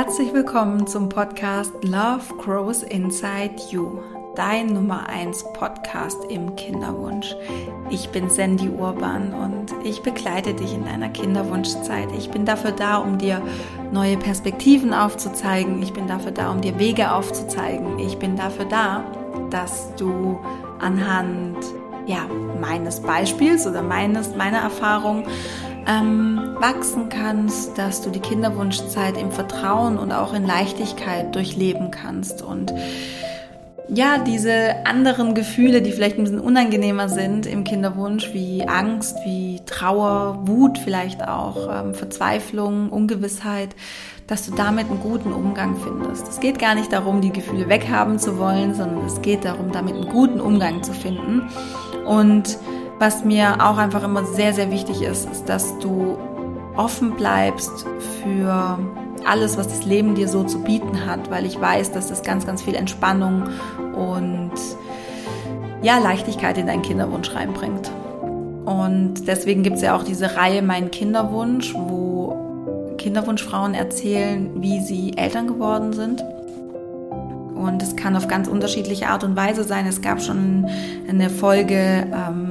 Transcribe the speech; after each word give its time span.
Herzlich 0.00 0.32
willkommen 0.32 0.86
zum 0.86 1.08
Podcast 1.08 1.72
Love 1.82 2.22
Grows 2.38 2.84
Inside 2.84 3.56
You, 3.70 3.98
dein 4.36 4.68
Nummer 4.68 5.08
1 5.08 5.52
Podcast 5.54 6.18
im 6.30 6.54
Kinderwunsch. 6.54 7.34
Ich 7.90 8.08
bin 8.10 8.30
Sandy 8.30 8.68
Urban 8.68 9.34
und 9.34 9.74
ich 9.84 10.00
begleite 10.02 10.54
dich 10.54 10.72
in 10.72 10.84
deiner 10.84 11.08
Kinderwunschzeit. 11.08 12.12
Ich 12.16 12.30
bin 12.30 12.44
dafür 12.44 12.70
da, 12.70 12.98
um 12.98 13.18
dir 13.18 13.42
neue 13.90 14.16
Perspektiven 14.16 14.94
aufzuzeigen. 14.94 15.82
Ich 15.82 15.92
bin 15.92 16.06
dafür 16.06 16.30
da, 16.30 16.52
um 16.52 16.60
dir 16.60 16.78
Wege 16.78 17.10
aufzuzeigen. 17.10 17.98
Ich 17.98 18.18
bin 18.18 18.36
dafür 18.36 18.66
da, 18.66 19.02
dass 19.50 19.92
du 19.96 20.38
anhand 20.78 21.56
ja, 22.06 22.20
meines 22.60 23.00
Beispiels 23.00 23.66
oder 23.66 23.82
meines, 23.82 24.36
meiner 24.36 24.58
Erfahrung 24.58 25.24
ähm, 25.88 26.56
wachsen 26.60 27.08
kannst, 27.08 27.78
dass 27.78 28.02
du 28.02 28.10
die 28.10 28.20
Kinderwunschzeit 28.20 29.16
im 29.16 29.32
Vertrauen 29.32 29.98
und 29.98 30.12
auch 30.12 30.34
in 30.34 30.46
Leichtigkeit 30.46 31.34
durchleben 31.34 31.90
kannst 31.90 32.42
und 32.42 32.72
ja, 33.90 34.18
diese 34.18 34.86
anderen 34.86 35.34
Gefühle, 35.34 35.80
die 35.80 35.92
vielleicht 35.92 36.18
ein 36.18 36.24
bisschen 36.24 36.40
unangenehmer 36.40 37.08
sind 37.08 37.46
im 37.46 37.64
Kinderwunsch, 37.64 38.34
wie 38.34 38.68
Angst, 38.68 39.16
wie 39.24 39.60
Trauer, 39.64 40.46
Wut 40.46 40.76
vielleicht 40.78 41.26
auch, 41.26 41.68
ähm, 41.72 41.94
Verzweiflung, 41.94 42.90
Ungewissheit, 42.90 43.74
dass 44.26 44.44
du 44.44 44.54
damit 44.54 44.90
einen 44.90 45.00
guten 45.00 45.32
Umgang 45.32 45.76
findest. 45.76 46.28
Es 46.28 46.38
geht 46.38 46.58
gar 46.58 46.74
nicht 46.74 46.92
darum, 46.92 47.22
die 47.22 47.32
Gefühle 47.32 47.70
weghaben 47.70 48.18
zu 48.18 48.36
wollen, 48.36 48.74
sondern 48.74 49.06
es 49.06 49.22
geht 49.22 49.46
darum, 49.46 49.72
damit 49.72 49.94
einen 49.94 50.10
guten 50.10 50.40
Umgang 50.40 50.82
zu 50.82 50.92
finden. 50.92 51.48
Und 52.04 52.58
was 52.98 53.24
mir 53.24 53.56
auch 53.60 53.78
einfach 53.78 54.02
immer 54.02 54.24
sehr, 54.24 54.52
sehr 54.52 54.70
wichtig 54.70 55.02
ist, 55.02 55.30
ist, 55.30 55.48
dass 55.48 55.78
du 55.78 56.18
offen 56.76 57.12
bleibst 57.12 57.86
für 58.22 58.78
alles, 59.26 59.56
was 59.56 59.68
das 59.68 59.84
Leben 59.84 60.14
dir 60.14 60.28
so 60.28 60.44
zu 60.44 60.62
bieten 60.62 61.06
hat, 61.06 61.30
weil 61.30 61.44
ich 61.44 61.60
weiß, 61.60 61.92
dass 61.92 62.08
das 62.08 62.22
ganz, 62.22 62.46
ganz 62.46 62.62
viel 62.62 62.74
Entspannung 62.74 63.44
und 63.94 64.52
ja, 65.82 65.98
Leichtigkeit 65.98 66.58
in 66.58 66.66
deinen 66.66 66.82
Kinderwunsch 66.82 67.34
reinbringt. 67.34 67.90
Und 68.64 69.26
deswegen 69.26 69.62
gibt 69.62 69.76
es 69.76 69.82
ja 69.82 69.96
auch 69.96 70.02
diese 70.02 70.36
Reihe 70.36 70.62
Mein 70.62 70.90
Kinderwunsch, 70.90 71.74
wo 71.74 72.94
Kinderwunschfrauen 72.98 73.74
erzählen, 73.74 74.50
wie 74.60 74.80
sie 74.80 75.16
Eltern 75.16 75.46
geworden 75.46 75.92
sind. 75.92 76.22
Und 77.54 77.82
es 77.82 77.96
kann 77.96 78.14
auf 78.14 78.28
ganz 78.28 78.46
unterschiedliche 78.46 79.08
Art 79.08 79.24
und 79.24 79.36
Weise 79.36 79.64
sein. 79.64 79.86
Es 79.86 80.00
gab 80.00 80.22
schon 80.22 80.66
eine 81.08 81.30
Folge 81.30 82.06
ähm, 82.12 82.47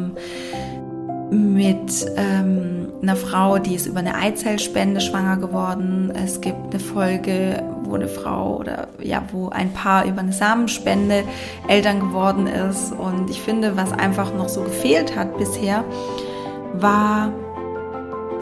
mit 1.30 2.06
ähm, 2.16 2.88
einer 3.02 3.16
Frau, 3.16 3.58
die 3.60 3.76
ist 3.76 3.86
über 3.86 4.00
eine 4.00 4.16
Eizellspende 4.16 5.02
schwanger 5.02 5.38
geworden. 5.38 6.12
Es 6.16 6.42
gibt 6.42 6.74
eine 6.74 6.80
Folge, 6.80 7.64
wo 7.84 7.96
eine 7.96 8.08
Frau 8.08 8.58
oder 8.58 8.88
ja, 9.02 9.24
wo 9.32 9.50
ein 9.50 9.74
Paar 9.74 10.06
über 10.06 10.20
eine 10.20 10.34
Samenspende 10.34 11.24
Eltern 11.68 12.00
geworden 12.00 12.48
ist. 12.48 12.92
Und 12.94 13.30
ich 13.30 13.42
finde, 13.42 13.76
was 13.76 13.92
einfach 13.92 14.34
noch 14.34 14.50
so 14.50 14.62
gefehlt 14.64 15.16
hat 15.16 15.38
bisher, 15.38 15.84
war 16.74 17.32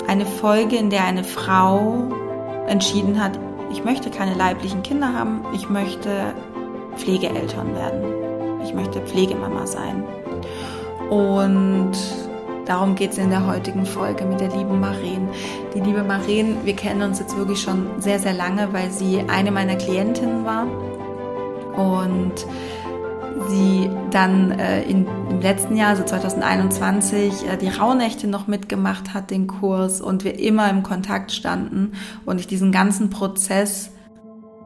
eine 0.07 0.25
Folge, 0.25 0.75
in 0.75 0.89
der 0.89 1.05
eine 1.05 1.23
Frau 1.23 2.09
entschieden 2.67 3.23
hat, 3.23 3.39
ich 3.71 3.83
möchte 3.83 4.09
keine 4.09 4.35
leiblichen 4.35 4.83
Kinder 4.83 5.13
haben, 5.13 5.41
ich 5.53 5.69
möchte 5.69 6.33
Pflegeeltern 6.95 7.75
werden. 7.75 8.03
Ich 8.63 8.73
möchte 8.73 9.01
Pflegemama 9.01 9.67
sein. 9.67 10.03
Und 11.09 11.91
darum 12.65 12.95
geht 12.95 13.11
es 13.11 13.17
in 13.17 13.29
der 13.29 13.45
heutigen 13.45 13.85
Folge 13.85 14.25
mit 14.25 14.39
der 14.39 14.49
lieben 14.49 14.79
Maren. 14.79 15.29
Die 15.73 15.79
liebe 15.79 16.03
Maren, 16.03 16.57
wir 16.63 16.75
kennen 16.75 17.01
uns 17.01 17.19
jetzt 17.19 17.37
wirklich 17.37 17.61
schon 17.61 17.87
sehr, 17.99 18.19
sehr 18.19 18.33
lange, 18.33 18.69
weil 18.71 18.91
sie 18.91 19.23
eine 19.27 19.51
meiner 19.51 19.75
Klientinnen 19.75 20.45
war. 20.45 20.65
Und 21.75 22.45
sie 23.49 23.89
dann 24.11 24.51
äh, 24.51 24.83
in, 24.83 25.05
im 25.29 25.41
letzten 25.41 25.75
Jahr, 25.75 25.89
also 25.89 26.03
2021, 26.03 27.47
äh, 27.47 27.57
die 27.57 27.69
Rauhnächte 27.69 28.27
noch 28.27 28.47
mitgemacht 28.47 29.13
hat, 29.13 29.31
den 29.31 29.47
Kurs, 29.47 30.01
und 30.01 30.23
wir 30.23 30.39
immer 30.39 30.69
im 30.69 30.83
Kontakt 30.83 31.31
standen 31.31 31.93
und 32.25 32.39
ich 32.39 32.47
diesen 32.47 32.71
ganzen 32.71 33.09
Prozess, 33.09 33.91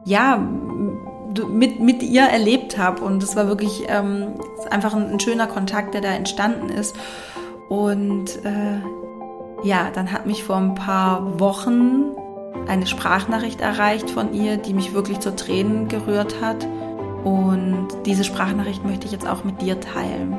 ja, 0.04 0.42
mit, 1.48 1.80
mit 1.80 2.02
ihr 2.02 2.22
erlebt 2.22 2.78
habe. 2.78 3.04
Und 3.04 3.22
es 3.22 3.36
war 3.36 3.46
wirklich 3.46 3.84
ähm, 3.88 4.34
einfach 4.70 4.94
ein, 4.94 5.10
ein, 5.10 5.20
schöner 5.20 5.46
Kontakt, 5.46 5.94
der 5.94 6.00
da 6.00 6.08
entstanden 6.08 6.68
ist. 6.68 6.96
Und 7.68 8.44
äh, 8.44 8.80
ja, 9.62 9.90
dann 9.92 10.12
hat 10.12 10.26
mich 10.26 10.44
vor 10.44 10.56
ein 10.56 10.74
paar 10.74 11.38
Wochen 11.38 12.06
eine 12.66 12.86
Sprachnachricht 12.86 13.60
erreicht 13.60 14.10
von 14.10 14.34
ihr, 14.34 14.56
die 14.56 14.74
mich 14.74 14.92
wirklich 14.92 15.20
zu 15.20 15.34
Tränen 15.34 15.88
gerührt 15.88 16.40
hat. 16.40 16.66
Und 17.24 17.88
diese 18.06 18.24
Sprachnachricht 18.24 18.84
möchte 18.84 19.06
ich 19.06 19.12
jetzt 19.12 19.28
auch 19.28 19.44
mit 19.44 19.60
dir 19.60 19.78
teilen. 19.80 20.38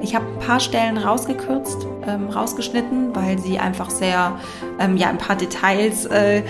Ich 0.00 0.14
habe 0.14 0.26
ein 0.26 0.38
paar 0.38 0.60
Stellen 0.60 0.98
rausgekürzt, 0.98 1.86
ähm, 2.06 2.28
rausgeschnitten, 2.28 3.14
weil 3.14 3.38
sie 3.38 3.58
einfach 3.58 3.88
sehr, 3.88 4.38
ähm, 4.78 4.96
ja, 4.98 5.08
ein 5.08 5.18
paar 5.18 5.36
Details 5.36 6.04
äh, 6.06 6.42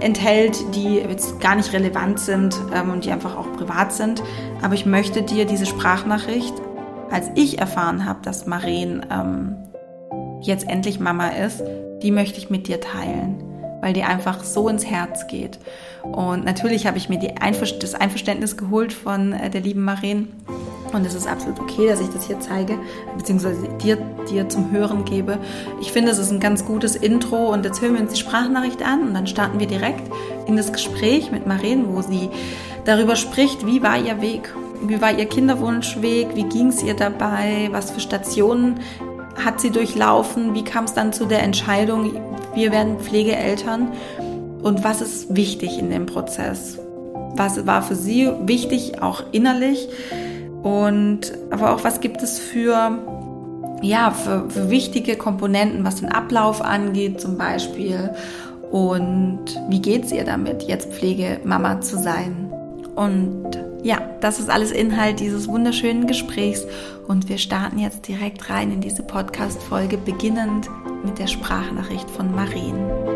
enthält, 0.00 0.74
die 0.74 0.96
jetzt 0.96 1.40
gar 1.40 1.54
nicht 1.54 1.72
relevant 1.72 2.18
sind 2.18 2.58
ähm, 2.74 2.90
und 2.90 3.04
die 3.04 3.10
einfach 3.10 3.36
auch 3.36 3.52
privat 3.52 3.92
sind. 3.92 4.22
Aber 4.62 4.74
ich 4.74 4.86
möchte 4.86 5.22
dir 5.22 5.44
diese 5.44 5.66
Sprachnachricht, 5.66 6.54
als 7.10 7.30
ich 7.34 7.58
erfahren 7.58 8.06
habe, 8.06 8.20
dass 8.22 8.46
Maren 8.46 9.06
ähm, 9.10 9.56
jetzt 10.42 10.68
endlich 10.68 11.00
Mama 11.00 11.28
ist, 11.28 11.62
die 12.02 12.10
möchte 12.10 12.38
ich 12.38 12.50
mit 12.50 12.68
dir 12.68 12.80
teilen, 12.80 13.42
weil 13.80 13.92
die 13.92 14.02
einfach 14.02 14.42
so 14.44 14.68
ins 14.68 14.86
Herz 14.86 15.26
geht. 15.26 15.58
Und 16.02 16.44
natürlich 16.44 16.86
habe 16.86 16.98
ich 16.98 17.08
mir 17.08 17.20
Einver 17.40 17.66
das 17.66 17.94
Einverständnis 17.94 18.56
geholt 18.56 18.92
von 18.92 19.32
äh, 19.32 19.50
der 19.50 19.60
lieben 19.60 19.82
Maren 19.82 20.28
und 20.92 21.06
es 21.06 21.14
ist 21.14 21.26
absolut 21.26 21.60
okay, 21.60 21.88
dass 21.88 22.00
ich 22.00 22.08
das 22.08 22.26
hier 22.26 22.40
zeige, 22.40 22.78
beziehungsweise 23.16 23.68
dir, 23.82 23.96
dir 24.30 24.48
zum 24.48 24.70
Hören 24.70 25.04
gebe. 25.04 25.38
Ich 25.80 25.92
finde, 25.92 26.10
es 26.10 26.18
ist 26.18 26.30
ein 26.30 26.40
ganz 26.40 26.64
gutes 26.64 26.96
Intro 26.96 27.52
und 27.52 27.64
jetzt 27.64 27.80
hören 27.80 27.94
wir 27.94 28.00
uns 28.00 28.12
die 28.12 28.20
Sprachnachricht 28.20 28.82
an 28.82 29.02
und 29.02 29.14
dann 29.14 29.26
starten 29.26 29.60
wir 29.60 29.66
direkt 29.66 30.10
in 30.46 30.56
das 30.56 30.72
Gespräch 30.72 31.30
mit 31.30 31.46
Maren, 31.46 31.94
wo 31.94 32.02
sie 32.02 32.30
darüber 32.84 33.16
spricht, 33.16 33.66
wie 33.66 33.82
war 33.82 33.98
ihr 33.98 34.20
Weg, 34.20 34.52
wie 34.82 35.00
war 35.00 35.16
ihr 35.16 35.26
Kinderwunschweg, 35.26 36.28
wie 36.34 36.44
ging 36.44 36.68
es 36.68 36.82
ihr 36.82 36.94
dabei, 36.94 37.68
was 37.70 37.90
für 37.90 38.00
Stationen 38.00 38.80
hat 39.44 39.60
sie 39.60 39.70
durchlaufen, 39.70 40.54
wie 40.54 40.64
kam 40.64 40.84
es 40.84 40.94
dann 40.94 41.12
zu 41.12 41.26
der 41.26 41.42
Entscheidung, 41.42 42.12
wir 42.54 42.72
werden 42.72 42.98
Pflegeeltern 42.98 43.92
und 44.62 44.84
was 44.84 45.00
ist 45.00 45.34
wichtig 45.34 45.78
in 45.78 45.90
dem 45.90 46.06
Prozess. 46.06 46.78
Was 47.36 47.66
war 47.66 47.82
für 47.82 47.94
sie 47.94 48.28
wichtig, 48.44 49.02
auch 49.02 49.22
innerlich? 49.32 49.88
Und 50.62 51.32
aber 51.50 51.74
auch 51.74 51.84
was 51.84 52.00
gibt 52.00 52.22
es 52.22 52.38
für 52.38 52.98
ja, 53.82 54.10
für, 54.10 54.48
für 54.50 54.70
wichtige 54.70 55.16
Komponenten, 55.16 55.84
was 55.84 55.96
den 55.96 56.10
Ablauf 56.10 56.62
angeht 56.62 57.20
zum 57.20 57.38
Beispiel. 57.38 58.10
Und 58.70 59.40
wie 59.68 59.80
geht 59.80 60.04
es 60.04 60.12
ihr 60.12 60.24
damit, 60.24 60.64
jetzt 60.64 60.92
Pflegemama 60.92 61.80
zu 61.80 61.98
sein? 61.98 62.52
Und 62.94 63.58
ja, 63.82 63.98
das 64.20 64.38
ist 64.38 64.50
alles 64.50 64.70
Inhalt 64.70 65.20
dieses 65.20 65.48
wunderschönen 65.48 66.06
Gesprächs. 66.06 66.66
Und 67.08 67.28
wir 67.28 67.38
starten 67.38 67.78
jetzt 67.78 68.06
direkt 68.06 68.50
rein 68.50 68.70
in 68.70 68.80
diese 68.80 69.02
Podcast-Folge, 69.02 69.96
beginnend 69.96 70.68
mit 71.04 71.18
der 71.18 71.26
Sprachnachricht 71.26 72.08
von 72.10 72.34
Maren. 72.34 73.09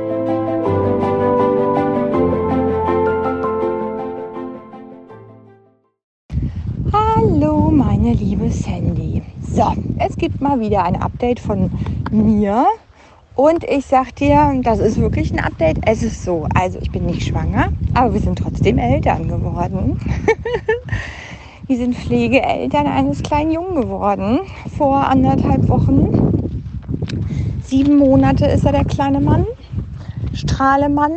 Meine 8.24 8.36
liebe 8.36 8.50
Sandy. 8.50 9.22
So, 9.52 9.72
es 9.98 10.16
gibt 10.16 10.40
mal 10.40 10.58
wieder 10.58 10.84
ein 10.84 10.96
Update 10.96 11.40
von 11.40 11.70
mir. 12.10 12.66
Und 13.36 13.64
ich 13.64 13.84
sag 13.84 14.14
dir, 14.16 14.60
das 14.62 14.78
ist 14.78 14.98
wirklich 14.98 15.32
ein 15.32 15.40
Update. 15.40 15.78
Es 15.86 16.02
ist 16.02 16.24
so, 16.24 16.46
also 16.54 16.78
ich 16.80 16.90
bin 16.90 17.06
nicht 17.06 17.26
schwanger, 17.26 17.68
aber 17.92 18.14
wir 18.14 18.20
sind 18.20 18.38
trotzdem 18.38 18.78
Eltern 18.78 19.28
geworden. 19.28 20.00
wir 21.66 21.76
sind 21.76 21.96
Pflegeeltern 21.96 22.86
eines 22.86 23.22
kleinen 23.22 23.50
Jungen 23.50 23.82
geworden 23.82 24.40
vor 24.78 24.96
anderthalb 24.96 25.68
Wochen. 25.68 26.62
Sieben 27.64 27.98
Monate 27.98 28.46
ist 28.46 28.64
er 28.64 28.72
der 28.72 28.84
kleine 28.84 29.20
Mann. 29.20 29.46
Strahlemann. 30.32 31.12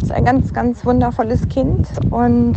Ist 0.00 0.12
ein 0.12 0.24
ganz, 0.24 0.54
ganz 0.54 0.86
wundervolles 0.86 1.48
Kind. 1.48 1.88
Und 2.10 2.54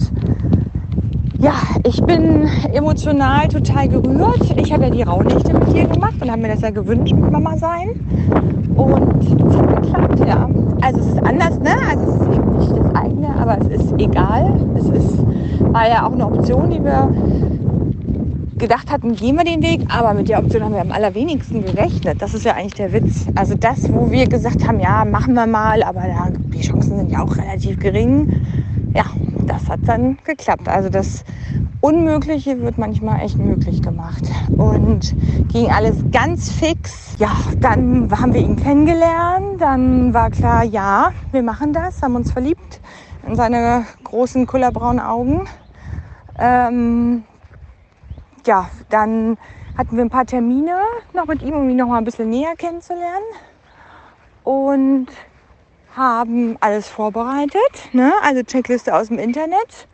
ja, 1.42 1.54
ich 1.84 2.02
bin 2.04 2.48
emotional 2.72 3.48
total 3.48 3.88
gerührt. 3.88 4.54
Ich 4.58 4.72
habe 4.72 4.84
ja 4.86 4.90
die 4.92 5.02
Rauhnächte 5.02 5.54
mit 5.54 5.74
dir 5.74 5.86
gemacht 5.86 6.14
und 6.22 6.30
habe 6.30 6.42
mir 6.42 6.50
das 6.50 6.62
ja 6.62 6.70
gewünscht 6.70 7.14
mit 7.14 7.32
Mama 7.32 7.58
sein. 7.58 7.90
Und 8.76 9.24
es 9.24 9.58
hat 9.58 9.82
geklappt, 9.82 10.20
ja. 10.20 10.50
Also 10.82 11.00
es 11.00 11.08
ist 11.08 11.24
anders, 11.24 11.60
ne? 11.60 11.72
Also 11.90 12.12
es 12.12 12.16
ist 12.16 12.36
eben 12.36 12.58
nicht 12.58 12.72
das 12.78 12.96
eigene, 12.96 13.36
aber 13.36 13.58
es 13.60 13.82
ist 13.82 13.94
egal. 13.98 14.54
Es 14.76 14.86
ist, 14.86 15.18
war 15.74 15.90
ja 15.90 16.06
auch 16.06 16.14
eine 16.14 16.26
Option, 16.28 16.70
die 16.70 16.84
wir 16.84 17.10
gedacht 18.58 18.92
hatten, 18.92 19.16
gehen 19.16 19.36
wir 19.36 19.44
den 19.44 19.64
Weg, 19.64 19.82
aber 19.90 20.14
mit 20.14 20.30
der 20.30 20.38
Option 20.38 20.64
haben 20.64 20.74
wir 20.74 20.82
am 20.82 20.92
allerwenigsten 20.92 21.66
gerechnet. 21.66 22.22
Das 22.22 22.36
ist 22.36 22.46
ja 22.46 22.54
eigentlich 22.54 22.76
der 22.76 22.94
Witz. 22.94 23.26
Also 23.34 23.56
das, 23.56 23.92
wo 23.92 24.12
wir 24.12 24.28
gesagt 24.28 24.68
haben, 24.68 24.80
ja, 24.80 25.04
machen 25.06 25.34
wir 25.34 25.48
mal, 25.48 25.82
aber 25.82 26.08
ja, 26.08 26.28
die 26.54 26.62
Chancen 26.62 26.98
sind 26.98 27.12
ja 27.12 27.24
auch 27.24 27.36
relativ 27.36 27.80
gering. 27.80 28.32
Ja, 28.94 29.06
das 29.46 29.70
hat 29.70 29.80
dann 29.86 30.18
geklappt. 30.24 30.68
Also 30.68 30.90
das 30.90 31.24
Unmögliche 31.82 32.62
wird 32.62 32.78
manchmal 32.78 33.22
echt 33.22 33.38
möglich 33.38 33.82
gemacht. 33.82 34.24
Und 34.58 35.16
ging 35.52 35.70
alles 35.72 36.04
ganz 36.12 36.52
fix. 36.52 37.16
Ja, 37.18 37.32
dann 37.60 38.10
haben 38.12 38.34
wir 38.34 38.42
ihn 38.42 38.56
kennengelernt. 38.56 39.60
Dann 39.60 40.14
war 40.14 40.30
klar, 40.30 40.64
ja, 40.64 41.12
wir 41.32 41.44
machen 41.44 41.74
das, 41.74 42.02
haben 42.02 42.16
uns 42.16 42.32
verliebt 42.32 42.80
in 43.28 43.36
seine 43.36 43.86
großen 44.04 44.46
kullerbraunen 44.48 45.00
Augen. 45.00 45.48
Ähm, 46.40 47.24
ja, 48.46 48.70
dann 48.90 49.38
hatten 49.78 49.96
wir 49.96 50.04
ein 50.04 50.10
paar 50.10 50.26
Termine 50.26 50.78
noch 51.14 51.28
mit 51.28 51.42
ihm, 51.42 51.54
um 51.54 51.70
ihn 51.70 51.78
noch 51.78 51.88
mal 51.88 51.98
ein 51.98 52.04
bisschen 52.04 52.30
näher 52.30 52.56
kennenzulernen. 52.56 53.26
Und 54.44 55.08
haben 55.96 56.58
alles 56.62 56.88
vorbereitet, 56.88 57.94
ne? 57.94 58.14
also 58.24 58.44
Checkliste 58.44 58.96
aus 58.96 59.08
dem 59.08 59.20
Internet. 59.20 59.88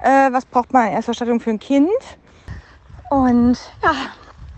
Äh, 0.00 0.32
was 0.32 0.44
braucht 0.44 0.72
man 0.72 0.88
in 0.88 0.92
erster 0.94 1.14
Stattung 1.14 1.40
für 1.40 1.50
ein 1.50 1.58
Kind? 1.58 1.88
Und 3.10 3.58
ja, 3.82 3.92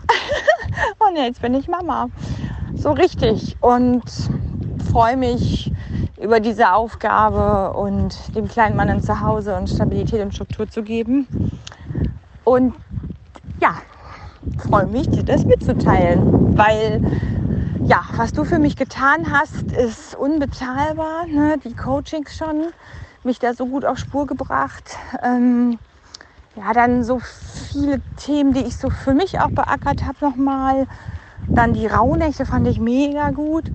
und 1.06 1.17
jetzt 1.17 1.43
bin 1.43 1.55
ich 1.55 1.69
Mama. 1.69 2.09
So 2.75 2.93
richtig. 2.93 3.56
Und 3.61 4.05
freue 4.91 5.17
mich 5.17 5.73
über 6.21 6.41
diese 6.41 6.73
Aufgabe 6.73 7.77
und 7.77 8.35
dem 8.35 8.49
kleinen 8.49 8.77
Mann 8.77 8.88
ein 8.88 9.03
Zuhause 9.03 9.56
und 9.56 9.69
Stabilität 9.69 10.23
und 10.23 10.35
Struktur 10.35 10.69
zu 10.69 10.83
geben. 10.83 11.27
Und 12.44 12.75
ja, 13.61 13.77
freue 14.69 14.87
mich, 14.87 15.09
dir 15.09 15.23
das 15.23 15.44
mitzuteilen, 15.44 16.56
weil 16.56 17.00
ja, 17.88 18.05
was 18.17 18.33
du 18.33 18.44
für 18.44 18.59
mich 18.59 18.77
getan 18.77 19.31
hast, 19.31 19.71
ist 19.73 20.17
unbezahlbar. 20.17 21.27
Ne? 21.27 21.59
Die 21.65 21.75
Coachings 21.75 22.37
schon, 22.37 22.73
mich 23.23 23.38
da 23.38 23.55
so 23.55 23.67
gut 23.67 23.85
auf 23.85 23.99
Spur 23.99 24.27
gebracht. 24.27 24.97
Ähm, 25.23 25.79
ja, 26.56 26.73
dann 26.73 27.05
so 27.05 27.21
viele 27.21 28.00
Themen, 28.17 28.53
die 28.53 28.62
ich 28.62 28.77
so 28.77 28.91
für 28.91 29.15
mich 29.15 29.38
auch 29.38 29.50
beackert 29.50 30.05
habe 30.05 30.17
nochmal. 30.21 30.87
Dann 31.55 31.75
die 31.75 31.87
Rauhnächte 31.87 32.44
fand 32.44 32.67
ich 32.67 32.81
mega 32.81 33.31
gut. 33.31 33.71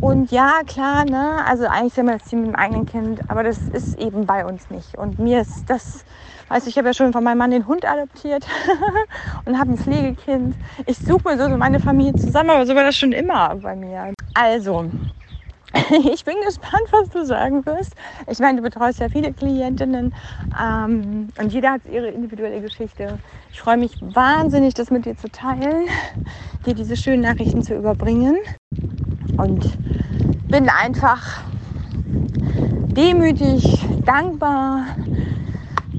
Und 0.00 0.30
ja, 0.30 0.60
klar, 0.66 1.04
ne, 1.04 1.44
also 1.46 1.66
eigentlich 1.66 1.94
sind 1.94 2.06
wir 2.06 2.18
das 2.18 2.28
Team 2.28 2.42
mit 2.42 2.50
dem 2.50 2.56
eigenen 2.56 2.86
Kind, 2.86 3.28
aber 3.28 3.42
das 3.42 3.58
ist 3.72 3.98
eben 3.98 4.26
bei 4.26 4.46
uns 4.46 4.70
nicht. 4.70 4.96
Und 4.96 5.18
mir 5.18 5.40
ist 5.40 5.64
das 5.68 6.04
Weißt 6.48 6.68
ich 6.68 6.78
habe 6.78 6.88
ja 6.88 6.94
schon 6.94 7.12
von 7.12 7.24
meinem 7.24 7.38
Mann 7.38 7.50
den 7.50 7.66
Hund 7.66 7.84
adoptiert 7.84 8.46
und 9.44 9.58
habe 9.58 9.72
ein 9.72 9.78
Pflegekind. 9.78 10.54
Ich 10.86 10.98
suche 10.98 11.28
mir 11.28 11.38
so 11.38 11.56
meine 11.56 11.80
Familie 11.80 12.14
zusammen, 12.14 12.50
aber 12.50 12.66
so 12.66 12.74
war 12.74 12.84
das 12.84 12.96
schon 12.96 13.12
immer 13.12 13.56
bei 13.56 13.74
mir. 13.74 14.14
Also, 14.34 14.84
ich 15.90 16.24
bin 16.24 16.36
gespannt, 16.46 16.86
was 16.92 17.08
du 17.10 17.24
sagen 17.24 17.66
wirst. 17.66 17.94
Ich 18.30 18.38
meine, 18.38 18.58
du 18.58 18.62
betreust 18.62 19.00
ja 19.00 19.08
viele 19.08 19.32
Klientinnen 19.32 20.14
ähm, 20.60 21.28
und 21.36 21.52
jeder 21.52 21.72
hat 21.72 21.82
ihre 21.90 22.08
individuelle 22.08 22.60
Geschichte. 22.60 23.18
Ich 23.52 23.60
freue 23.60 23.76
mich 23.76 23.92
wahnsinnig, 24.00 24.74
das 24.74 24.90
mit 24.90 25.04
dir 25.04 25.16
zu 25.16 25.28
teilen, 25.28 25.88
dir 26.64 26.74
diese 26.74 26.96
schönen 26.96 27.22
Nachrichten 27.22 27.62
zu 27.62 27.74
überbringen 27.74 28.36
und 29.36 29.76
bin 30.48 30.68
einfach 30.68 31.42
demütig, 32.96 33.84
dankbar, 34.04 34.84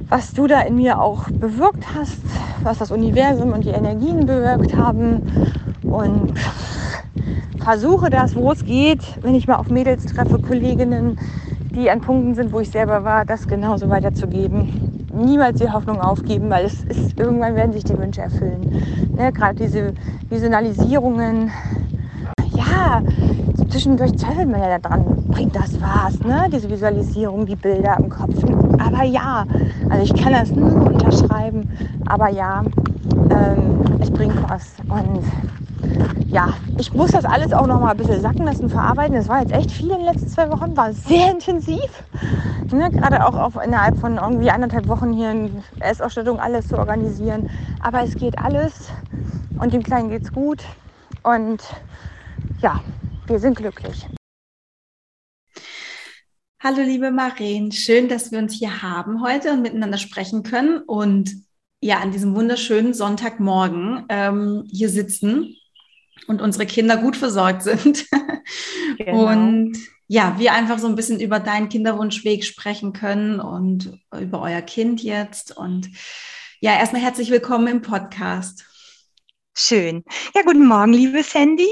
was 0.10 0.34
du 0.34 0.48
da 0.48 0.62
in 0.62 0.76
mir 0.76 1.02
auch 1.02 1.30
bewirkt 1.30 1.84
hast, 1.96 2.22
was 2.64 2.78
das 2.78 2.92
Universum 2.92 3.52
und 3.52 3.66
die 3.66 3.70
Energien 3.70 4.26
bewirkt 4.26 4.76
haben. 4.76 5.22
Und 5.84 6.34
versuche 7.64 8.10
das, 8.10 8.36
wo 8.36 8.52
es 8.52 8.64
geht, 8.64 9.02
wenn 9.22 9.36
ich 9.36 9.48
mal 9.48 9.56
auf 9.56 9.70
Mädels 9.70 10.06
treffe, 10.06 10.40
Kolleginnen, 10.40 11.20
die 11.72 11.90
an 11.90 12.02
Punkten 12.02 12.34
sind, 12.36 12.54
wo 12.54 12.60
ich 12.60 12.72
selber 12.72 13.04
war, 13.04 13.26
das 13.26 13.48
genauso 13.48 13.90
weiterzugeben. 13.90 15.06
Niemals 15.14 15.60
die 15.60 15.70
Hoffnung 15.70 16.00
aufgeben, 16.00 16.50
weil 16.50 16.66
es 16.66 16.84
ist, 16.84 17.20
irgendwann 17.20 17.56
werden 17.56 17.74
sich 17.74 17.84
die 17.84 17.98
Wünsche 17.98 18.22
erfüllen. 18.22 18.84
Ne, 19.16 19.32
Gerade 19.34 19.56
diese 19.56 19.94
Visualisierungen, 20.30 21.52
zwischendurch 23.70 24.18
zweifelt 24.18 24.50
man 24.50 24.62
ja 24.62 24.80
daran, 24.80 25.06
bringt 25.28 25.56
das 25.56 25.80
was, 25.82 26.20
ne? 26.22 26.48
diese 26.52 26.70
Visualisierung, 26.70 27.46
die 27.46 27.56
Bilder 27.56 27.98
im 28.00 28.10
Kopf. 28.10 28.36
Aber 28.80 29.04
ja, 29.04 29.46
also 29.90 30.04
ich 30.04 30.22
kann 30.22 30.34
das 30.34 30.52
nur 30.52 30.72
unterschreiben, 30.74 31.70
aber 32.06 32.30
ja, 32.30 32.64
ähm, 33.30 33.82
es 34.02 34.12
bringt 34.12 34.36
was. 34.50 34.74
Und 34.90 35.24
ja, 36.28 36.50
ich 36.78 36.94
muss 36.94 37.12
das 37.12 37.26
alles 37.26 37.54
auch 37.54 37.68
noch 37.68 37.80
mal 37.80 37.92
ein 37.92 37.98
bisschen 37.98 38.22
sacken 38.22 38.46
lassen, 38.46 38.70
verarbeiten. 38.70 39.16
Das 39.16 39.28
war 39.28 39.42
jetzt 39.42 39.54
echt 39.54 39.72
viel 39.72 39.90
in 39.90 39.98
den 39.98 40.06
letzten 40.06 40.28
zwei 40.28 40.50
Wochen, 40.50 40.76
war 40.76 40.92
sehr 40.94 41.32
intensiv. 41.32 42.04
Ne? 42.72 42.90
Gerade 42.92 43.26
auch 43.26 43.36
auf, 43.36 43.54
innerhalb 43.64 43.98
von 43.98 44.18
irgendwie 44.18 44.50
anderthalb 44.50 44.88
Wochen 44.88 45.14
hier 45.14 45.30
eine 45.30 45.50
Essausstattung 45.80 46.40
alles 46.40 46.68
zu 46.68 46.78
organisieren. 46.78 47.50
Aber 47.82 48.04
es 48.04 48.16
geht 48.16 48.38
alles 48.40 48.92
und 49.60 49.74
dem 49.74 49.84
Kleinen 49.84 50.10
geht's 50.10 50.32
gut. 50.32 50.64
Und 51.24 51.62
ja, 52.62 52.84
wir 53.28 53.40
sind 53.40 53.58
glücklich. 53.58 54.06
Hallo 56.60 56.82
liebe 56.82 57.12
Maren, 57.12 57.72
schön, 57.72 58.10
dass 58.10 58.32
wir 58.32 58.40
uns 58.40 58.54
hier 58.54 58.82
haben 58.82 59.22
heute 59.22 59.52
und 59.54 59.62
miteinander 59.62 59.98
sprechen 59.98 60.44
können 60.44 60.80
und 60.80 61.32
ja, 61.80 62.00
an 62.00 62.12
diesem 62.12 62.36
wunderschönen 62.36 62.96
Sonntagmorgen 62.96 64.06
ähm, 64.10 64.68
hier 64.72 64.90
sitzen 64.90 65.56
und 66.28 66.42
unsere 66.42 66.66
Kinder 66.66 66.98
gut 66.98 67.16
versorgt 67.16 67.64
sind. 67.64 68.06
Genau. 68.98 69.30
Und 69.30 69.78
ja, 70.08 70.40
wir 70.40 70.54
einfach 70.54 70.80
so 70.80 70.88
ein 70.88 70.96
bisschen 70.96 71.20
über 71.20 71.42
deinen 71.42 71.68
Kinderwunschweg 71.68 72.46
sprechen 72.46 72.94
können 72.94 73.42
und 73.42 74.00
über 74.18 74.42
euer 74.42 74.62
Kind 74.62 75.04
jetzt. 75.04 75.56
Und 75.56 75.90
ja, 76.62 76.72
erstmal 76.80 77.02
herzlich 77.02 77.30
willkommen 77.30 77.68
im 77.68 77.82
Podcast. 77.82 78.66
Schön. 79.58 80.06
Ja, 80.34 80.44
guten 80.44 80.66
Morgen, 80.66 80.94
liebe 80.94 81.22
Sandy. 81.22 81.68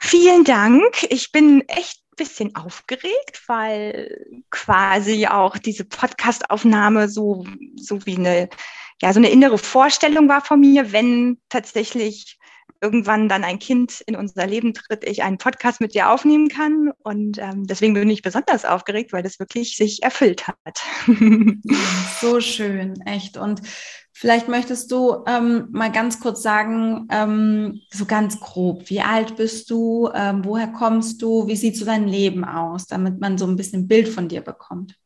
Vielen 0.00 0.44
Dank. 0.44 1.04
Ich 1.10 1.32
bin 1.32 1.62
echt 1.68 2.00
ein 2.12 2.16
bisschen 2.16 2.56
aufgeregt, 2.56 3.42
weil 3.46 4.42
quasi 4.50 5.26
auch 5.26 5.58
diese 5.58 5.84
Podcastaufnahme 5.84 7.08
so, 7.08 7.44
so 7.76 8.04
wie 8.06 8.16
eine, 8.16 8.48
ja, 9.02 9.12
so 9.12 9.18
eine 9.20 9.30
innere 9.30 9.58
Vorstellung 9.58 10.28
war 10.28 10.40
von 10.40 10.60
mir, 10.60 10.92
wenn 10.92 11.40
tatsächlich 11.48 12.37
irgendwann 12.80 13.28
dann 13.28 13.44
ein 13.44 13.58
Kind 13.58 14.02
in 14.06 14.16
unser 14.16 14.46
Leben 14.46 14.74
tritt, 14.74 15.04
ich 15.04 15.22
einen 15.22 15.38
Podcast 15.38 15.80
mit 15.80 15.94
dir 15.94 16.10
aufnehmen 16.10 16.48
kann. 16.48 16.92
Und 17.02 17.38
ähm, 17.38 17.66
deswegen 17.66 17.94
bin 17.94 18.10
ich 18.10 18.22
besonders 18.22 18.64
aufgeregt, 18.64 19.12
weil 19.12 19.22
das 19.22 19.38
wirklich 19.38 19.76
sich 19.76 20.02
erfüllt 20.02 20.46
hat. 20.48 20.80
so 22.20 22.40
schön, 22.40 23.00
echt. 23.02 23.36
Und 23.36 23.62
Vielleicht 24.20 24.48
möchtest 24.48 24.90
du 24.90 25.22
ähm, 25.28 25.68
mal 25.70 25.92
ganz 25.92 26.18
kurz 26.18 26.42
sagen, 26.42 27.06
ähm, 27.08 27.82
so 27.92 28.04
ganz 28.04 28.40
grob, 28.40 28.90
wie 28.90 29.00
alt 29.00 29.36
bist 29.36 29.70
du, 29.70 30.10
ähm, 30.12 30.44
woher 30.44 30.66
kommst 30.66 31.22
du, 31.22 31.46
wie 31.46 31.54
sieht 31.54 31.76
so 31.76 31.84
dein 31.84 32.08
Leben 32.08 32.44
aus, 32.44 32.86
damit 32.86 33.20
man 33.20 33.38
so 33.38 33.46
ein 33.46 33.54
bisschen 33.54 33.86
Bild 33.86 34.08
von 34.08 34.26
dir 34.26 34.40
bekommt. 34.40 34.96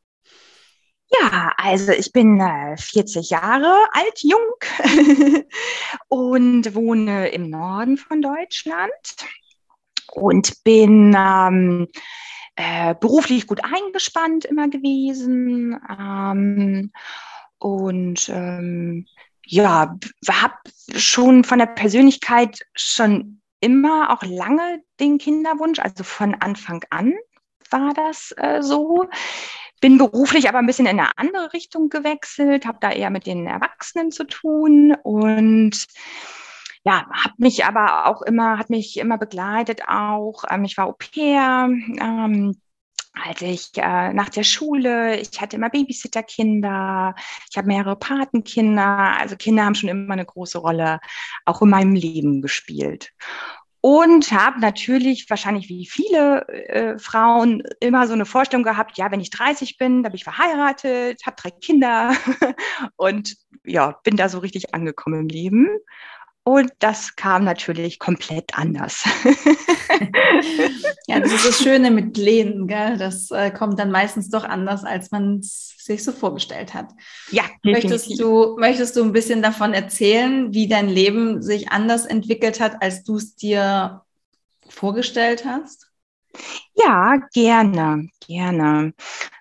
Ja, 1.21 1.53
also 1.57 1.93
ich 1.93 2.13
bin 2.13 2.41
äh, 2.41 2.77
40 2.77 3.31
Jahre 3.31 3.75
alt, 3.93 4.21
jung 4.23 4.41
und 6.09 6.75
wohne 6.75 7.29
im 7.29 7.51
Norden 7.51 7.97
von 7.99 8.23
Deutschland 8.23 8.91
und 10.13 10.65
bin 10.65 11.15
ähm, 11.17 11.89
äh, 12.57 12.95
beruflich 12.95 13.47
gut 13.47 13.61
eingespannt 13.63 14.45
immer 14.47 14.69
gewesen. 14.69 15.79
Ähm, 15.89 16.93
und 17.59 18.29
ähm, 18.29 19.07
ja, 19.45 19.97
habe 20.29 20.55
schon 20.95 21.45
von 21.45 21.59
der 21.59 21.67
Persönlichkeit 21.67 22.61
schon 22.75 23.41
immer 23.61 24.11
auch 24.11 24.23
lange 24.23 24.83
den 24.99 25.19
Kinderwunsch, 25.19 25.79
also 25.79 26.05
von 26.05 26.35
Anfang 26.35 26.85
an 26.91 27.13
war 27.73 27.95
das 27.95 28.35
äh, 28.37 28.63
so. 28.63 29.09
Bin 29.83 29.99
beruflich 29.99 30.49
aber 30.49 30.59
ein 30.59 30.67
bisschen 30.67 30.87
in 30.87 30.99
eine 30.99 31.19
andere 31.19 31.53
Richtung 31.53 31.89
gewechselt, 31.89 32.67
habe 32.67 32.79
da 32.81 32.93
eher 32.93 33.11
mit 33.11 33.27
den 33.27 33.47
Erwachsenen 33.47 34.13
zu 34.13 34.25
tun 34.25 34.97
und 35.03 35.87
ja, 36.85 37.07
habe 37.13 37.35
mich 37.39 37.65
aber 37.65 38.07
auch 38.07 38.23
immer, 38.23 38.59
hat 38.59 38.71
mich 38.71 38.97
immer 38.97 39.19
begleitet 39.19 39.83
auch. 39.89 40.45
Ähm, 40.49 40.65
ich 40.65 40.77
war 40.77 40.87
Au 40.87 40.93
pair, 40.93 41.69
ähm, 41.69 42.57
als 43.13 43.43
ich 43.43 43.71
äh, 43.77 44.13
nach 44.13 44.29
der 44.31 44.45
Schule, 44.45 45.21
ich 45.21 45.41
hatte 45.41 45.57
immer 45.57 45.69
Babysitterkinder, 45.69 47.15
ich 47.51 47.57
habe 47.57 47.67
mehrere 47.67 47.97
Patenkinder, 47.97 49.17
also 49.19 49.37
Kinder 49.37 49.65
haben 49.65 49.75
schon 49.75 49.91
immer 49.91 50.13
eine 50.13 50.25
große 50.25 50.59
Rolle 50.59 51.01
auch 51.45 51.61
in 51.61 51.71
meinem 51.71 51.95
Leben 51.95 52.41
gespielt. 52.41 53.13
Und 53.83 54.31
habe 54.31 54.61
natürlich 54.61 55.29
wahrscheinlich 55.29 55.69
wie 55.69 55.87
viele 55.87 56.47
äh, 56.49 56.99
Frauen 57.01 57.65
immer 57.81 58.07
so 58.07 58.13
eine 58.13 58.25
Vorstellung 58.25 58.63
gehabt, 58.63 58.97
ja, 58.97 59.11
wenn 59.11 59.21
ich 59.21 59.31
30 59.31 59.77
bin, 59.77 60.05
da 60.05 60.09
bin 60.09 60.17
ich 60.17 60.25
verheiratet, 60.25 61.27
habe 61.27 61.37
drei 61.37 61.51
Kinder 61.51 62.15
und 62.97 63.35
ja, 63.65 63.99
bin 64.05 64.17
da 64.17 64.29
so 64.29 64.39
richtig 64.39 64.73
angekommen 64.73 65.23
im 65.23 65.29
Leben. 65.29 65.69
Und 66.45 66.73
das 66.81 67.15
kam 67.15 67.45
natürlich 67.45 68.01
komplett 68.01 68.59
anders. 68.59 69.05
ja, 71.07 71.21
das 71.21 71.33
ist 71.33 71.47
das 71.47 71.63
Schöne 71.63 71.93
mit 71.93 72.15
Plänen, 72.15 72.67
gell? 72.67 72.99
Das 72.99 73.31
äh, 73.31 73.53
kommt 73.53 73.79
dann 73.79 73.93
meistens 73.93 74.29
doch 74.29 74.43
anders, 74.43 74.83
als 74.83 75.13
man 75.13 75.39
es 75.39 75.77
sich 75.79 76.03
so 76.03 76.11
vorgestellt 76.11 76.75
hat. 76.75 76.89
Ja, 77.31 77.45
möchtest 77.63 78.19
du, 78.19 78.57
möchtest 78.59 78.97
du 78.97 79.05
ein 79.05 79.13
bisschen 79.13 79.41
davon 79.41 79.73
erzählen, 79.73 80.53
wie 80.53 80.67
dein 80.67 80.89
Leben 80.89 81.43
sich 81.43 81.71
anders 81.71 82.07
entwickelt 82.07 82.59
hat, 82.59 82.83
als 82.83 83.05
du 83.05 83.17
es 83.17 83.37
dir 83.37 84.03
vorgestellt 84.69 85.45
hast? 85.45 85.93
Ja, 86.75 87.19
gerne, 87.33 88.09
gerne. 88.27 88.95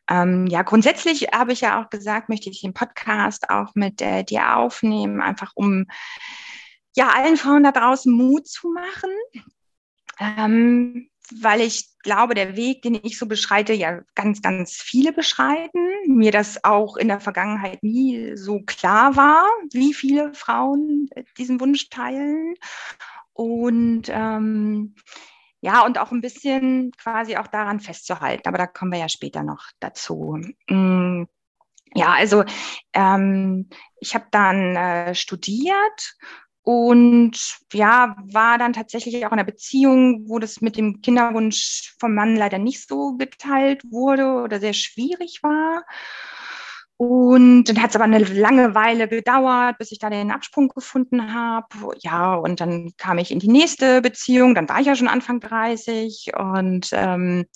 Ähm, 0.08 0.46
ja, 0.48 0.62
grundsätzlich 0.62 1.30
habe 1.34 1.54
ich 1.54 1.62
ja 1.62 1.82
auch 1.82 1.90
gesagt, 1.90 2.30
möchte 2.30 2.50
ich 2.50 2.62
den 2.62 2.74
Podcast 2.74 3.50
auch 3.50 3.74
mit 3.74 4.02
äh, 4.02 4.24
dir 4.24 4.58
aufnehmen, 4.58 5.22
einfach 5.22 5.54
um 5.56 5.88
ja, 6.96 7.10
allen 7.10 7.38
Frauen 7.38 7.64
da 7.64 7.72
draußen 7.72 8.12
Mut 8.12 8.48
zu 8.48 8.70
machen, 8.70 9.12
ähm, 10.20 11.10
weil 11.40 11.62
ich 11.62 11.90
glaube, 12.04 12.34
der 12.34 12.56
Weg, 12.56 12.82
den 12.82 12.96
ich 12.96 13.18
so 13.18 13.26
beschreite, 13.26 13.74
ja 13.74 14.02
ganz, 14.16 14.42
ganz 14.42 14.74
viele 14.74 15.14
beschreiten. 15.14 15.88
Mir 16.08 16.32
das 16.32 16.64
auch 16.64 16.98
in 16.98 17.08
der 17.08 17.20
Vergangenheit 17.20 17.84
nie 17.84 18.36
so 18.36 18.62
klar 18.62 19.16
war, 19.16 19.46
wie 19.72 19.94
viele 19.94 20.34
Frauen 20.34 21.10
diesen 21.38 21.60
Wunsch 21.62 21.90
teilen. 21.90 22.56
Und 23.34 24.04
ähm, 24.10 24.96
ja, 25.62 25.86
und 25.86 26.00
auch 26.00 26.12
ein 26.12 26.22
bisschen 26.22 26.92
quasi 26.98 27.38
auch 27.38 27.48
daran 27.48 27.80
festzuhalten. 27.80 28.48
Aber 28.48 28.58
da 28.58 28.68
kommen 28.68 28.92
wir 28.92 29.00
ja 29.00 29.10
später 29.10 29.44
noch 29.44 29.64
dazu. 29.80 30.40
Mm, 30.68 31.24
ja, 31.94 32.14
also 32.14 32.44
ähm, 32.94 33.70
ich 34.00 34.16
habe 34.16 34.26
dann 34.32 34.76
äh, 34.76 35.16
studiert 35.16 36.16
und 36.64 37.32
ja, 37.74 38.16
war 38.32 38.58
dann 38.58 38.74
tatsächlich 38.74 39.16
auch 39.26 39.32
in 39.32 39.40
einer 39.40 39.44
Beziehung, 39.44 40.26
wo 40.28 40.38
das 40.38 40.62
mit 40.62 40.78
dem 40.78 41.02
Kinderwunsch 41.02 41.96
vom 42.00 42.14
Mann 42.14 42.36
leider 42.36 42.60
nicht 42.60 42.88
so 42.88 43.16
geteilt 43.18 43.84
wurde 43.90 44.44
oder 44.44 44.60
sehr 44.60 44.74
schwierig 44.74 45.42
war. 45.42 45.84
Und 46.98 47.64
dann 47.64 47.82
hat 47.82 47.90
es 47.90 47.96
aber 47.96 48.06
eine 48.06 48.20
lange 48.20 48.76
Weile 48.76 49.08
gedauert, 49.08 49.80
bis 49.80 49.92
ich 49.92 49.98
da 49.98 50.12
den 50.12 50.30
Absprung 50.30 50.68
gefunden 50.68 51.34
habe. 51.34 51.96
Ja, 52.02 52.36
und 52.36 52.62
dann 52.62 52.92
kam 52.98 53.18
ich 53.18 53.32
in 53.32 53.40
die 53.40 53.48
nächste 53.48 54.04
Beziehung. 54.04 54.54
Dann 54.54 54.70
war 54.70 54.80
ich 54.82 54.86
ja 54.86 54.96
schon 54.96 55.08
Anfang 55.08 55.40
30 55.40 56.32
und 56.38 56.90
ähm, 56.92 57.48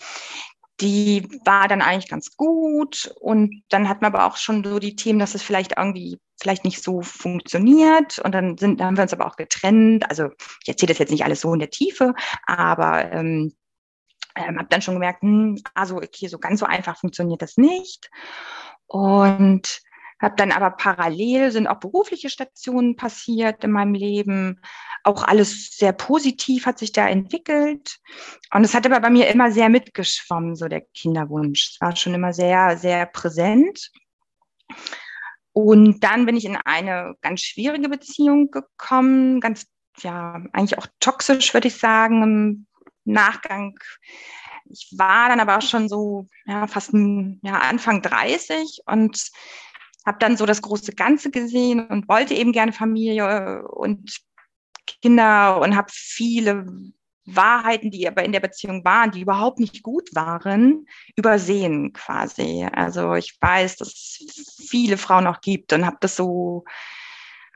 die 0.82 1.30
war 1.46 1.68
dann 1.68 1.84
eigentlich 1.84 2.10
ganz 2.10 2.36
gut. 2.36 3.14
Und 3.20 3.62
dann 3.70 3.88
hat 3.88 4.02
man 4.02 4.16
aber 4.16 4.26
auch 4.26 4.38
schon 4.38 4.64
so 4.64 4.80
die 4.80 4.96
Themen, 4.96 5.20
dass 5.20 5.36
es 5.36 5.44
vielleicht 5.44 5.78
irgendwie 5.78 6.18
vielleicht 6.40 6.66
nicht 6.66 6.84
so 6.84 7.02
funktioniert. 7.02 8.20
Und 8.20 8.34
dann 8.34 8.58
sind, 8.58 8.80
dann 8.80 8.88
haben 8.88 8.98
wir 8.98 9.04
uns 9.04 9.14
aber 9.14 9.28
auch 9.28 9.36
getrennt. 9.36 10.10
Also 10.10 10.30
ich 10.64 10.70
erzähle 10.70 10.90
das 10.90 11.00
jetzt 11.00 11.12
nicht 11.12 11.24
alles 11.24 11.42
so 11.42 11.54
in 11.54 11.60
der 11.60 11.70
Tiefe, 11.70 12.14
aber 12.46 13.12
ähm, 13.12 13.54
ähm, 14.36 14.58
habe 14.58 14.68
dann 14.70 14.82
schon 14.82 14.96
gemerkt, 14.96 15.22
hm, 15.22 15.62
also 15.74 15.98
okay, 15.98 16.28
so 16.28 16.38
ganz 16.40 16.60
so 16.60 16.66
einfach 16.66 16.98
funktioniert 16.98 17.42
das 17.42 17.58
nicht. 17.58 18.10
Und 18.88 19.82
habe 20.22 20.36
dann 20.38 20.52
aber 20.52 20.72
parallel 20.72 21.52
sind 21.52 21.68
auch 21.68 21.80
berufliche 21.80 22.30
Stationen 22.30 22.96
passiert 22.96 23.64
in 23.64 23.72
meinem 23.72 23.94
Leben. 23.94 24.62
Auch 25.04 25.24
alles 25.24 25.76
sehr 25.76 25.92
positiv 25.92 26.66
hat 26.66 26.80
sich 26.80 26.92
da 26.92 27.08
entwickelt. 27.08 27.98
Und 28.54 28.64
es 28.64 28.74
hat 28.74 28.86
aber 28.86 29.00
bei 29.02 29.10
mir 29.10 29.28
immer 29.28 29.52
sehr 29.52 29.70
mitgeschwommen, 29.70 30.56
so 30.56 30.68
der 30.68 30.82
Kinderwunsch. 30.94 31.72
Es 31.74 31.82
war 31.82 31.96
schon 31.96 32.14
immer 32.14 32.34
sehr, 32.34 32.78
sehr 32.78 33.06
präsent. 33.06 33.92
Und 35.56 36.02
dann 36.02 36.26
bin 36.26 36.36
ich 36.36 36.44
in 36.44 36.58
eine 36.58 37.16
ganz 37.22 37.40
schwierige 37.40 37.88
Beziehung 37.88 38.52
gekommen, 38.52 39.40
ganz, 39.40 39.66
ja, 40.00 40.44
eigentlich 40.52 40.78
auch 40.78 40.88
toxisch, 41.00 41.54
würde 41.54 41.70
ich 41.70 41.78
sagen, 41.78 42.22
im 42.22 42.68
Nachgang. 43.06 43.80
Ich 44.70 44.94
war 44.98 45.30
dann 45.30 45.40
aber 45.40 45.58
auch 45.58 45.62
schon 45.62 45.88
so, 45.88 46.28
ja, 46.46 46.68
fast 46.68 46.92
ja, 46.94 47.54
Anfang 47.54 48.02
30 48.02 48.82
und 48.86 49.30
habe 50.06 50.18
dann 50.20 50.36
so 50.36 50.46
das 50.46 50.62
große 50.62 50.92
Ganze 50.92 51.32
gesehen 51.32 51.88
und 51.88 52.10
wollte 52.10 52.34
eben 52.34 52.52
gerne 52.52 52.74
Familie 52.74 53.66
und 53.66 54.14
Kinder 55.02 55.62
und 55.62 55.78
habe 55.78 55.88
viele 55.90 56.66
Wahrheiten, 57.26 57.92
die 57.92 58.08
aber 58.08 58.24
in 58.24 58.32
der 58.32 58.40
Beziehung 58.40 58.86
waren, 58.86 59.12
die 59.12 59.22
überhaupt 59.22 59.60
nicht 59.60 59.82
gut 59.84 60.10
waren, 60.14 60.86
übersehen 61.16 61.92
quasi. 61.94 62.68
Also 62.72 63.16
ich 63.16 63.38
weiß, 63.42 63.78
dass 63.78 63.88
es 63.88 64.66
viele 64.70 64.98
Frauen 64.98 65.24
noch 65.24 65.42
gibt 65.42 65.74
und 65.74 65.86
habe 65.86 65.98
das 66.00 66.16
so 66.16 66.64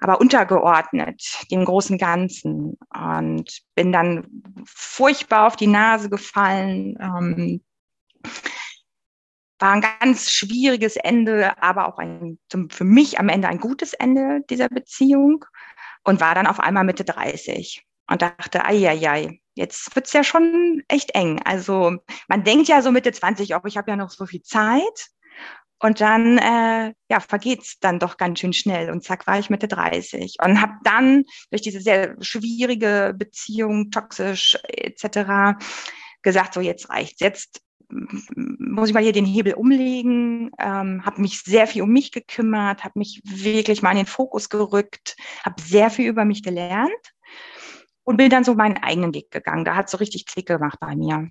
aber 0.02 0.22
untergeordnet 0.22 1.22
dem 1.52 1.66
großen 1.66 1.98
Ganzen 1.98 2.78
und 2.94 3.62
bin 3.76 3.92
dann 3.92 4.28
furchtbar 4.66 5.48
auf 5.48 5.56
die 5.56 5.68
Nase 5.68 6.10
gefallen. 6.10 6.98
Ähm, 7.02 7.62
war 9.60 9.74
ein 9.74 9.86
ganz 10.00 10.32
schwieriges 10.32 10.96
Ende, 10.96 11.62
aber 11.62 11.88
auch 11.88 11.98
ein, 11.98 12.40
für 12.70 12.86
mich 12.86 13.20
am 13.20 13.28
Ende 13.28 13.50
ein 13.50 13.60
gutes 13.60 13.94
Ende 13.94 14.42
dieser 14.50 14.70
Beziehung 14.70 15.44
und 16.06 16.22
war 16.22 16.34
dann 16.34 16.48
auf 16.48 16.62
einmal 16.62 16.86
Mitte 16.86 17.04
30 17.04 17.86
und 18.10 18.22
dachte, 18.22 18.64
ei, 18.64 18.90
ei, 18.90 19.10
ei, 19.10 19.42
jetzt 19.60 19.94
wird's 19.96 20.14
ja 20.14 20.24
schon 20.24 20.82
echt 20.88 21.14
eng. 21.16 21.42
Also 21.44 21.98
man 22.28 22.44
denkt 22.44 22.70
ja 22.70 22.82
so 22.82 22.92
Mitte 22.92 23.12
20, 23.12 23.56
auch 23.56 23.66
ich 23.66 23.78
habe 23.78 23.92
ja 23.92 23.98
noch 23.98 24.10
so 24.10 24.26
viel 24.26 24.42
Zeit. 24.42 25.10
Und 25.82 26.02
dann 26.02 26.38
äh, 26.38 26.94
ja, 27.10 27.20
vergeht's 27.22 27.78
dann 27.80 28.00
doch 28.00 28.18
ganz 28.18 28.40
schön 28.40 28.54
schnell. 28.54 28.90
Und 28.90 29.04
zack, 29.04 29.28
war 29.28 29.40
ich 29.40 29.50
Mitte 29.50 29.68
30. 29.68 30.38
Und 30.44 30.62
habe 30.62 30.74
dann 30.84 31.24
durch 31.52 31.62
diese 31.62 31.80
sehr 31.80 32.16
schwierige 32.22 33.14
Beziehung, 33.18 33.92
toxisch 33.92 34.58
etc., 34.64 35.58
gesagt, 36.22 36.54
so 36.54 36.60
jetzt 36.60 36.90
reicht's. 36.90 37.22
Jetzt 37.22 37.62
muss 38.36 38.90
ich 38.90 38.94
mal 38.94 39.02
hier 39.02 39.14
den 39.14 39.26
Hebel 39.26 39.54
umlegen, 39.54 40.52
ähm, 40.60 41.06
habe 41.06 41.22
mich 41.22 41.42
sehr 41.42 41.66
viel 41.66 41.82
um 41.82 41.90
mich 41.90 42.12
gekümmert, 42.12 42.84
habe 42.84 43.00
mich 43.00 43.22
wirklich 43.26 43.82
mal 43.82 43.92
in 43.92 43.98
den 43.98 44.06
Fokus 44.06 44.50
gerückt, 44.50 45.16
habe 45.44 45.62
sehr 45.62 45.90
viel 45.90 46.08
über 46.08 46.24
mich 46.24 46.44
gelernt 46.44 46.92
und 48.04 48.18
bin 48.18 48.30
dann 48.30 48.44
so 48.44 48.56
meinen 48.56 48.78
eigenen 48.78 49.14
Weg 49.14 49.32
gegangen. 49.32 49.66
Da 49.66 49.76
hat 49.76 49.90
so 49.90 49.98
richtig 49.98 50.26
Klick 50.26 50.48
gemacht 50.48 50.80
bei 50.80 50.96
mir. 50.96 51.30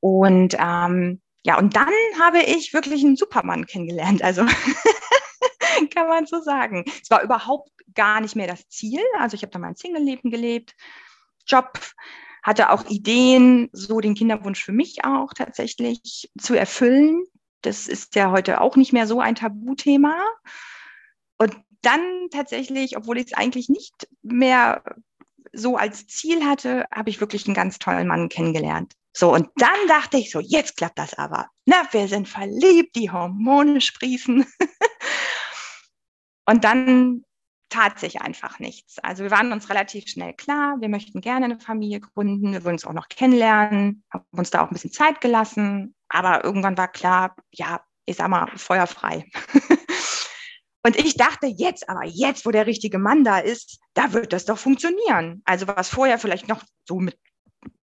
Und 0.00 0.56
ähm, 0.58 1.20
ja, 1.42 1.58
und 1.58 1.74
dann 1.76 1.88
habe 2.20 2.42
ich 2.42 2.72
wirklich 2.72 3.02
einen 3.02 3.16
Supermann 3.16 3.66
kennengelernt. 3.66 4.22
Also 4.22 4.44
kann 5.94 6.08
man 6.08 6.26
so 6.26 6.40
sagen. 6.40 6.84
Es 7.02 7.10
war 7.10 7.22
überhaupt 7.22 7.70
gar 7.94 8.20
nicht 8.20 8.36
mehr 8.36 8.46
das 8.46 8.68
Ziel. 8.68 9.00
Also 9.18 9.34
ich 9.34 9.42
habe 9.42 9.52
da 9.52 9.58
mein 9.58 9.76
Single-Leben 9.76 10.30
gelebt, 10.30 10.74
Job, 11.46 11.78
hatte 12.42 12.70
auch 12.70 12.86
Ideen, 12.88 13.68
so 13.72 14.00
den 14.00 14.14
Kinderwunsch 14.14 14.62
für 14.62 14.72
mich 14.72 15.04
auch 15.04 15.32
tatsächlich 15.34 16.30
zu 16.38 16.54
erfüllen. 16.54 17.24
Das 17.62 17.86
ist 17.86 18.14
ja 18.14 18.30
heute 18.30 18.60
auch 18.60 18.76
nicht 18.76 18.92
mehr 18.92 19.06
so 19.06 19.20
ein 19.20 19.34
Tabuthema. 19.34 20.16
Und 21.38 21.56
dann 21.82 22.28
tatsächlich, 22.30 22.96
obwohl 22.96 23.18
ich 23.18 23.26
es 23.26 23.32
eigentlich 23.34 23.68
nicht 23.68 24.08
mehr 24.22 24.82
so 25.52 25.76
als 25.76 26.06
Ziel 26.06 26.44
hatte, 26.44 26.86
habe 26.92 27.10
ich 27.10 27.20
wirklich 27.20 27.46
einen 27.46 27.54
ganz 27.54 27.78
tollen 27.78 28.08
Mann 28.08 28.28
kennengelernt. 28.28 28.94
So, 29.12 29.34
und 29.34 29.48
dann 29.56 29.88
dachte 29.88 30.18
ich 30.18 30.30
so, 30.30 30.40
jetzt 30.40 30.76
klappt 30.76 30.98
das 30.98 31.14
aber. 31.14 31.48
Na, 31.66 31.82
wir 31.90 32.06
sind 32.08 32.28
verliebt, 32.28 32.94
die 32.94 33.10
Hormone 33.10 33.80
sprießen. 33.80 34.46
und 36.46 36.64
dann 36.64 37.24
tat 37.70 37.98
sich 37.98 38.20
einfach 38.20 38.58
nichts. 38.58 38.98
Also 38.98 39.22
wir 39.22 39.30
waren 39.30 39.52
uns 39.52 39.70
relativ 39.70 40.08
schnell 40.08 40.34
klar, 40.34 40.76
wir 40.80 40.88
möchten 40.88 41.20
gerne 41.20 41.46
eine 41.46 41.60
Familie 41.60 42.00
gründen, 42.00 42.52
wir 42.52 42.64
wollen 42.64 42.74
uns 42.74 42.84
auch 42.84 42.92
noch 42.92 43.08
kennenlernen, 43.08 44.02
haben 44.12 44.24
uns 44.32 44.50
da 44.50 44.62
auch 44.62 44.70
ein 44.70 44.74
bisschen 44.74 44.92
Zeit 44.92 45.20
gelassen, 45.20 45.94
aber 46.08 46.44
irgendwann 46.44 46.76
war 46.76 46.88
klar, 46.88 47.36
ja, 47.52 47.80
ich 48.06 48.16
sag 48.16 48.28
mal, 48.28 48.50
feuerfrei. 48.56 49.24
Und 50.82 50.96
ich 50.96 51.14
dachte 51.14 51.46
jetzt, 51.46 51.88
aber 51.88 52.04
jetzt, 52.04 52.46
wo 52.46 52.50
der 52.50 52.66
richtige 52.66 52.98
Mann 52.98 53.24
da 53.24 53.38
ist, 53.38 53.80
da 53.94 54.12
wird 54.12 54.32
das 54.32 54.46
doch 54.46 54.58
funktionieren. 54.58 55.42
Also 55.44 55.66
was 55.68 55.90
vorher 55.90 56.18
vielleicht 56.18 56.48
noch 56.48 56.62
so 56.86 56.98
mit, 56.98 57.18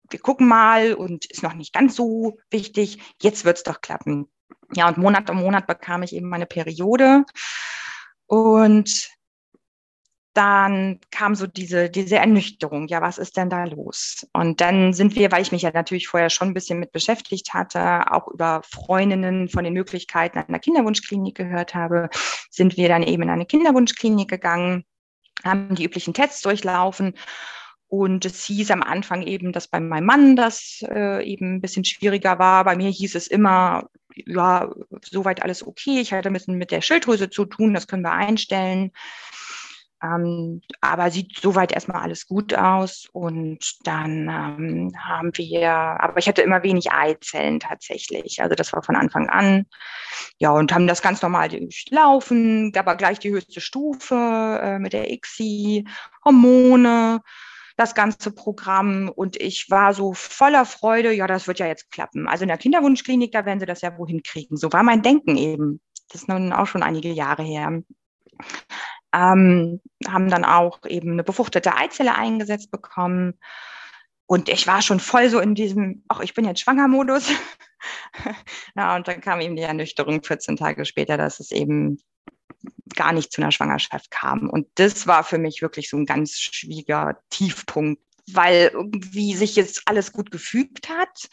wir 0.08 0.18
gucken 0.18 0.48
mal 0.48 0.94
und 0.94 1.26
ist 1.26 1.42
noch 1.42 1.54
nicht 1.54 1.72
ganz 1.72 1.94
so 1.94 2.38
wichtig, 2.50 2.98
jetzt 3.20 3.44
wird 3.44 3.58
es 3.58 3.64
doch 3.64 3.80
klappen. 3.80 4.30
Ja, 4.74 4.88
und 4.88 4.96
Monat 4.98 5.28
um 5.30 5.36
Monat 5.36 5.66
bekam 5.66 6.02
ich 6.02 6.14
eben 6.14 6.28
meine 6.28 6.46
Periode. 6.46 7.24
Und 8.26 9.10
dann 10.36 11.00
kam 11.10 11.34
so 11.34 11.46
diese, 11.46 11.88
diese 11.90 12.16
Ernüchterung, 12.16 12.88
ja, 12.88 13.00
was 13.00 13.18
ist 13.18 13.36
denn 13.36 13.50
da 13.50 13.64
los? 13.64 14.26
Und 14.32 14.60
dann 14.60 14.92
sind 14.92 15.14
wir, 15.16 15.32
weil 15.32 15.42
ich 15.42 15.52
mich 15.52 15.62
ja 15.62 15.70
natürlich 15.72 16.08
vorher 16.08 16.30
schon 16.30 16.48
ein 16.48 16.54
bisschen 16.54 16.78
mit 16.78 16.92
beschäftigt 16.92 17.54
hatte, 17.54 18.12
auch 18.12 18.28
über 18.28 18.62
Freundinnen 18.62 19.48
von 19.48 19.64
den 19.64 19.72
Möglichkeiten 19.72 20.38
einer 20.38 20.58
Kinderwunschklinik 20.58 21.34
gehört 21.36 21.74
habe, 21.74 22.10
sind 22.50 22.76
wir 22.76 22.88
dann 22.88 23.02
eben 23.02 23.22
in 23.22 23.30
eine 23.30 23.46
Kinderwunschklinik 23.46 24.28
gegangen, 24.28 24.84
haben 25.44 25.74
die 25.74 25.84
üblichen 25.84 26.14
Tests 26.14 26.42
durchlaufen 26.42 27.14
Und 27.88 28.24
es 28.24 28.44
hieß 28.44 28.72
am 28.72 28.82
Anfang 28.82 29.22
eben, 29.22 29.52
dass 29.52 29.68
bei 29.68 29.78
meinem 29.78 30.06
Mann 30.06 30.36
das 30.36 30.84
äh, 30.88 31.24
eben 31.24 31.56
ein 31.56 31.60
bisschen 31.60 31.84
schwieriger 31.84 32.38
war. 32.38 32.64
Bei 32.64 32.76
mir 32.76 32.90
hieß 32.90 33.14
es 33.14 33.28
immer, 33.28 33.88
ja, 34.14 34.72
soweit 35.02 35.42
alles 35.42 35.64
okay. 35.64 36.00
Ich 36.00 36.12
hatte 36.12 36.28
ein 36.28 36.32
bisschen 36.32 36.58
mit 36.58 36.72
der 36.72 36.80
Schilddrüse 36.80 37.30
zu 37.30 37.44
tun, 37.44 37.74
das 37.74 37.86
können 37.86 38.02
wir 38.02 38.12
einstellen. 38.12 38.90
Ähm, 40.02 40.60
aber 40.80 41.10
sieht 41.10 41.38
soweit 41.40 41.72
erstmal 41.72 42.02
alles 42.02 42.26
gut 42.26 42.54
aus. 42.54 43.08
Und 43.12 43.58
dann 43.84 44.28
ähm, 44.28 44.92
haben 44.98 45.30
wir, 45.34 45.70
aber 45.70 46.18
ich 46.18 46.28
hatte 46.28 46.42
immer 46.42 46.62
wenig 46.62 46.92
Eizellen 46.92 47.60
tatsächlich. 47.60 48.42
Also 48.42 48.54
das 48.54 48.72
war 48.72 48.82
von 48.82 48.96
Anfang 48.96 49.28
an. 49.28 49.66
Ja, 50.38 50.50
und 50.50 50.72
haben 50.72 50.86
das 50.86 51.02
ganz 51.02 51.22
normal 51.22 51.48
durchlaufen. 51.48 52.72
Da 52.72 52.84
war 52.86 52.96
gleich 52.96 53.18
die 53.18 53.30
höchste 53.30 53.60
Stufe 53.60 54.14
äh, 54.62 54.78
mit 54.78 54.92
der 54.92 55.10
ICSI, 55.10 55.86
Hormone 56.24 57.20
das 57.76 57.94
ganze 57.94 58.30
Programm 58.32 59.10
und 59.14 59.36
ich 59.36 59.70
war 59.70 59.92
so 59.92 60.14
voller 60.14 60.64
Freude, 60.64 61.12
ja, 61.12 61.26
das 61.26 61.46
wird 61.46 61.58
ja 61.58 61.66
jetzt 61.66 61.90
klappen. 61.90 62.26
Also 62.26 62.44
in 62.44 62.48
der 62.48 62.56
Kinderwunschklinik, 62.56 63.32
da 63.32 63.44
werden 63.44 63.60
sie 63.60 63.66
das 63.66 63.82
ja 63.82 63.98
wohin 63.98 64.22
kriegen. 64.22 64.56
So 64.56 64.72
war 64.72 64.82
mein 64.82 65.02
Denken 65.02 65.36
eben. 65.36 65.80
Das 66.08 66.22
ist 66.22 66.28
nun 66.28 66.54
auch 66.54 66.66
schon 66.66 66.82
einige 66.82 67.10
Jahre 67.10 67.42
her 67.42 67.82
ähm, 69.16 69.80
haben 70.06 70.28
dann 70.28 70.44
auch 70.44 70.80
eben 70.86 71.12
eine 71.12 71.24
befruchtete 71.24 71.74
Eizelle 71.74 72.14
eingesetzt 72.14 72.70
bekommen. 72.70 73.34
Und 74.26 74.48
ich 74.48 74.66
war 74.66 74.82
schon 74.82 75.00
voll 75.00 75.30
so 75.30 75.40
in 75.40 75.54
diesem, 75.54 76.04
ach, 76.08 76.20
ich 76.20 76.34
bin 76.34 76.44
jetzt 76.44 76.60
Schwanger-Modus. 76.60 77.30
ja, 78.76 78.96
und 78.96 79.08
dann 79.08 79.20
kam 79.20 79.40
eben 79.40 79.56
die 79.56 79.62
Ernüchterung 79.62 80.22
14 80.22 80.56
Tage 80.56 80.84
später, 80.84 81.16
dass 81.16 81.40
es 81.40 81.52
eben 81.52 81.98
gar 82.94 83.12
nicht 83.12 83.32
zu 83.32 83.40
einer 83.40 83.52
Schwangerschaft 83.52 84.10
kam. 84.10 84.50
Und 84.50 84.66
das 84.74 85.06
war 85.06 85.24
für 85.24 85.38
mich 85.38 85.62
wirklich 85.62 85.88
so 85.88 85.96
ein 85.96 86.06
ganz 86.06 86.32
schwieriger 86.32 87.20
Tiefpunkt, 87.30 88.02
weil 88.32 88.70
irgendwie 88.72 89.34
sich 89.34 89.56
jetzt 89.56 89.82
alles 89.86 90.12
gut 90.12 90.30
gefügt 90.30 90.88
hat 90.88 91.28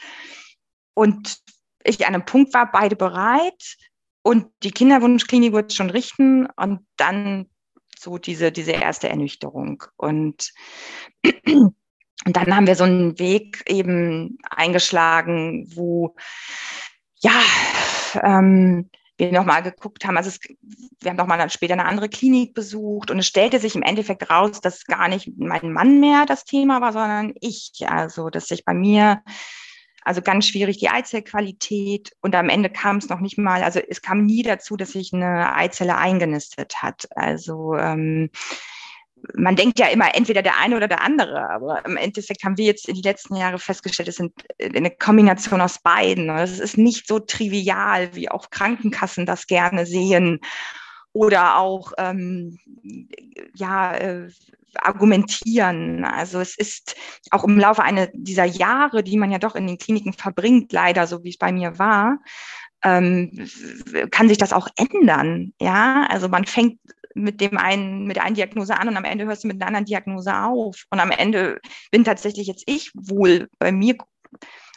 und 0.93 1.39
ich 1.83 2.05
an 2.05 2.13
einem 2.13 2.25
Punkt 2.25 2.53
war, 2.53 2.71
beide 2.71 2.95
bereit 2.95 3.75
und 4.21 4.47
die 4.63 4.71
Kinderwunschklinik 4.71 5.53
wird 5.53 5.71
es 5.71 5.77
schon 5.77 5.89
richten 5.89 6.47
und 6.55 6.85
dann 6.97 7.49
so 8.03 8.17
diese, 8.17 8.51
diese 8.51 8.73
erste 8.73 9.09
Ernüchterung. 9.09 9.83
Und, 9.97 10.51
und 11.23 11.33
dann 12.25 12.55
haben 12.55 12.67
wir 12.67 12.75
so 12.75 12.83
einen 12.83 13.17
Weg 13.17 13.63
eben 13.67 14.37
eingeschlagen, 14.49 15.67
wo 15.75 16.15
ja, 17.15 17.41
ähm, 18.21 18.89
wir 19.17 19.31
nochmal 19.31 19.61
geguckt 19.61 20.05
haben, 20.05 20.17
also 20.17 20.29
es, 20.29 20.39
wir 21.01 21.11
haben 21.11 21.17
nochmal 21.17 21.49
später 21.49 21.73
eine 21.73 21.85
andere 21.85 22.09
Klinik 22.09 22.53
besucht 22.53 23.11
und 23.11 23.19
es 23.19 23.27
stellte 23.27 23.59
sich 23.59 23.75
im 23.75 23.83
Endeffekt 23.83 24.29
raus, 24.29 24.59
dass 24.59 24.85
gar 24.85 25.07
nicht 25.07 25.31
mein 25.37 25.71
Mann 25.71 25.99
mehr 25.99 26.25
das 26.25 26.45
Thema 26.45 26.81
war, 26.81 26.93
sondern 26.93 27.33
ich. 27.39 27.71
Also, 27.87 28.29
dass 28.29 28.47
sich 28.47 28.65
bei 28.65 28.73
mir 28.73 29.21
also 30.05 30.21
ganz 30.21 30.47
schwierig 30.47 30.77
die 30.77 30.89
Eizellqualität 30.89 32.11
und 32.21 32.35
am 32.35 32.49
Ende 32.49 32.69
kam 32.69 32.97
es 32.97 33.09
noch 33.09 33.19
nicht 33.19 33.37
mal, 33.37 33.63
also 33.63 33.79
es 33.79 34.01
kam 34.01 34.25
nie 34.25 34.43
dazu, 34.43 34.77
dass 34.77 34.91
sich 34.91 35.13
eine 35.13 35.55
Eizelle 35.55 35.97
eingenistet 35.97 36.81
hat. 36.81 37.07
Also 37.15 37.75
ähm, 37.75 38.29
man 39.35 39.55
denkt 39.55 39.79
ja 39.79 39.87
immer 39.87 40.15
entweder 40.15 40.41
der 40.41 40.59
eine 40.59 40.75
oder 40.75 40.87
der 40.87 41.01
andere, 41.01 41.49
aber 41.49 41.85
im 41.85 41.97
Endeffekt 41.97 42.43
haben 42.43 42.57
wir 42.57 42.65
jetzt 42.65 42.89
in 42.89 42.95
den 42.95 43.03
letzten 43.03 43.35
Jahren 43.35 43.57
festgestellt, 43.57 44.09
es 44.09 44.17
sind 44.17 44.33
eine 44.61 44.91
Kombination 44.91 45.61
aus 45.61 45.79
beiden. 45.79 46.29
Es 46.29 46.59
ist 46.59 46.77
nicht 46.77 47.07
so 47.07 47.19
trivial, 47.19 48.13
wie 48.15 48.29
auch 48.29 48.49
Krankenkassen 48.49 49.25
das 49.25 49.47
gerne 49.47 49.85
sehen 49.85 50.41
oder 51.13 51.57
auch 51.57 51.93
ähm, 51.97 52.59
ja 53.55 53.95
äh, 53.95 54.29
argumentieren. 54.75 56.03
Also 56.03 56.39
es 56.39 56.57
ist 56.57 56.95
auch 57.29 57.43
im 57.43 57.59
Laufe 57.59 57.83
einer 57.83 58.07
dieser 58.13 58.45
Jahre, 58.45 59.03
die 59.03 59.17
man 59.17 59.31
ja 59.31 59.37
doch 59.37 59.55
in 59.55 59.67
den 59.67 59.77
Kliniken 59.77 60.13
verbringt, 60.13 60.73
leider 60.73 61.07
so 61.07 61.23
wie 61.23 61.29
es 61.29 61.37
bei 61.37 61.51
mir 61.51 61.77
war, 61.77 62.19
ähm, 62.83 63.47
kann 64.11 64.27
sich 64.27 64.37
das 64.37 64.53
auch 64.53 64.67
ändern. 64.75 65.53
Ja, 65.59 66.07
also 66.09 66.27
man 66.27 66.45
fängt 66.45 66.79
mit 67.15 67.41
dem 67.41 67.57
einen, 67.57 68.05
mit 68.05 68.17
der 68.17 68.23
einen 68.23 68.35
Diagnose 68.35 68.77
an 68.77 68.87
und 68.87 68.97
am 68.97 69.05
Ende 69.05 69.25
hörst 69.25 69.43
du 69.43 69.47
mit 69.47 69.57
einer 69.57 69.67
anderen 69.67 69.85
Diagnose 69.85 70.35
auf. 70.35 70.85
Und 70.89 70.99
am 70.99 71.11
Ende 71.11 71.59
bin 71.91 72.03
tatsächlich 72.03 72.47
jetzt 72.47 72.63
ich 72.65 72.91
wohl 72.95 73.49
bei 73.59 73.71
mir, 73.71 73.95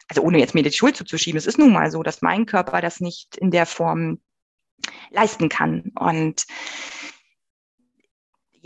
also 0.09 0.23
ohne 0.23 0.39
jetzt 0.39 0.55
mir 0.55 0.63
die 0.63 0.73
Schuld 0.73 0.97
zuzuschieben, 0.97 1.39
es 1.39 1.47
ist 1.47 1.59
nun 1.59 1.73
mal 1.73 1.91
so, 1.91 2.03
dass 2.03 2.23
mein 2.23 2.47
Körper 2.47 2.81
das 2.81 3.01
nicht 3.01 3.37
in 3.39 3.51
der 3.51 3.67
Form 3.67 4.21
leisten 5.11 5.49
kann. 5.49 5.93
Und 5.99 6.47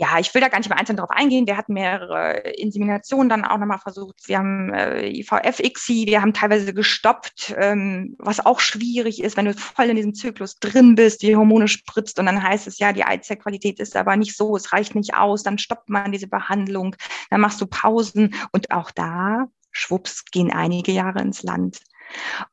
ja, 0.01 0.17
ich 0.17 0.33
will 0.33 0.41
da 0.41 0.47
gar 0.47 0.57
nicht 0.57 0.67
mehr 0.67 0.79
einzeln 0.79 0.97
drauf 0.97 1.11
eingehen. 1.11 1.45
Wir 1.45 1.57
hatten 1.57 1.73
mehrere 1.73 2.39
Inseminationen 2.57 3.29
dann 3.29 3.45
auch 3.45 3.59
nochmal 3.59 3.77
versucht. 3.77 4.27
Wir 4.27 4.39
haben 4.39 4.73
äh, 4.73 5.07
IVF-ICSI, 5.07 6.07
wir 6.07 6.23
haben 6.23 6.33
teilweise 6.33 6.73
gestoppt, 6.73 7.53
ähm, 7.55 8.15
was 8.17 8.43
auch 8.43 8.59
schwierig 8.59 9.21
ist, 9.21 9.37
wenn 9.37 9.45
du 9.45 9.53
voll 9.53 9.85
in 9.85 9.95
diesem 9.95 10.15
Zyklus 10.15 10.55
drin 10.55 10.95
bist, 10.95 11.21
die 11.21 11.35
Hormone 11.35 11.67
spritzt 11.67 12.17
und 12.17 12.25
dann 12.25 12.41
heißt 12.41 12.65
es 12.65 12.79
ja, 12.79 12.93
die 12.93 13.03
Eizellqualität 13.03 13.79
ist 13.79 13.95
aber 13.95 14.15
nicht 14.15 14.35
so, 14.35 14.55
es 14.55 14.73
reicht 14.73 14.95
nicht 14.95 15.13
aus, 15.13 15.43
dann 15.43 15.59
stoppt 15.59 15.89
man 15.89 16.11
diese 16.11 16.27
Behandlung, 16.27 16.95
dann 17.29 17.41
machst 17.41 17.61
du 17.61 17.67
Pausen 17.67 18.33
und 18.53 18.71
auch 18.71 18.89
da, 18.89 19.49
schwupps, 19.71 20.25
gehen 20.25 20.51
einige 20.51 20.93
Jahre 20.93 21.21
ins 21.21 21.43
Land. 21.43 21.77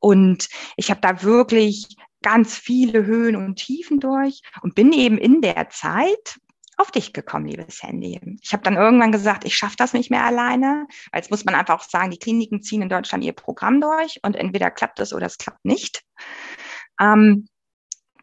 Und 0.00 0.48
ich 0.76 0.90
habe 0.90 1.00
da 1.00 1.22
wirklich 1.22 1.96
ganz 2.22 2.56
viele 2.56 3.04
Höhen 3.04 3.36
und 3.36 3.56
Tiefen 3.56 4.00
durch 4.00 4.42
und 4.62 4.74
bin 4.74 4.92
eben 4.92 5.18
in 5.18 5.40
der 5.40 5.68
Zeit 5.70 6.38
auf 6.76 6.90
dich 6.92 7.12
gekommen, 7.12 7.46
liebes 7.46 7.82
Handy. 7.82 8.20
Ich 8.40 8.52
habe 8.52 8.62
dann 8.62 8.76
irgendwann 8.76 9.10
gesagt, 9.10 9.44
ich 9.44 9.56
schaffe 9.56 9.74
das 9.76 9.92
nicht 9.92 10.10
mehr 10.10 10.24
alleine. 10.24 10.86
Jetzt 11.12 11.30
muss 11.30 11.44
man 11.44 11.56
einfach 11.56 11.80
auch 11.80 11.88
sagen, 11.88 12.10
die 12.10 12.18
Kliniken 12.18 12.62
ziehen 12.62 12.82
in 12.82 12.88
Deutschland 12.88 13.24
ihr 13.24 13.32
Programm 13.32 13.80
durch 13.80 14.20
und 14.22 14.36
entweder 14.36 14.70
klappt 14.70 15.00
es 15.00 15.12
oder 15.12 15.26
es 15.26 15.38
klappt 15.38 15.64
nicht. 15.64 16.02
Ähm, 17.00 17.48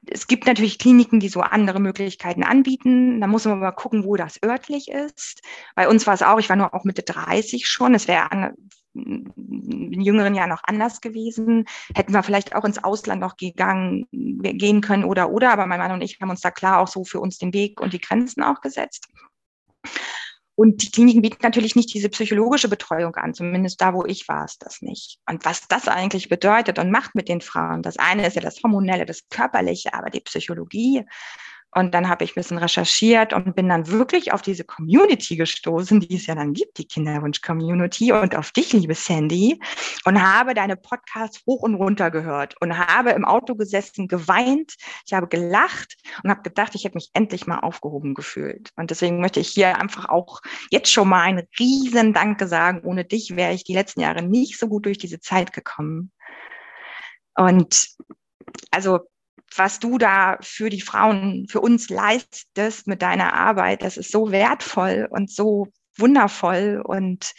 es 0.07 0.27
gibt 0.27 0.45
natürlich 0.45 0.79
Kliniken, 0.79 1.19
die 1.19 1.29
so 1.29 1.41
andere 1.41 1.79
Möglichkeiten 1.79 2.43
anbieten. 2.43 3.21
Da 3.21 3.27
muss 3.27 3.45
man 3.45 3.57
aber 3.57 3.71
gucken, 3.71 4.03
wo 4.03 4.15
das 4.15 4.41
örtlich 4.43 4.89
ist. 4.89 5.41
Bei 5.75 5.87
uns 5.87 6.05
war 6.07 6.13
es 6.13 6.21
auch, 6.21 6.39
ich 6.39 6.49
war 6.49 6.55
nur 6.55 6.73
auch 6.73 6.83
Mitte 6.83 7.03
30 7.03 7.67
schon. 7.67 7.93
Es 7.93 8.07
wäre 8.07 8.53
in 8.93 10.01
jüngeren 10.01 10.35
Jahren 10.35 10.49
noch 10.49 10.63
anders 10.63 11.01
gewesen. 11.01 11.65
Hätten 11.93 12.13
wir 12.13 12.23
vielleicht 12.23 12.55
auch 12.55 12.63
ins 12.63 12.83
Ausland 12.83 13.21
noch 13.21 13.35
gegangen, 13.35 14.07
gehen 14.11 14.81
können 14.81 15.03
oder, 15.03 15.29
oder. 15.29 15.51
Aber 15.51 15.65
mein 15.65 15.79
Mann 15.79 15.91
und 15.91 16.01
ich 16.01 16.19
haben 16.21 16.29
uns 16.29 16.41
da 16.41 16.51
klar 16.51 16.79
auch 16.79 16.87
so 16.87 17.03
für 17.03 17.19
uns 17.19 17.37
den 17.37 17.53
Weg 17.53 17.81
und 17.81 17.93
die 17.93 17.99
Grenzen 17.99 18.43
auch 18.43 18.61
gesetzt. 18.61 19.07
Und 20.55 20.81
die 20.81 20.91
Kliniken 20.91 21.21
bieten 21.21 21.39
natürlich 21.41 21.75
nicht 21.75 21.93
diese 21.93 22.09
psychologische 22.09 22.69
Betreuung 22.69 23.15
an, 23.15 23.33
zumindest 23.33 23.81
da, 23.81 23.93
wo 23.93 24.05
ich 24.05 24.27
war, 24.29 24.45
ist 24.45 24.63
das 24.65 24.81
nicht. 24.81 25.19
Und 25.29 25.43
was 25.43 25.67
das 25.67 25.89
eigentlich 25.89 26.29
bedeutet 26.29 26.79
und 26.79 26.91
macht 26.91 27.13
mit 27.13 27.27
den 27.27 27.41
Frauen, 27.41 27.81
das 27.81 27.97
eine 27.97 28.25
ist 28.25 28.35
ja 28.35 28.41
das 28.41 28.63
Hormonelle, 28.63 29.05
das 29.05 29.27
Körperliche, 29.29 29.93
aber 29.93 30.09
die 30.09 30.21
Psychologie, 30.21 31.05
und 31.75 31.93
dann 31.93 32.07
habe 32.07 32.23
ich 32.23 32.31
ein 32.31 32.35
bisschen 32.35 32.57
recherchiert 32.57 33.33
und 33.33 33.53
bin 33.53 33.67
dann 33.67 33.87
wirklich 33.87 34.31
auf 34.31 34.41
diese 34.41 34.63
Community 34.63 35.35
gestoßen, 35.35 35.99
die 35.99 36.15
es 36.15 36.25
ja 36.25 36.33
dann 36.33 36.53
gibt, 36.53 36.77
die 36.77 36.87
Kinderwunsch-Community 36.87 38.13
und 38.13 38.35
auf 38.37 38.51
dich, 38.51 38.71
liebe 38.71 38.95
Sandy, 38.95 39.59
und 40.05 40.21
habe 40.21 40.53
deine 40.53 40.77
Podcasts 40.77 41.43
hoch 41.45 41.63
und 41.63 41.75
runter 41.75 42.11
gehört 42.11 42.55
und 42.61 42.77
habe 42.77 43.09
im 43.09 43.25
Auto 43.25 43.55
gesessen, 43.55 44.07
geweint, 44.07 44.75
ich 45.05 45.13
habe 45.13 45.27
gelacht 45.27 45.97
und 46.23 46.29
habe 46.29 46.43
gedacht, 46.43 46.75
ich 46.75 46.85
hätte 46.85 46.95
mich 46.95 47.09
endlich 47.13 47.45
mal 47.45 47.59
aufgehoben 47.59 48.13
gefühlt. 48.13 48.71
Und 48.77 48.89
deswegen 48.89 49.19
möchte 49.19 49.41
ich 49.41 49.49
hier 49.49 49.77
einfach 49.77 50.07
auch 50.07 50.39
jetzt 50.71 50.91
schon 50.93 51.09
mal 51.09 51.23
einen 51.23 51.45
riesen 51.59 52.13
Danke 52.13 52.47
sagen. 52.47 52.83
Ohne 52.85 53.03
dich 53.03 53.35
wäre 53.35 53.53
ich 53.53 53.65
die 53.65 53.73
letzten 53.73 53.99
Jahre 53.99 54.21
nicht 54.21 54.57
so 54.57 54.69
gut 54.69 54.85
durch 54.85 54.97
diese 54.97 55.19
Zeit 55.19 55.51
gekommen. 55.51 56.13
Und 57.35 57.89
also 58.71 59.01
was 59.57 59.79
du 59.79 59.97
da 59.97 60.37
für 60.41 60.69
die 60.69 60.81
Frauen, 60.81 61.47
für 61.49 61.61
uns 61.61 61.89
leistest 61.89 62.87
mit 62.87 63.01
deiner 63.01 63.33
Arbeit, 63.33 63.81
das 63.81 63.97
ist 63.97 64.11
so 64.11 64.31
wertvoll 64.31 65.07
und 65.09 65.31
so 65.31 65.67
wundervoll 65.97 66.81
und 66.83 67.33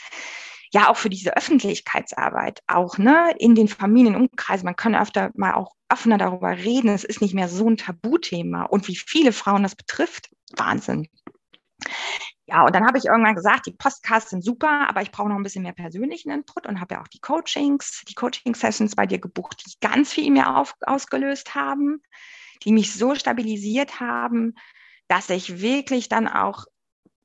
ja 0.73 0.89
auch 0.91 0.97
für 0.97 1.11
diese 1.11 1.37
Öffentlichkeitsarbeit 1.37 2.61
auch 2.67 2.99
ne 2.99 3.35
in 3.39 3.55
den 3.55 3.69
Familienumkreisen. 3.69 4.65
Man 4.65 4.77
kann 4.77 4.95
öfter 4.95 5.31
mal 5.35 5.55
auch 5.55 5.73
offener 5.89 6.19
darüber 6.19 6.51
reden. 6.51 6.89
Es 6.89 7.05
ist 7.05 7.21
nicht 7.21 7.35
mehr 7.35 7.49
so 7.49 7.69
ein 7.69 7.77
Tabuthema. 7.77 8.65
Und 8.65 8.89
wie 8.89 8.97
viele 8.97 9.33
Frauen 9.33 9.63
das 9.63 9.77
betrifft 9.77 10.31
Wahnsinn 10.57 11.09
ja, 12.49 12.65
und 12.65 12.75
dann 12.75 12.87
habe 12.87 12.97
ich 12.99 13.07
irgendwann 13.07 13.35
gesagt, 13.35 13.67
die 13.67 13.73
Podcasts 13.73 14.31
sind 14.31 14.43
super, 14.43 14.89
aber 14.89 15.03
ich 15.03 15.11
brauche 15.11 15.29
noch 15.29 15.37
ein 15.37 15.43
bisschen 15.43 15.65
mehr 15.65 15.73
persönlichen 15.73 16.31
Input 16.31 16.67
und 16.67 16.81
habe 16.81 16.95
ja 16.95 17.03
auch 17.03 17.09
die 17.09 17.19
Coachings, 17.19 18.05
die 18.09 18.15
Coaching-Sessions 18.15 18.95
bei 18.95 19.07
dir 19.07 19.19
gebucht, 19.19 19.65
die 19.67 19.75
ganz 19.81 20.13
viel 20.13 20.31
mir 20.31 20.57
auf, 20.57 20.75
ausgelöst 20.83 21.57
haben, 21.57 22.03
die 22.63 22.73
mich 22.73 22.95
so 22.95 23.17
stabilisiert 23.17 23.99
haben, 23.99 24.55
dass 25.09 25.29
ich 25.29 25.61
wirklich 25.61 26.09
dann 26.09 26.29
auch 26.29 26.67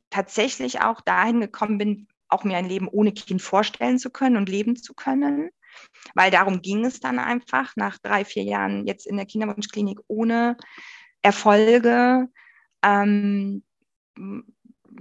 tatsächlich 0.09 0.81
auch 0.81 1.01
dahin 1.01 1.39
gekommen 1.39 1.77
bin, 1.77 2.07
auch 2.27 2.43
mir 2.43 2.57
ein 2.57 2.67
Leben 2.67 2.87
ohne 2.87 3.11
Kind 3.11 3.43
vorstellen 3.43 3.99
zu 3.99 4.09
können 4.09 4.37
und 4.37 4.49
leben 4.49 4.75
zu 4.75 4.95
können. 4.95 5.51
Weil 6.15 6.31
darum 6.31 6.61
ging 6.63 6.83
es 6.83 6.99
dann 6.99 7.19
einfach 7.19 7.75
nach 7.75 7.99
drei, 7.99 8.25
vier 8.25 8.43
Jahren 8.43 8.87
jetzt 8.87 9.05
in 9.05 9.17
der 9.17 9.27
Kinderwunschklinik 9.27 9.99
ohne 10.07 10.57
Erfolge. 11.21 12.27
Ähm, 12.83 13.63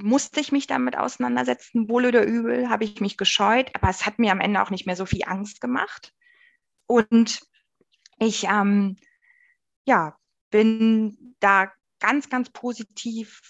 musste 0.02 0.40
ich 0.40 0.52
mich 0.52 0.66
damit 0.66 0.96
auseinandersetzen, 0.96 1.88
wohl 1.88 2.06
oder 2.06 2.24
übel, 2.24 2.68
habe 2.68 2.84
ich 2.84 3.00
mich 3.00 3.16
gescheut, 3.16 3.70
aber 3.74 3.88
es 3.88 4.06
hat 4.06 4.18
mir 4.18 4.32
am 4.32 4.40
Ende 4.40 4.62
auch 4.62 4.70
nicht 4.70 4.86
mehr 4.86 4.96
so 4.96 5.06
viel 5.06 5.24
Angst 5.24 5.60
gemacht. 5.60 6.12
Und 6.86 7.40
ich 8.18 8.44
ähm, 8.44 8.96
ja, 9.84 10.16
bin 10.50 11.36
da 11.40 11.70
ganz, 12.00 12.28
ganz 12.28 12.50
positiv 12.50 13.40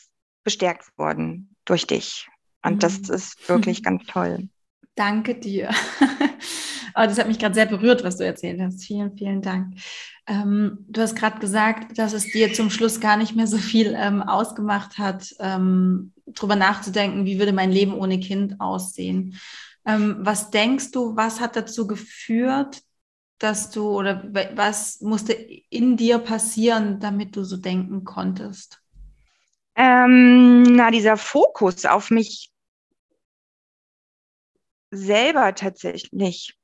bestärkt 0.45 0.97
worden 0.99 1.55
durch 1.65 1.87
dich. 1.87 2.29
Und 2.63 2.75
mhm. 2.75 2.79
das 2.81 2.99
ist 3.09 3.49
wirklich 3.49 3.83
ganz 3.83 4.05
toll. 4.07 4.49
Danke 4.95 5.35
dir. 5.35 5.71
Oh, 6.94 7.05
das 7.05 7.18
hat 7.18 7.29
mich 7.29 7.38
gerade 7.38 7.55
sehr 7.55 7.66
berührt, 7.66 8.05
was 8.05 8.16
du 8.16 8.24
erzählt 8.24 8.61
hast. 8.61 8.85
Vielen, 8.85 9.16
vielen 9.16 9.42
Dank. 9.42 9.74
Ähm, 10.26 10.85
du 10.88 11.00
hast 11.00 11.16
gerade 11.16 11.40
gesagt, 11.40 11.98
dass 11.98 12.12
es 12.12 12.24
dir 12.31 12.53
zum 12.53 12.70
Schluss 12.70 13.00
gar 13.00 13.16
nicht 13.16 13.35
mehr 13.35 13.46
so 13.46 13.59
viel 13.59 13.94
ähm, 13.98 14.22
ausgemacht 14.22 14.98
hat, 14.98 15.35
ähm, 15.40 16.12
darüber 16.26 16.57
nachzudenken, 16.57 17.24
wie 17.24 17.38
würde 17.38 17.53
mein 17.53 17.72
Leben 17.72 17.94
ohne 17.94 18.20
Kind 18.20 18.61
aussehen. 18.61 19.38
Ähm, 19.85 20.18
was 20.20 20.50
denkst 20.50 20.92
du, 20.92 21.16
was 21.16 21.40
hat 21.40 21.57
dazu 21.57 21.87
geführt, 21.87 22.83
dass 23.38 23.70
du 23.70 23.88
oder 23.88 24.22
was 24.55 25.00
musste 25.00 25.33
in 25.33 25.96
dir 25.96 26.18
passieren, 26.18 27.00
damit 27.00 27.37
du 27.37 27.42
so 27.42 27.57
denken 27.57 28.05
konntest? 28.05 28.81
Ähm, 29.74 30.62
na, 30.62 30.90
dieser 30.90 31.16
Fokus 31.16 31.87
auf 31.87 32.11
mich 32.11 32.50
selber 34.90 35.55
tatsächlich. 35.55 36.57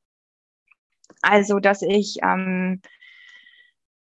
Also, 1.22 1.58
dass 1.58 1.82
ich, 1.82 2.18
ähm, 2.22 2.80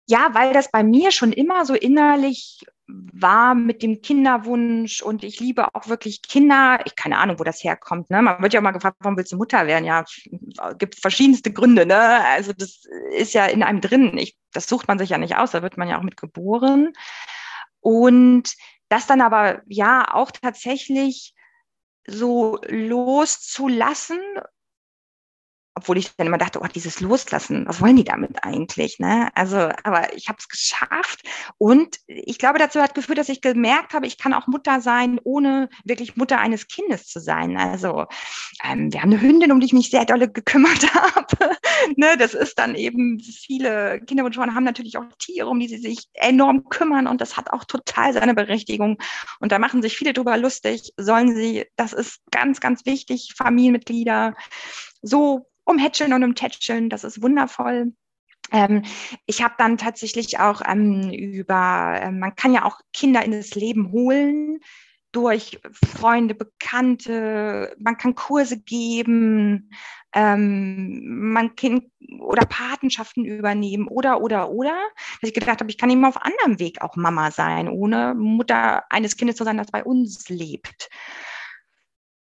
ja, 0.08 0.30
weil 0.34 0.54
das 0.54 0.72
bei 0.72 0.84
mir 0.84 1.12
schon 1.12 1.34
immer 1.34 1.66
so 1.66 1.74
innerlich 1.74 2.66
war 2.88 3.56
mit 3.56 3.84
dem 3.84 4.02
Kinderwunsch 4.02 5.02
und 5.02 5.24
ich 5.24 5.40
liebe 5.40 5.74
auch 5.74 5.88
wirklich 5.88 6.22
Kinder. 6.22 6.80
Ich 6.86 6.96
keine 6.96 7.18
Ahnung, 7.18 7.40
wo 7.40 7.44
das 7.44 7.64
herkommt. 7.64 8.10
Ne? 8.10 8.22
Man 8.22 8.42
wird 8.42 8.54
ja 8.54 8.60
auch 8.60 8.64
mal 8.64 8.72
gefragt, 8.72 8.98
warum 9.00 9.18
willst 9.18 9.32
du 9.32 9.38
Mutter 9.38 9.68
werden? 9.68 9.86
Ja, 9.86 10.04
gibt 10.78 11.00
verschiedenste 11.00 11.54
Gründe. 11.54 11.86
Ne? 11.86 12.26
Also 12.26 12.54
das 12.54 12.84
ist 13.12 13.34
ja 13.34 13.46
in 13.46 13.64
einem 13.64 13.82
drin. 13.82 14.18
Ich, 14.18 14.36
das 14.54 14.68
sucht 14.68 14.88
man 14.88 15.00
sich 15.00 15.10
ja 15.10 15.18
nicht 15.18 15.38
aus. 15.38 15.52
Da 15.52 15.62
wird 15.62 15.78
man 15.78 15.88
ja 15.88 15.98
auch 15.98 16.04
mit 16.04 16.18
geboren. 16.18 16.92
Und 17.80 18.54
das 18.90 19.08
dann 19.08 19.22
aber 19.22 19.62
ja 19.68 20.14
auch 20.14 20.32
tatsächlich 20.32 21.34
so 22.06 22.60
loszulassen 22.68 24.20
obwohl 25.74 25.98
ich 25.98 26.16
dann 26.18 26.28
immer 26.28 26.38
dachte, 26.38 26.60
oh, 26.62 26.68
dieses 26.68 27.00
Loslassen, 27.00 27.66
was 27.66 27.80
wollen 27.82 27.96
die 27.96 28.04
damit 28.04 28.44
eigentlich? 28.44 29.00
Ne? 29.00 29.30
Also, 29.36 29.70
aber 29.84 30.14
ich 30.16 30.28
habe 30.28 30.38
es 30.38 30.50
geschafft 30.50 31.22
und 31.58 31.98
ich 32.08 32.38
glaube, 32.38 32.60
dazu 32.60 32.82
hat 32.82 32.94
geführt, 32.94 33.18
dass 33.18 33.30
ich 33.30 33.42
gemerkt 33.42 33.94
habe, 33.94 34.06
ich 34.06 34.18
kann 34.18 34.34
auch 34.34 34.48
Mutter 34.48 34.82
sein, 34.82 35.20
ohne 35.24 35.70
wirklich 35.86 36.18
Mutter 36.18 36.40
eines 36.40 36.68
Kindes 36.68 37.08
zu 37.08 37.22
sein. 37.22 37.58
Also, 37.58 38.06
ähm, 38.64 38.92
wir 38.92 39.02
haben 39.02 39.12
eine 39.12 39.22
Hündin, 39.22 39.52
um 39.52 39.60
die 39.62 39.68
ich 39.68 39.74
mich 39.74 39.90
sehr 39.90 40.06
dolle 40.06 40.30
gekümmert 40.30 40.94
habe. 40.94 41.56
ne? 41.96 42.18
Das 42.18 42.34
ist 42.34 42.60
dann 42.60 42.76
eben, 42.76 43.20
viele 43.20 44.02
Kinderwunschfrauen 44.02 44.54
haben 44.54 44.66
natürlich 44.66 44.98
auch 44.98 45.06
Tiere, 45.20 45.48
um 45.48 45.60
die 45.60 45.70
sie 45.70 45.78
sich 45.78 46.10
enorm 46.14 46.68
kümmern 46.68 47.08
und 47.08 47.22
das 47.22 47.38
hat 47.38 47.52
auch 47.52 47.64
total 47.64 48.12
seine 48.14 48.34
Berechtigung. 48.34 48.98
Und 49.40 49.54
da 49.54 49.60
machen 49.60 49.82
sich 49.82 49.96
viele 49.96 50.12
drüber 50.12 50.38
lustig, 50.38 50.92
sollen 50.98 51.34
sie, 51.34 51.66
das 51.78 51.94
ist 51.94 52.20
ganz, 52.30 52.60
ganz 52.60 52.86
wichtig, 52.86 53.34
Familienmitglieder 53.38 54.36
so 55.02 55.51
umhätscheln 55.72 56.14
und 56.14 56.24
umtätscheln. 56.24 56.90
Das 56.90 57.04
ist 57.04 57.22
wundervoll. 57.22 57.94
Ähm, 58.52 58.84
ich 59.26 59.42
habe 59.42 59.56
dann 59.58 59.78
tatsächlich 59.78 60.40
auch 60.40 60.62
ähm, 60.68 61.12
über, 61.12 62.00
äh, 62.02 62.12
man 62.12 62.36
kann 62.36 62.54
ja 62.54 62.66
auch 62.66 62.80
Kinder 62.94 63.24
in 63.24 63.32
das 63.32 63.56
Leben 63.56 63.92
holen 63.92 64.60
durch 65.12 65.60
Freunde, 65.74 66.36
Bekannte, 66.36 67.76
man 67.80 67.98
kann 67.98 68.16
Kurse 68.16 68.60
geben, 68.62 69.70
ähm, 70.14 71.32
man 71.34 71.56
kann 71.56 71.82
oder 72.20 72.46
Patenschaften 72.46 73.26
übernehmen 73.26 73.88
oder 73.88 74.22
oder 74.22 74.52
oder. 74.52 74.78
Dass 75.22 75.30
ich 75.30 75.34
gedacht 75.34 75.60
habe, 75.60 75.70
ich 75.70 75.78
kann 75.78 75.90
eben 75.90 76.06
auf 76.06 76.22
anderem 76.22 76.60
Weg 76.60 76.82
auch 76.82 76.96
Mama 76.96 77.32
sein, 77.32 77.68
ohne 77.68 78.16
Mutter 78.16 78.84
eines 78.90 79.18
Kindes 79.18 79.36
zu 79.36 79.44
sein, 79.44 79.58
das 79.58 79.72
bei 79.72 79.84
uns 79.84 80.30
lebt 80.30 80.90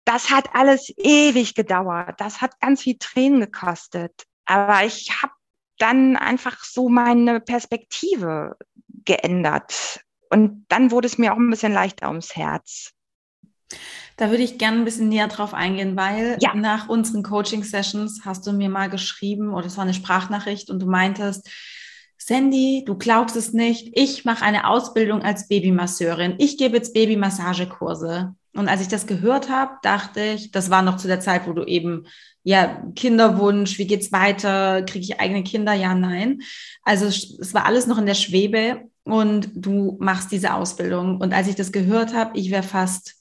das 0.05 0.31
hat 0.31 0.55
alles 0.55 0.93
ewig 0.97 1.55
gedauert. 1.55 2.21
Das 2.21 2.41
hat 2.41 2.61
ganz 2.61 2.83
viel 2.83 2.97
Tränen 2.99 3.41
gekostet. 3.41 4.25
Aber 4.45 4.85
ich 4.85 5.23
habe 5.23 5.33
dann 5.79 6.17
einfach 6.17 6.65
so 6.65 6.89
meine 6.89 7.41
Perspektive 7.41 8.57
geändert. 9.05 10.01
Und 10.31 10.67
dann 10.69 10.91
wurde 10.91 11.07
es 11.07 11.19
mir 11.19 11.33
auch 11.33 11.39
ein 11.39 11.51
bisschen 11.51 11.73
leichter 11.73 12.09
ums 12.09 12.37
Herz. 12.37 12.93
Da 14.17 14.31
würde 14.31 14.43
ich 14.43 14.59
gerne 14.59 14.79
ein 14.79 14.85
bisschen 14.85 15.09
näher 15.09 15.29
drauf 15.29 15.55
eingehen, 15.55 15.97
weil 15.97 16.37
ja. 16.41 16.55
nach 16.55 16.89
unseren 16.89 17.23
Coaching-Sessions 17.23 18.23
hast 18.25 18.47
du 18.47 18.53
mir 18.53 18.69
mal 18.69 18.91
geschrieben, 18.91 19.55
oder 19.55 19.67
es 19.67 19.77
war 19.77 19.85
eine 19.85 19.95
Sprachnachricht, 19.95 20.71
und 20.71 20.81
du 20.81 20.87
meintest, 20.87 21.49
Sandy, 22.19 22.85
du 22.85 22.99
glaubst 22.99 23.35
es 23.37 23.53
nicht, 23.53 23.91
ich 23.95 24.25
mache 24.25 24.45
eine 24.45 24.67
Ausbildung 24.69 25.23
als 25.23 25.49
Babymasseurin. 25.49 26.35
Ich 26.39 26.59
gebe 26.59 26.77
jetzt 26.77 26.93
Babymassagekurse. 26.93 28.35
Und 28.55 28.69
als 28.69 28.81
ich 28.81 28.89
das 28.89 29.07
gehört 29.07 29.49
habe, 29.49 29.73
dachte 29.83 30.21
ich, 30.21 30.51
das 30.51 30.71
war 30.71 30.83
noch 30.83 30.97
zu 30.97 31.07
der 31.07 31.21
Zeit, 31.21 31.47
wo 31.47 31.53
du 31.53 31.65
eben, 31.65 32.07
ja, 32.43 32.83
Kinderwunsch, 32.97 33.79
wie 33.79 33.87
geht's 33.87 34.13
weiter, 34.13 34.83
kriege 34.83 35.05
ich 35.05 35.21
eigene 35.21 35.45
Kinder, 35.45 35.73
ja, 35.73 35.95
nein. 35.95 36.41
Also 36.83 37.07
es 37.07 37.55
war 37.55 37.67
alles 37.67 37.87
noch 37.87 37.99
in 37.99 38.07
der 38.07 38.15
Schwebe 38.15 38.89
und 39.05 39.51
du 39.55 39.97
machst 40.01 40.33
diese 40.33 40.55
Ausbildung. 40.55 41.21
Und 41.21 41.33
als 41.33 41.49
ich 41.49 41.55
das 41.55 41.73
gehört 41.73 42.15
habe, 42.15 42.39
ich 42.39 42.51
wäre 42.51 42.63
fast, 42.63 43.17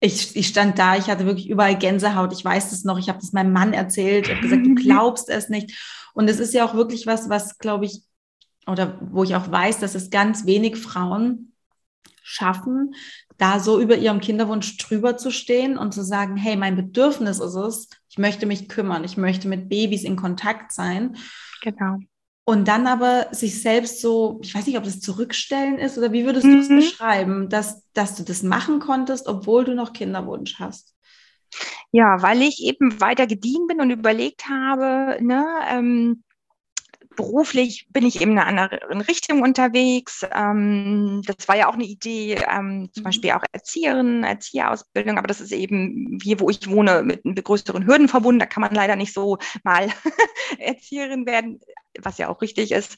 ich, 0.00 0.36
ich 0.36 0.48
stand 0.48 0.78
da, 0.78 0.96
ich 0.96 1.08
hatte 1.08 1.26
wirklich 1.26 1.48
überall 1.48 1.76
Gänsehaut, 1.76 2.32
ich 2.32 2.44
weiß 2.44 2.70
das 2.70 2.84
noch, 2.84 2.98
ich 2.98 3.08
habe 3.08 3.18
das 3.20 3.32
meinem 3.32 3.52
Mann 3.52 3.72
erzählt, 3.72 4.26
ich 4.26 4.32
habe 4.32 4.42
gesagt, 4.42 4.66
du 4.66 4.74
glaubst 4.82 5.28
es 5.30 5.48
nicht. 5.48 5.76
Und 6.14 6.28
es 6.28 6.38
ist 6.38 6.54
ja 6.54 6.64
auch 6.64 6.74
wirklich 6.74 7.06
was, 7.06 7.28
was, 7.28 7.58
glaube 7.58 7.86
ich, 7.86 8.02
oder 8.66 8.98
wo 9.00 9.24
ich 9.24 9.34
auch 9.34 9.50
weiß, 9.50 9.80
dass 9.80 9.94
es 9.94 10.10
ganz 10.10 10.46
wenig 10.46 10.76
Frauen 10.76 11.52
schaffen, 12.22 12.94
da 13.38 13.58
so 13.58 13.80
über 13.80 13.96
ihrem 13.96 14.20
Kinderwunsch 14.20 14.76
drüber 14.76 15.16
zu 15.16 15.30
stehen 15.30 15.76
und 15.76 15.92
zu 15.92 16.02
sagen, 16.02 16.36
hey, 16.36 16.56
mein 16.56 16.76
Bedürfnis 16.76 17.40
ist 17.40 17.54
es, 17.54 17.88
ich 18.08 18.18
möchte 18.18 18.46
mich 18.46 18.68
kümmern, 18.68 19.04
ich 19.04 19.16
möchte 19.16 19.48
mit 19.48 19.68
Babys 19.68 20.04
in 20.04 20.16
Kontakt 20.16 20.72
sein. 20.72 21.16
Genau. 21.62 21.98
Und 22.46 22.68
dann 22.68 22.86
aber 22.86 23.28
sich 23.32 23.62
selbst 23.62 24.02
so, 24.02 24.38
ich 24.42 24.54
weiß 24.54 24.66
nicht, 24.66 24.76
ob 24.76 24.84
das 24.84 25.00
Zurückstellen 25.00 25.78
ist 25.78 25.96
oder 25.96 26.12
wie 26.12 26.26
würdest 26.26 26.44
mhm. 26.44 26.52
du 26.52 26.58
es 26.60 26.68
beschreiben, 26.68 27.48
dass, 27.48 27.82
dass 27.94 28.16
du 28.16 28.22
das 28.22 28.42
machen 28.42 28.80
konntest, 28.80 29.26
obwohl 29.26 29.64
du 29.64 29.74
noch 29.74 29.94
Kinderwunsch 29.94 30.58
hast? 30.58 30.94
Ja, 31.90 32.20
weil 32.20 32.42
ich 32.42 32.62
eben 32.62 33.00
weiter 33.00 33.26
gediehen 33.26 33.66
bin 33.66 33.80
und 33.80 33.90
überlegt 33.90 34.48
habe, 34.48 35.16
ne, 35.22 35.46
ähm, 35.70 36.22
beruflich 37.16 37.86
bin 37.90 38.06
ich 38.06 38.20
eben 38.20 38.32
in 38.32 38.38
einer 38.38 38.70
anderen 38.70 39.00
Richtung 39.00 39.42
unterwegs. 39.42 40.26
Ähm, 40.32 41.22
das 41.26 41.48
war 41.48 41.56
ja 41.56 41.68
auch 41.68 41.74
eine 41.74 41.84
Idee, 41.84 42.34
ähm, 42.34 42.90
zum 42.92 43.02
mhm. 43.02 43.04
Beispiel 43.04 43.30
auch 43.32 43.44
Erzieherin, 43.52 44.24
Erzieherausbildung, 44.24 45.18
aber 45.18 45.26
das 45.26 45.40
ist 45.40 45.52
eben 45.52 46.18
hier, 46.22 46.40
wo 46.40 46.50
ich 46.50 46.68
wohne, 46.68 47.02
mit 47.22 47.44
größeren 47.44 47.86
Hürden 47.86 48.08
verbunden. 48.08 48.40
Da 48.40 48.46
kann 48.46 48.60
man 48.60 48.74
leider 48.74 48.96
nicht 48.96 49.12
so 49.12 49.38
mal 49.62 49.88
Erzieherin 50.58 51.26
werden, 51.26 51.60
was 52.00 52.18
ja 52.18 52.28
auch 52.28 52.40
richtig 52.42 52.72
ist. 52.72 52.96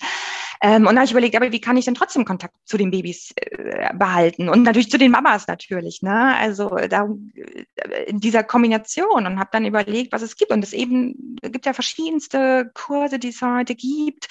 Ähm, 0.62 0.86
und 0.86 0.94
da 0.94 1.00
habe 1.00 1.04
ich 1.04 1.10
überlegt, 1.10 1.36
aber 1.36 1.52
wie 1.52 1.60
kann 1.60 1.76
ich 1.76 1.84
denn 1.84 1.94
trotzdem 1.94 2.24
Kontakt 2.24 2.54
zu 2.64 2.76
den 2.76 2.90
Babys 2.90 3.32
äh, 3.36 3.92
behalten? 3.94 4.48
Und 4.48 4.62
natürlich 4.62 4.90
zu 4.90 4.98
den 4.98 5.10
Mamas 5.10 5.46
natürlich, 5.46 6.02
ne? 6.02 6.36
Also 6.36 6.70
da 6.88 7.08
äh, 7.34 8.04
in 8.06 8.20
dieser 8.20 8.42
Kombination 8.42 9.26
und 9.26 9.38
habe 9.38 9.50
dann 9.52 9.64
überlegt, 9.64 10.12
was 10.12 10.22
es 10.22 10.36
gibt. 10.36 10.52
Und 10.52 10.64
es 10.64 10.72
eben 10.72 11.36
gibt 11.42 11.66
ja 11.66 11.72
verschiedenste 11.72 12.70
Kurse, 12.74 13.18
die 13.18 13.28
es 13.28 13.42
heute 13.42 13.74
gibt. 13.74 14.28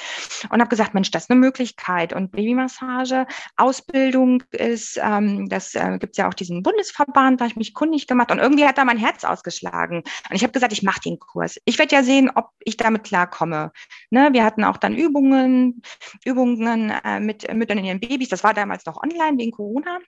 Und 0.49 0.59
habe 0.59 0.69
gesagt, 0.69 0.93
Mensch, 0.93 1.11
das 1.11 1.23
ist 1.23 1.31
eine 1.31 1.39
Möglichkeit. 1.39 2.13
Und 2.13 2.31
Babymassage, 2.31 3.27
Ausbildung 3.57 4.43
ist, 4.51 4.99
ähm, 5.01 5.49
das 5.49 5.75
äh, 5.75 5.97
gibt 5.99 6.17
ja 6.17 6.27
auch 6.27 6.33
diesen 6.33 6.63
Bundesverband, 6.63 7.39
da 7.39 7.45
habe 7.45 7.51
ich 7.51 7.57
mich 7.57 7.73
kundig 7.73 8.07
gemacht. 8.07 8.31
Und 8.31 8.39
irgendwie 8.39 8.65
hat 8.65 8.77
da 8.77 8.85
mein 8.85 8.97
Herz 8.97 9.23
ausgeschlagen. 9.23 9.97
Und 9.97 10.35
ich 10.35 10.43
habe 10.43 10.53
gesagt, 10.53 10.73
ich 10.73 10.83
mache 10.83 11.01
den 11.01 11.19
Kurs. 11.19 11.59
Ich 11.65 11.77
werde 11.77 11.95
ja 11.95 12.03
sehen, 12.03 12.31
ob 12.33 12.49
ich 12.63 12.77
damit 12.77 13.03
klarkomme. 13.03 13.71
Ne? 14.09 14.29
Wir 14.31 14.43
hatten 14.43 14.63
auch 14.63 14.77
dann 14.77 14.95
Übungen, 14.95 15.81
Übungen 16.23 16.89
äh, 16.89 17.19
mit 17.19 17.51
Müttern 17.53 17.79
in 17.79 17.85
ihren 17.85 17.99
Babys. 17.99 18.29
Das 18.29 18.43
war 18.43 18.53
damals 18.53 18.85
noch 18.85 19.01
online 19.01 19.37
wegen 19.37 19.51
Corona. 19.51 19.99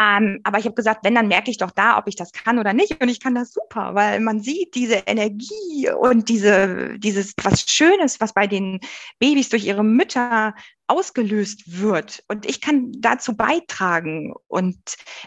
Ähm, 0.00 0.40
aber 0.42 0.58
ich 0.58 0.64
habe 0.64 0.74
gesagt, 0.74 1.04
wenn, 1.04 1.14
dann 1.14 1.28
merke 1.28 1.50
ich 1.50 1.58
doch 1.58 1.70
da, 1.70 1.98
ob 1.98 2.08
ich 2.08 2.16
das 2.16 2.32
kann 2.32 2.58
oder 2.58 2.72
nicht. 2.72 3.02
Und 3.02 3.08
ich 3.08 3.20
kann 3.20 3.34
das 3.34 3.52
super, 3.52 3.94
weil 3.94 4.20
man 4.20 4.40
sieht 4.40 4.74
diese 4.74 5.02
Energie 5.06 5.90
und 5.90 6.28
diese, 6.28 6.98
dieses 6.98 7.34
was 7.42 7.62
Schönes, 7.70 8.18
was 8.20 8.32
bei 8.32 8.46
den 8.46 8.80
Babys 9.18 9.50
durch 9.50 9.66
ihre 9.66 9.84
Mütter 9.84 10.54
ausgelöst 10.92 11.80
wird. 11.80 12.22
Und 12.28 12.44
ich 12.44 12.60
kann 12.60 12.92
dazu 12.98 13.34
beitragen. 13.34 14.34
Und 14.46 14.78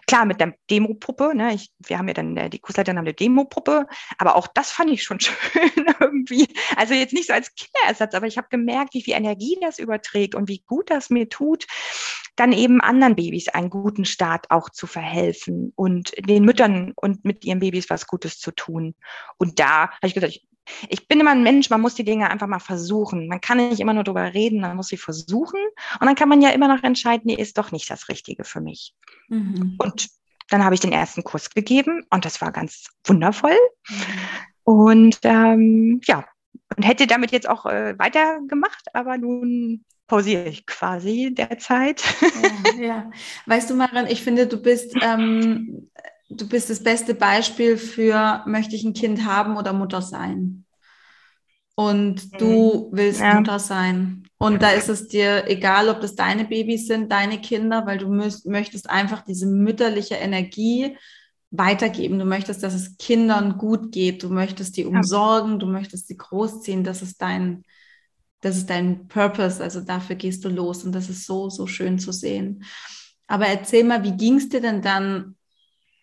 klar, 0.08 0.26
mit 0.26 0.40
der 0.40 0.54
Demo-Puppe, 0.70 1.34
ne, 1.34 1.56
ich, 1.56 1.72
wir 1.80 1.98
haben 1.98 2.08
ja 2.08 2.14
dann, 2.14 2.38
äh, 2.38 2.50
die 2.52 2.60
Kursleiterin 2.60 3.00
haben 3.00 3.06
eine 3.06 3.16
Demo-Puppe, 3.16 3.88
aber 4.20 4.36
auch 4.36 4.48
das 4.48 4.72
fand 4.72 4.92
ich 4.92 5.04
schon 5.04 5.20
schön 5.22 5.72
irgendwie. 6.00 6.48
Also 6.76 6.94
jetzt 6.94 7.14
nicht 7.14 7.28
so 7.28 7.34
als 7.34 7.52
Kinderersatz, 7.56 8.14
aber 8.14 8.28
ich 8.28 8.38
habe 8.38 8.48
gemerkt, 8.50 8.94
wie 8.94 9.02
viel 9.02 9.16
Energie 9.16 9.58
das 9.62 9.80
überträgt 9.80 10.36
und 10.36 10.48
wie 10.48 10.64
gut 10.68 10.92
das 10.92 11.10
mir 11.10 11.30
tut, 11.30 11.66
dann 12.36 12.52
eben 12.52 12.80
anderen 12.82 13.16
Babys 13.16 13.48
einen 13.48 13.72
guten 13.72 14.06
Start 14.06 14.52
auch 14.52 14.70
zu 14.70 14.86
verhelfen 14.86 15.74
und 15.76 16.14
den 16.30 16.46
Müttern 16.46 16.94
und 16.96 17.26
mit 17.26 17.44
ihren 17.44 17.60
Babys 17.60 17.90
was 17.90 18.06
Gutes 18.06 18.38
zu 18.40 18.52
tun. 18.52 18.94
Und 19.38 19.60
da 19.60 19.90
habe 19.90 20.08
ich 20.08 20.14
gesagt, 20.14 20.34
ich 20.34 20.48
ich 20.90 21.08
bin 21.08 21.20
immer 21.20 21.32
ein 21.32 21.44
Mensch, 21.44 21.70
man 21.70 21.82
muss 21.82 21.96
die 21.96 22.04
Dinge 22.04 22.30
einfach 22.30 22.48
mal 22.48 22.60
versuchen. 22.60 23.28
Man 23.28 23.42
kann 23.42 23.58
nicht 23.58 23.80
immer 23.80 23.94
nur 23.94 24.04
darüber 24.04 24.34
reden, 24.34 24.62
man 24.62 24.76
muss 24.76 24.88
sie 24.88 24.98
versuchen. 24.98 25.60
Und 26.00 26.08
dann 26.08 26.16
kann 26.16 26.30
man 26.30 26.42
ja 26.42 26.50
immer 26.50 26.68
noch 26.68 26.84
entscheiden, 26.84 27.24
nee, 27.26 27.36
ist 27.36 27.58
doch 27.58 27.72
nicht 27.72 27.90
das 27.90 28.10
Richtige 28.10 28.44
für 28.44 28.62
mich. 28.62 28.94
Mhm. 29.30 29.76
Und 29.78 30.08
dann 30.50 30.64
habe 30.64 30.76
ich 30.76 30.82
den 30.82 30.92
ersten 30.92 31.24
Kurs 31.24 31.50
gegeben 31.50 32.04
und 32.12 32.26
das 32.26 32.42
war 32.42 32.52
ganz 32.52 32.88
wundervoll. 33.06 33.58
Mhm. 33.90 33.96
Und 34.64 35.20
ähm, 35.24 36.02
ja, 36.06 36.26
und 36.76 36.84
hätte 36.84 37.08
damit 37.08 37.32
jetzt 37.32 37.48
auch 37.48 37.66
äh, 37.66 37.98
weitergemacht, 37.98 38.88
aber 38.94 39.18
nun 39.18 39.86
pausiere 40.08 40.48
ich 40.48 40.66
quasi 40.66 41.34
derzeit. 41.34 42.04
Ja, 42.78 42.86
ja. 42.86 43.12
Weißt 43.46 43.70
du, 43.70 43.76
Maren, 43.76 44.08
ich 44.08 44.24
finde, 44.24 44.48
du 44.48 44.62
bist 44.62 44.96
ähm, 45.02 45.90
du 46.42 46.48
bist 46.48 46.70
das 46.70 46.84
beste 46.84 47.16
Beispiel 47.16 47.78
für, 47.78 48.44
möchte 48.46 48.76
ich 48.76 48.84
ein 48.84 48.94
Kind 48.94 49.26
haben 49.26 49.58
oder 49.58 49.74
Mutter 49.74 50.02
sein? 50.02 50.66
Und 51.76 52.40
du 52.40 52.90
mhm. 52.92 52.98
willst 52.98 53.22
ja. 53.22 53.36
Mutter 53.36 53.60
sein. 53.60 54.24
Und 54.38 54.62
da 54.62 54.72
ist 54.72 54.90
es 54.90 55.08
dir 55.08 55.46
egal, 55.48 55.90
ob 55.90 56.02
das 56.02 56.16
deine 56.16 56.46
Babys 56.46 56.88
sind, 56.88 57.12
deine 57.12 57.40
Kinder, 57.40 57.86
weil 57.86 57.98
du 57.98 58.10
müsst, 58.10 58.46
möchtest 58.46 58.90
einfach 58.90 59.22
diese 59.24 59.46
mütterliche 59.46 60.16
Energie 60.16 60.98
weitergeben. 61.52 62.20
Du 62.20 62.26
möchtest, 62.26 62.64
dass 62.64 62.74
es 62.74 62.98
Kindern 62.98 63.58
gut 63.58 63.92
geht. 63.92 64.24
Du 64.24 64.30
möchtest 64.30 64.78
die 64.78 64.86
umsorgen, 64.86 65.60
du 65.60 65.68
möchtest 65.68 66.08
sie 66.08 66.18
großziehen. 66.18 66.84
Das 66.84 67.02
ist 67.02 67.22
dein, 67.22 67.64
das 68.42 68.58
ist 68.58 68.70
dein 68.70 69.08
Purpose. 69.08 69.64
Also 69.64 69.82
dafür 69.82 70.16
gehst 70.16 70.44
du 70.46 70.50
los. 70.50 70.84
Und 70.84 70.94
das 70.94 71.10
ist 71.10 71.26
so, 71.26 71.50
so 71.50 71.66
schön 71.68 71.98
zu 72.00 72.12
sehen. 72.12 72.64
Aber 73.28 73.48
erzähl 73.48 73.84
mal, 73.84 74.04
wie 74.04 74.16
ging 74.16 74.36
es 74.36 74.50
dir 74.50 74.62
denn 74.62 74.82
dann 74.82 75.36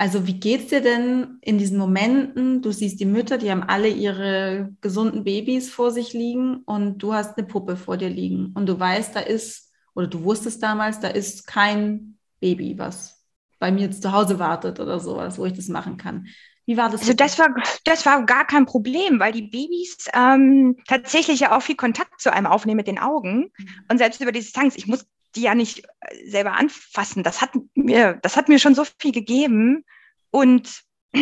also 0.03 0.27
wie 0.27 0.41
geht 0.41 0.63
es 0.63 0.67
dir 0.67 0.81
denn 0.81 1.39
in 1.43 1.59
diesen 1.59 1.79
Momenten? 1.79 2.61
Du 2.61 2.73
siehst 2.73 2.99
die 2.99 3.05
Mütter, 3.05 3.39
die 3.39 3.53
haben 3.53 3.63
alle 3.63 3.87
ihre 3.87 4.75
gesunden 4.81 5.23
Babys 5.23 5.71
vor 5.71 5.93
sich 5.93 6.13
liegen 6.13 6.57
und 6.65 6.99
du 6.99 7.15
hast 7.15 7.39
eine 7.39 7.47
Puppe 7.47 7.77
vor 7.77 7.97
dir 7.97 8.09
liegen 8.09 8.51
und 8.57 8.67
du 8.67 8.81
weißt, 8.81 9.15
da 9.15 9.21
ist, 9.21 9.71
oder 9.95 10.09
du 10.09 10.25
wusstest 10.25 10.61
damals, 10.61 10.99
da 10.99 11.07
ist 11.07 11.47
kein 11.47 12.19
Baby, 12.41 12.77
was 12.77 13.25
bei 13.61 13.71
mir 13.71 13.93
zu 13.93 14.11
Hause 14.11 14.41
wartet 14.41 14.81
oder 14.81 14.99
sowas, 14.99 15.39
wo 15.39 15.47
ich 15.47 15.53
das 15.53 15.69
machen 15.69 15.99
kann. 15.99 16.27
Wie 16.67 16.77
war 16.77 16.91
das? 16.91 17.03
Also 17.03 17.13
das 17.13 17.39
war, 17.39 17.55
das 17.85 18.05
war 18.05 18.27
gar 18.27 18.45
kein 18.45 18.67
Problem, 18.67 19.21
weil 19.21 19.31
die 19.31 19.43
Babys 19.43 20.09
ähm, 20.15 20.79
tatsächlich 20.89 21.39
ja 21.39 21.57
auch 21.57 21.63
viel 21.63 21.77
Kontakt 21.77 22.21
zu 22.21 22.33
einem 22.33 22.47
aufnehmen 22.47 22.79
mit 22.79 22.89
den 22.89 22.99
Augen. 22.99 23.53
Mhm. 23.57 23.69
Und 23.89 23.99
selbst 23.99 24.21
über 24.21 24.33
die 24.33 24.41
Distanz, 24.41 24.75
ich 24.75 24.89
muss 24.89 25.07
die 25.35 25.43
ja 25.43 25.55
nicht 25.55 25.85
äh, 26.01 26.29
selber 26.29 26.53
anfassen. 26.53 27.23
Das 27.23 27.41
hat 27.41 27.51
mir, 27.75 28.15
das 28.23 28.37
hat 28.37 28.49
mir 28.49 28.59
schon 28.59 28.75
so 28.75 28.85
viel 28.99 29.13
gegeben. 29.13 29.85
Und 30.31 30.83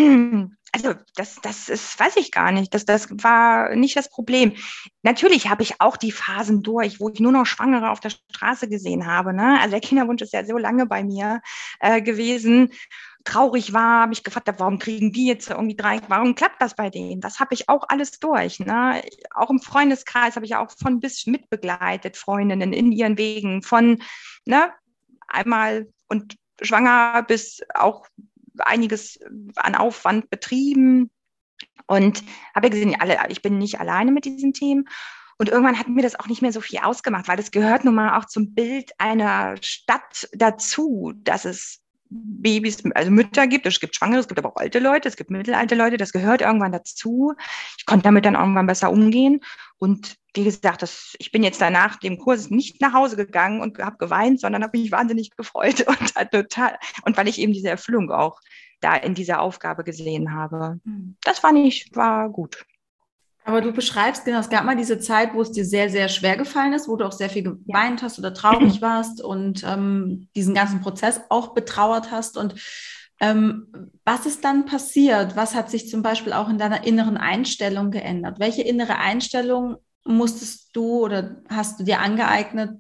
also 0.73 0.95
das, 1.17 1.37
das 1.43 1.69
ist, 1.69 1.99
weiß 1.99 2.17
ich 2.17 2.31
gar 2.31 2.53
nicht. 2.53 2.73
Das, 2.75 2.85
das 2.85 3.09
war 3.11 3.75
nicht 3.75 3.97
das 3.97 4.09
Problem. 4.09 4.55
Natürlich 5.03 5.49
habe 5.49 5.63
ich 5.63 5.81
auch 5.81 5.97
die 5.97 6.13
Phasen 6.13 6.63
durch, 6.63 7.01
wo 7.01 7.09
ich 7.09 7.21
nur 7.21 7.33
noch 7.33 7.47
Schwangere 7.47 7.91
auf 7.91 8.01
der 8.01 8.11
Straße 8.11 8.69
gesehen 8.69 9.07
habe. 9.07 9.33
Ne? 9.33 9.59
Also 9.61 9.71
der 9.71 9.81
Kinderwunsch 9.81 10.23
ist 10.23 10.33
ja 10.33 10.45
so 10.45 10.59
lange 10.59 10.87
bei 10.87 11.03
mir 11.03 11.41
äh, 11.81 12.01
gewesen 12.03 12.73
traurig 13.25 13.73
war, 13.73 14.07
mich 14.07 14.25
gefragt 14.25 14.49
habe, 14.49 14.59
warum 14.61 14.79
kriegen 14.79 15.13
die 15.13 15.27
jetzt 15.27 15.51
irgendwie 15.51 15.77
drei, 15.77 16.01
warum 16.09 16.35
klappt 16.35 16.61
das 16.61 16.75
bei 16.75 16.91
denen? 16.91 17.21
Das 17.21 17.39
habe 17.39 17.55
ich 17.55 17.69
auch 17.69 17.85
alles 17.89 18.13
durch. 18.13 18.61
Ne? 18.61 19.03
Auch 19.35 19.51
im 19.51 19.61
Freundeskreis 19.61 20.37
habe 20.37 20.47
ich 20.47 20.57
auch 20.57 20.71
von 20.71 21.01
bis 21.01 21.27
mitbegleitet, 21.27 22.17
Freundinnen 22.17 22.73
in 22.73 22.93
ihren 22.93 23.19
Wegen, 23.19 23.63
von 23.63 24.03
ne, 24.47 24.73
einmal 25.29 25.89
und 26.09 26.37
schwanger 26.63 27.23
bis 27.23 27.61
auch 27.75 28.07
einiges 28.59 29.19
an 29.57 29.75
Aufwand 29.75 30.31
betrieben. 30.31 31.11
Und 31.87 32.23
habe 32.55 32.71
gesehen, 32.71 32.97
alle, 33.01 33.19
ich 33.29 33.43
bin 33.43 33.59
nicht 33.59 33.81
alleine 33.81 34.13
mit 34.13 34.25
diesen 34.25 34.53
Themen. 34.53 34.89
Und 35.39 35.49
irgendwann 35.49 35.79
hat 35.79 35.89
mir 35.89 36.03
das 36.03 36.21
auch 36.21 36.27
nicht 36.27 36.43
mehr 36.43 36.53
so 36.53 36.61
viel 36.61 36.81
ausgemacht, 36.81 37.27
weil 37.27 37.39
es 37.39 37.51
gehört 37.51 37.85
nun 37.85 37.95
mal 37.95 38.19
auch 38.19 38.27
zum 38.27 38.55
Bild 38.55 38.93
einer 38.99 39.57
Stadt 39.61 40.29
dazu, 40.33 41.13
dass 41.17 41.45
es 41.45 41.83
Babys, 42.11 42.83
also 42.95 43.11
Mütter 43.11 43.47
gibt, 43.47 43.67
es 43.67 43.79
gibt 43.79 43.95
Schwangere, 43.95 44.21
es 44.21 44.29
gibt 44.29 44.39
aber 44.39 44.51
auch 44.51 44.57
alte 44.57 44.81
Leute, 44.81 45.09
es 45.09 45.17
gibt 45.17 45.31
mittelalte 45.31 45.77
Leute, 45.77 45.97
das 45.97 46.13
gehört 46.13 46.41
irgendwann 46.41 46.73
dazu. 46.73 47.35
Ich 47.79 47.87
konnte 47.87 48.03
damit 48.03 48.25
dann 48.25 48.35
irgendwann 48.35 48.67
besser 48.67 48.91
umgehen. 48.91 49.41
Und 49.79 50.17
wie 50.35 50.45
gesagt, 50.45 50.83
das, 50.83 51.15
ich 51.19 51.31
bin 51.31 51.43
jetzt 51.43 51.61
danach 51.61 51.97
dem 51.97 52.19
Kurs 52.19 52.51
nicht 52.51 52.81
nach 52.81 52.93
Hause 52.93 53.17
gegangen 53.17 53.61
und 53.61 53.79
habe 53.79 53.97
geweint, 53.97 54.41
sondern 54.41 54.65
habe 54.65 54.79
mich 54.79 54.91
wahnsinnig 54.91 55.31
gefreut 55.37 55.81
und 55.87 56.31
total, 56.33 56.79
und 57.05 57.17
weil 57.17 57.29
ich 57.29 57.39
eben 57.39 57.53
diese 57.53 57.69
Erfüllung 57.69 58.11
auch 58.11 58.41
da 58.81 58.97
in 58.97 59.15
dieser 59.15 59.41
Aufgabe 59.41 59.85
gesehen 59.85 60.35
habe. 60.35 60.81
Hm. 60.85 61.17
Das 61.23 61.43
war 61.43 61.53
nicht, 61.53 61.95
war 61.95 62.29
gut. 62.29 62.65
Aber 63.45 63.61
du 63.61 63.73
beschreibst, 63.73 64.25
genau, 64.25 64.39
es 64.39 64.51
gab 64.51 64.65
mal 64.65 64.77
diese 64.77 64.99
Zeit, 64.99 65.35
wo 65.35 65.41
es 65.41 65.51
dir 65.51 65.65
sehr, 65.65 65.89
sehr 65.89 66.09
schwer 66.09 66.37
gefallen 66.37 66.73
ist, 66.73 66.89
wo 66.89 66.97
du 66.97 67.07
auch 67.07 67.13
sehr 67.13 67.31
viel 67.31 67.43
geweint 67.43 68.03
hast 68.03 68.19
oder 68.19 68.35
traurig 68.35 68.81
warst 68.83 69.23
und 69.23 69.65
ähm, 69.65 70.29
diesen 70.37 70.55
ganzen 70.55 70.81
Prozess 70.81 71.21
auch 71.31 71.55
betrauert 71.55 72.11
hast. 72.11 72.37
Und 72.37 72.55
ähm, 73.21 73.91
was 74.05 74.27
ist 74.27 74.45
dann 74.45 74.67
passiert? 74.67 75.37
Was 75.37 75.55
hat 75.55 75.71
sich 75.71 75.89
zum 75.89 76.03
Beispiel 76.03 76.33
auch 76.33 76.49
in 76.49 76.59
deiner 76.59 76.87
inneren 76.87 77.17
Einstellung 77.17 77.91
geändert? 77.91 78.39
Welche 78.39 78.63
innere 78.63 78.99
Einstellung 78.99 79.77
musstest 80.05 80.71
du 80.75 81.05
oder 81.05 81.43
hast 81.49 81.81
du 81.81 81.85
dir 81.85 82.01
angeeignet, 82.01 82.79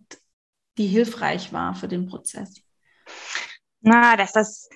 die 0.78 0.86
hilfreich 0.86 1.52
war 1.52 1.74
für 1.74 1.88
den 1.88 2.06
Prozess? 2.06 2.54
Na, 3.80 4.16
dass 4.16 4.32
das 4.32 4.68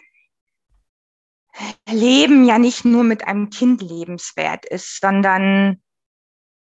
Leben 1.88 2.44
ja 2.44 2.58
nicht 2.58 2.84
nur 2.84 3.04
mit 3.04 3.26
einem 3.26 3.50
Kind 3.50 3.82
lebenswert 3.82 4.66
ist, 4.66 5.00
sondern, 5.00 5.82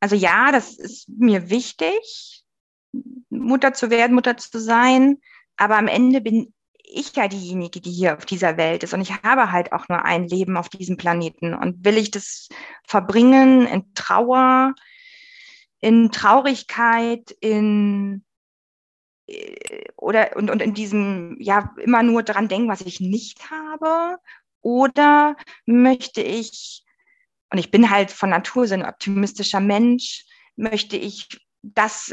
also 0.00 0.16
ja, 0.16 0.52
das 0.52 0.78
ist 0.78 1.08
mir 1.08 1.48
wichtig, 1.50 2.44
Mutter 3.30 3.72
zu 3.72 3.90
werden, 3.90 4.14
Mutter 4.14 4.36
zu 4.36 4.58
sein, 4.58 5.18
aber 5.56 5.76
am 5.76 5.88
Ende 5.88 6.20
bin 6.20 6.52
ich 6.88 7.14
ja 7.16 7.28
diejenige, 7.28 7.80
die 7.80 7.90
hier 7.90 8.16
auf 8.16 8.26
dieser 8.26 8.56
Welt 8.56 8.82
ist 8.82 8.94
und 8.94 9.00
ich 9.00 9.22
habe 9.22 9.50
halt 9.50 9.72
auch 9.72 9.88
nur 9.88 10.04
ein 10.04 10.28
Leben 10.28 10.56
auf 10.56 10.68
diesem 10.68 10.96
Planeten. 10.96 11.52
Und 11.52 11.84
will 11.84 11.96
ich 11.96 12.10
das 12.10 12.48
verbringen 12.84 13.66
in 13.66 13.92
Trauer, 13.94 14.74
in 15.80 16.12
Traurigkeit, 16.12 17.32
in 17.40 18.24
äh, 19.26 19.84
oder 19.96 20.36
und, 20.36 20.50
und 20.50 20.62
in 20.62 20.74
diesem, 20.74 21.36
ja, 21.40 21.74
immer 21.78 22.02
nur 22.02 22.22
daran 22.22 22.48
denken, 22.48 22.68
was 22.68 22.82
ich 22.82 23.00
nicht 23.00 23.50
habe 23.50 24.18
oder 24.66 25.36
möchte 25.64 26.20
ich, 26.22 26.82
und 27.52 27.58
ich 27.58 27.70
bin 27.70 27.88
halt 27.88 28.10
von 28.10 28.30
Natur 28.30 28.66
so 28.66 28.74
ein 28.74 28.84
optimistischer 28.84 29.60
Mensch, 29.60 30.24
möchte 30.56 30.96
ich 30.96 31.28
das 31.62 32.12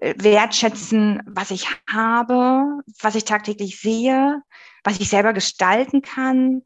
äh, 0.00 0.14
wertschätzen, 0.18 1.22
was 1.24 1.52
ich 1.52 1.68
habe, 1.88 2.82
was 3.00 3.14
ich 3.14 3.22
tagtäglich 3.22 3.80
sehe, 3.80 4.42
was 4.82 4.98
ich 4.98 5.08
selber 5.08 5.32
gestalten 5.32 6.02
kann. 6.02 6.62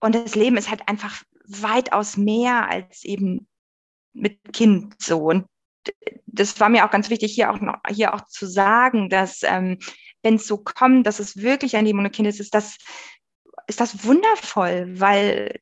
Und 0.00 0.14
das 0.14 0.34
Leben 0.34 0.56
ist 0.56 0.70
halt 0.70 0.88
einfach 0.88 1.22
weitaus 1.46 2.16
mehr 2.16 2.66
als 2.66 3.04
eben 3.04 3.46
mit 4.14 4.54
Kind 4.54 4.94
so. 5.02 5.18
Und 5.18 5.44
das 6.24 6.58
war 6.60 6.70
mir 6.70 6.86
auch 6.86 6.90
ganz 6.90 7.10
wichtig, 7.10 7.34
hier 7.34 7.50
auch 7.50 7.60
noch, 7.60 7.76
hier 7.90 8.14
auch 8.14 8.24
zu 8.26 8.46
sagen, 8.46 9.10
dass 9.10 9.42
ähm, 9.42 9.78
wenn 10.22 10.36
es 10.36 10.46
so 10.46 10.56
kommt, 10.56 11.06
dass 11.06 11.20
es 11.20 11.36
wirklich 11.36 11.76
ein 11.76 11.84
Leben 11.84 11.98
ohne 11.98 12.10
Kind 12.10 12.26
ist, 12.26 12.40
ist 12.40 12.54
das 12.54 12.78
ist 13.66 13.80
das 13.80 14.04
wundervoll, 14.04 14.86
weil 15.00 15.60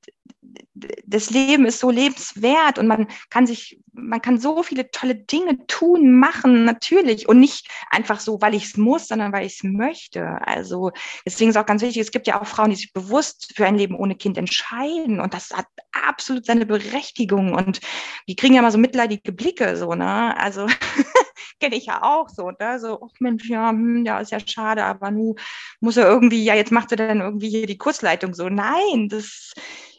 das 1.04 1.30
Leben 1.30 1.66
ist 1.66 1.80
so 1.80 1.90
lebenswert 1.90 2.78
und 2.78 2.86
man 2.86 3.06
kann 3.30 3.46
sich, 3.46 3.80
man 3.92 4.22
kann 4.22 4.38
so 4.38 4.62
viele 4.62 4.90
tolle 4.90 5.14
Dinge 5.14 5.66
tun, 5.66 6.18
machen, 6.18 6.64
natürlich. 6.64 7.28
Und 7.28 7.40
nicht 7.40 7.68
einfach 7.90 8.20
so, 8.20 8.40
weil 8.40 8.54
ich 8.54 8.64
es 8.64 8.76
muss, 8.76 9.08
sondern 9.08 9.32
weil 9.32 9.46
ich 9.46 9.56
es 9.56 9.62
möchte. 9.64 10.24
Also 10.46 10.90
deswegen 11.26 11.50
ist 11.50 11.56
auch 11.56 11.66
ganz 11.66 11.82
wichtig, 11.82 12.00
es 12.00 12.10
gibt 12.10 12.26
ja 12.26 12.40
auch 12.40 12.46
Frauen, 12.46 12.70
die 12.70 12.76
sich 12.76 12.92
bewusst 12.92 13.52
für 13.54 13.66
ein 13.66 13.76
Leben 13.76 13.94
ohne 13.94 14.16
Kind 14.16 14.38
entscheiden. 14.38 15.20
Und 15.20 15.34
das 15.34 15.50
hat 15.50 15.66
absolut 15.92 16.46
seine 16.46 16.66
Berechtigung. 16.66 17.54
Und 17.54 17.80
die 18.26 18.36
kriegen 18.36 18.54
ja 18.54 18.62
mal 18.62 18.72
so 18.72 18.78
mitleidige 18.78 19.32
Blicke, 19.32 19.76
so, 19.76 19.94
ne? 19.94 20.36
Also 20.38 20.66
kenne 21.62 21.76
ich 21.76 21.86
ja 21.86 22.02
auch 22.02 22.28
so, 22.28 22.50
ne? 22.50 22.80
So, 22.80 23.00
ach 23.02 23.20
Mensch, 23.20 23.48
ja, 23.48 23.70
hm, 23.70 24.04
ja, 24.04 24.18
ist 24.18 24.32
ja 24.32 24.40
schade, 24.40 24.84
aber 24.84 25.12
nu 25.12 25.36
muss 25.80 25.96
er 25.96 26.08
irgendwie, 26.08 26.42
ja, 26.42 26.56
jetzt 26.56 26.72
macht 26.72 26.90
er 26.90 26.96
dann 26.96 27.20
irgendwie 27.20 27.50
hier 27.50 27.66
die 27.66 27.78
Kursleitung 27.78 28.34
so. 28.34 28.48
Nein, 28.48 29.08
das 29.08 29.52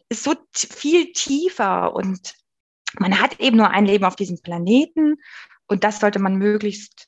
ist 0.09 0.23
so 0.23 0.35
viel 0.53 1.13
tiefer 1.13 1.95
und 1.95 2.33
man 2.99 3.19
hat 3.21 3.39
eben 3.39 3.57
nur 3.57 3.69
ein 3.69 3.85
Leben 3.85 4.03
auf 4.03 4.17
diesem 4.17 4.41
Planeten 4.41 5.15
und 5.67 5.85
das 5.85 6.01
sollte 6.01 6.19
man 6.19 6.35
möglichst 6.35 7.07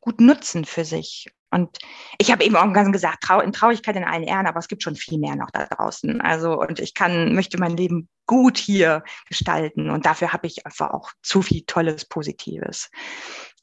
gut 0.00 0.20
nutzen 0.20 0.64
für 0.64 0.86
sich. 0.86 1.26
Und 1.52 1.78
ich 2.18 2.32
habe 2.32 2.44
eben 2.44 2.56
auch 2.56 2.72
ganz 2.72 2.90
gesagt, 2.92 3.22
Trau 3.22 3.40
in 3.40 3.52
Traurigkeit 3.52 3.94
in 3.94 4.04
allen 4.04 4.22
Ehren, 4.22 4.46
aber 4.46 4.58
es 4.58 4.68
gibt 4.68 4.82
schon 4.82 4.96
viel 4.96 5.18
mehr 5.18 5.36
noch 5.36 5.50
da 5.50 5.66
draußen. 5.66 6.20
Also, 6.22 6.58
und 6.58 6.80
ich 6.80 6.94
kann, 6.94 7.34
möchte 7.34 7.58
mein 7.58 7.76
Leben 7.76 8.08
gut 8.26 8.56
hier 8.56 9.04
gestalten. 9.28 9.90
Und 9.90 10.06
dafür 10.06 10.32
habe 10.32 10.46
ich 10.46 10.64
einfach 10.64 10.90
auch 10.90 11.10
zu 11.22 11.42
viel 11.42 11.62
Tolles, 11.66 12.06
Positives. 12.06 12.90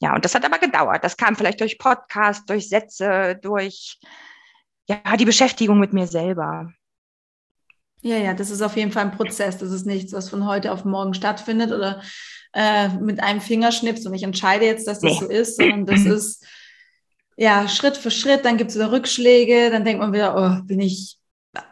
Ja, 0.00 0.14
und 0.14 0.24
das 0.24 0.34
hat 0.34 0.44
aber 0.44 0.58
gedauert. 0.58 1.02
Das 1.02 1.16
kam 1.16 1.34
vielleicht 1.34 1.60
durch 1.60 1.78
Podcast, 1.78 2.48
durch 2.48 2.68
Sätze, 2.68 3.38
durch 3.42 3.98
ja, 4.88 5.16
die 5.16 5.24
Beschäftigung 5.24 5.80
mit 5.80 5.92
mir 5.92 6.06
selber. 6.06 6.72
Ja, 8.02 8.16
ja, 8.16 8.34
das 8.34 8.50
ist 8.50 8.62
auf 8.62 8.76
jeden 8.76 8.92
Fall 8.92 9.06
ein 9.06 9.16
Prozess. 9.16 9.58
Das 9.58 9.70
ist 9.72 9.84
nichts, 9.84 10.12
was 10.12 10.30
von 10.30 10.46
heute 10.46 10.72
auf 10.72 10.84
morgen 10.84 11.12
stattfindet 11.12 11.72
oder 11.72 12.00
äh, 12.54 12.88
mit 12.88 13.20
einem 13.20 13.40
Fingerschnips 13.40 14.06
und 14.06 14.14
ich 14.14 14.22
entscheide 14.22 14.64
jetzt, 14.64 14.86
dass 14.86 15.00
das 15.00 15.12
nee. 15.12 15.18
so 15.18 15.28
ist, 15.28 15.56
sondern 15.56 15.86
das 15.86 16.00
ist 16.04 16.46
ja 17.40 17.66
Schritt 17.68 17.96
für 17.96 18.10
Schritt. 18.10 18.44
Dann 18.44 18.58
gibt 18.58 18.70
es 18.70 18.76
wieder 18.76 18.92
Rückschläge, 18.92 19.70
dann 19.70 19.84
denkt 19.84 20.00
man 20.00 20.12
wieder, 20.12 20.36
oh, 20.36 20.62
bin 20.66 20.80
ich, 20.80 21.18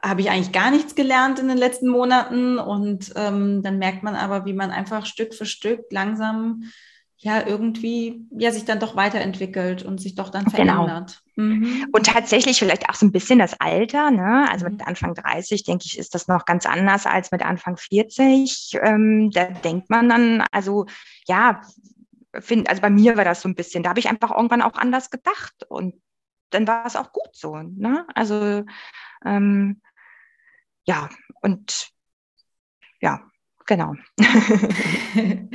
habe 0.03 0.23
ich 0.23 0.31
eigentlich 0.31 0.53
gar 0.53 0.71
nichts 0.71 0.95
gelernt 0.95 1.39
in 1.39 1.47
den 1.47 1.59
letzten 1.59 1.89
Monaten 1.89 2.59
und 2.59 3.13
ähm, 3.15 3.63
dann 3.63 3.79
merkt 3.79 4.03
man 4.03 4.17
aber, 4.17 4.45
wie 4.47 4.55
man 4.55 4.71
einfach 4.71 5.07
Stück 5.07 5.35
für 5.35 5.47
Stück 5.47 5.85
langsam 5.91 6.65
ja 7.21 7.45
irgendwie 7.45 8.25
ja 8.31 8.53
sich 8.53 8.65
dann 8.65 8.79
doch 8.79 8.95
weiterentwickelt 8.95 9.83
und 9.83 10.01
sich 10.01 10.15
doch 10.15 10.31
dann 10.31 10.45
genau. 10.45 10.85
verändert. 10.85 11.21
Genau. 11.35 11.49
Mhm. 11.49 11.87
Und 11.93 12.07
tatsächlich 12.07 12.59
vielleicht 12.59 12.89
auch 12.89 12.95
so 12.95 13.07
ein 13.07 13.13
bisschen 13.13 13.41
das 13.41 13.59
Alter, 13.61 14.11
ne? 14.11 14.49
Also 14.51 14.67
mit 14.67 14.75
mhm. 14.75 14.87
Anfang 14.87 15.15
30, 15.15 15.65
denke 15.65 15.85
ich, 15.87 15.99
ist 15.99 16.15
das 16.15 16.29
noch 16.29 16.45
ganz 16.45 16.65
anders 16.65 17.07
als 17.07 17.33
mit 17.33 17.45
Anfang 17.45 17.77
40. 17.77 18.79
Ähm, 18.83 19.31
da 19.33 19.47
denkt 19.47 19.91
man 19.91 20.09
dann, 20.09 20.45
also 20.53 20.87
ja, 21.27 21.61
find, 22.35 22.69
also 22.69 22.83
bei 22.83 22.91
mir 22.91 23.17
war 23.17 23.25
das 23.25 23.43
so 23.43 23.49
ein 23.49 23.55
bisschen, 23.55 23.83
da 23.83 23.91
habe 23.91 24.01
ich 24.01 24.09
einfach 24.09 24.31
irgendwann 24.31 24.63
auch 24.63 24.77
anders 24.77 25.11
gedacht 25.11 25.65
und 25.69 25.95
dann 26.51 26.67
war 26.67 26.87
es 26.87 26.97
auch 26.97 27.13
gut 27.13 27.31
so. 27.33 27.57
Ne? 27.57 28.07
Also 28.15 28.65
ähm, 29.25 29.81
ja, 30.85 31.11
und 31.43 31.91
ja, 33.01 33.23
genau. 33.67 33.95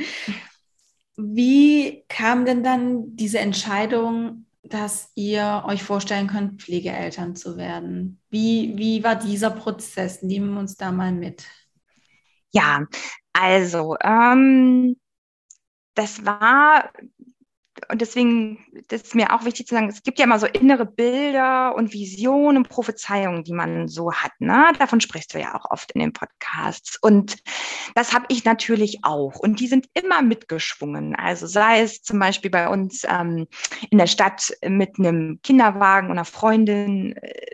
Wie 1.16 2.04
kam 2.08 2.44
denn 2.44 2.64
dann 2.64 3.16
diese 3.16 3.38
Entscheidung, 3.38 4.46
dass 4.62 5.12
ihr 5.14 5.62
euch 5.66 5.82
vorstellen 5.82 6.26
könnt, 6.26 6.62
Pflegeeltern 6.62 7.36
zu 7.36 7.56
werden? 7.56 8.20
Wie, 8.30 8.72
wie 8.76 9.04
war 9.04 9.14
dieser 9.16 9.50
Prozess? 9.50 10.22
Nehmen 10.22 10.54
wir 10.54 10.60
uns 10.60 10.76
da 10.76 10.90
mal 10.90 11.12
mit. 11.12 11.44
Ja, 12.52 12.86
also 13.32 13.96
ähm, 14.00 14.96
das 15.94 16.24
war 16.24 16.90
und 17.90 18.00
deswegen 18.00 18.58
das 18.88 19.02
ist 19.02 19.14
mir 19.14 19.32
auch 19.32 19.44
wichtig 19.44 19.66
zu 19.66 19.74
sagen, 19.74 19.88
es 19.88 20.02
gibt 20.02 20.18
ja 20.18 20.24
immer 20.24 20.38
so 20.38 20.46
innere 20.46 20.86
Bilder 20.86 21.74
und 21.74 21.92
Visionen 21.92 22.62
Prophezeiungen, 22.62 23.44
die 23.44 23.52
man 23.52 23.88
so 23.88 24.12
hat. 24.12 24.32
Ne? 24.38 24.72
Davon 24.78 25.00
sprichst 25.00 25.34
du 25.34 25.40
ja 25.40 25.54
auch 25.54 25.70
oft 25.70 25.92
in 25.92 26.00
den 26.00 26.12
Podcasts. 26.12 26.98
Und 27.00 27.36
das 27.94 28.12
habe 28.12 28.26
ich 28.28 28.44
natürlich 28.44 29.04
auch. 29.04 29.38
Und 29.38 29.60
die 29.60 29.66
sind 29.66 29.86
immer 29.94 30.22
mitgeschwungen. 30.22 31.14
Also 31.16 31.46
sei 31.46 31.80
es 31.80 32.02
zum 32.02 32.18
Beispiel 32.18 32.50
bei 32.50 32.68
uns 32.68 33.04
ähm, 33.08 33.46
in 33.90 33.98
der 33.98 34.06
Stadt 34.06 34.52
mit 34.66 34.98
einem 34.98 35.40
Kinderwagen 35.42 36.10
einer 36.10 36.24
Freundin 36.24 37.16
äh, 37.16 37.53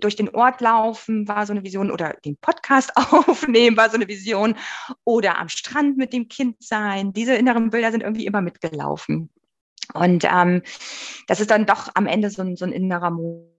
durch 0.00 0.16
den 0.16 0.28
Ort 0.30 0.60
laufen, 0.60 1.28
war 1.28 1.46
so 1.46 1.52
eine 1.52 1.62
Vision. 1.62 1.90
Oder 1.90 2.16
den 2.24 2.36
Podcast 2.36 2.92
aufnehmen, 2.96 3.76
war 3.76 3.90
so 3.90 3.96
eine 3.96 4.08
Vision. 4.08 4.56
Oder 5.04 5.38
am 5.38 5.48
Strand 5.48 5.96
mit 5.96 6.12
dem 6.12 6.28
Kind 6.28 6.62
sein. 6.62 7.12
Diese 7.12 7.34
inneren 7.34 7.70
Bilder 7.70 7.90
sind 7.90 8.02
irgendwie 8.02 8.26
immer 8.26 8.40
mitgelaufen. 8.40 9.30
Und 9.92 10.24
ähm, 10.24 10.62
das 11.26 11.40
ist 11.40 11.50
dann 11.50 11.66
doch 11.66 11.90
am 11.94 12.06
Ende 12.06 12.30
so 12.30 12.42
ein, 12.42 12.56
so 12.56 12.64
ein 12.64 12.72
innerer 12.72 13.10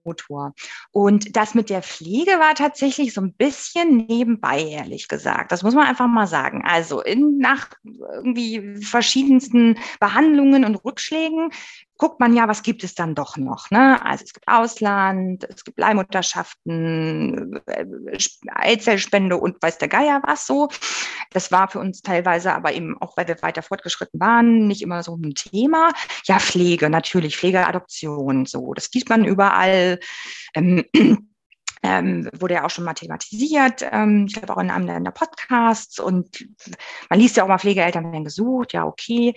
Motor. 0.06 0.54
Und 0.92 1.36
das 1.36 1.54
mit 1.54 1.68
der 1.68 1.82
Pflege 1.82 2.32
war 2.32 2.54
tatsächlich 2.54 3.12
so 3.12 3.20
ein 3.20 3.34
bisschen 3.34 4.06
nebenbei, 4.08 4.62
ehrlich 4.62 5.08
gesagt. 5.08 5.52
Das 5.52 5.62
muss 5.62 5.74
man 5.74 5.86
einfach 5.86 6.06
mal 6.06 6.26
sagen. 6.26 6.62
Also 6.66 7.02
in, 7.02 7.38
nach 7.38 7.68
irgendwie 7.84 8.82
verschiedensten 8.82 9.78
Behandlungen 10.00 10.64
und 10.64 10.76
Rückschlägen 10.76 11.50
guckt 11.98 12.20
man 12.20 12.34
ja, 12.34 12.48
was 12.48 12.62
gibt 12.62 12.84
es 12.84 12.94
dann 12.94 13.14
doch 13.14 13.36
noch? 13.36 13.70
Ne? 13.70 14.04
Also 14.04 14.24
es 14.24 14.32
gibt 14.32 14.48
Ausland, 14.48 15.44
es 15.48 15.64
gibt 15.64 15.78
Leihmutterschaften, 15.78 17.60
äh, 17.66 17.86
Eizellspende 18.54 19.36
und 19.36 19.62
weiß 19.62 19.78
der 19.78 19.88
Geier 19.88 20.20
was 20.24 20.46
so. 20.46 20.68
Das 21.30 21.50
war 21.52 21.68
für 21.68 21.78
uns 21.78 22.02
teilweise 22.02 22.54
aber 22.54 22.72
eben 22.72 23.00
auch, 23.00 23.16
weil 23.16 23.28
wir 23.28 23.40
weiter 23.42 23.62
fortgeschritten 23.62 24.20
waren, 24.20 24.66
nicht 24.66 24.82
immer 24.82 25.02
so 25.02 25.16
ein 25.16 25.34
Thema. 25.34 25.90
Ja, 26.24 26.38
Pflege, 26.38 26.90
natürlich, 26.90 27.36
Pflegeadoption, 27.36 28.46
so. 28.46 28.74
Das 28.74 28.92
liest 28.92 29.08
man 29.08 29.24
überall. 29.24 29.95
Ähm, 30.54 30.84
ähm, 31.82 32.28
wurde 32.38 32.54
ja 32.54 32.64
auch 32.64 32.70
schon 32.70 32.84
mal 32.84 32.94
thematisiert, 32.94 33.86
ähm, 33.90 34.26
ich 34.28 34.34
glaube 34.34 34.56
auch 34.56 34.60
in 34.60 34.70
einem 34.70 35.04
der 35.04 35.10
Podcasts 35.10 36.00
und 36.00 36.46
man 37.08 37.20
liest 37.20 37.36
ja 37.36 37.44
auch 37.44 37.48
mal 37.48 37.58
Pflegeeltern 37.58 38.10
werden 38.10 38.24
gesucht, 38.24 38.72
ja, 38.72 38.84
okay. 38.84 39.34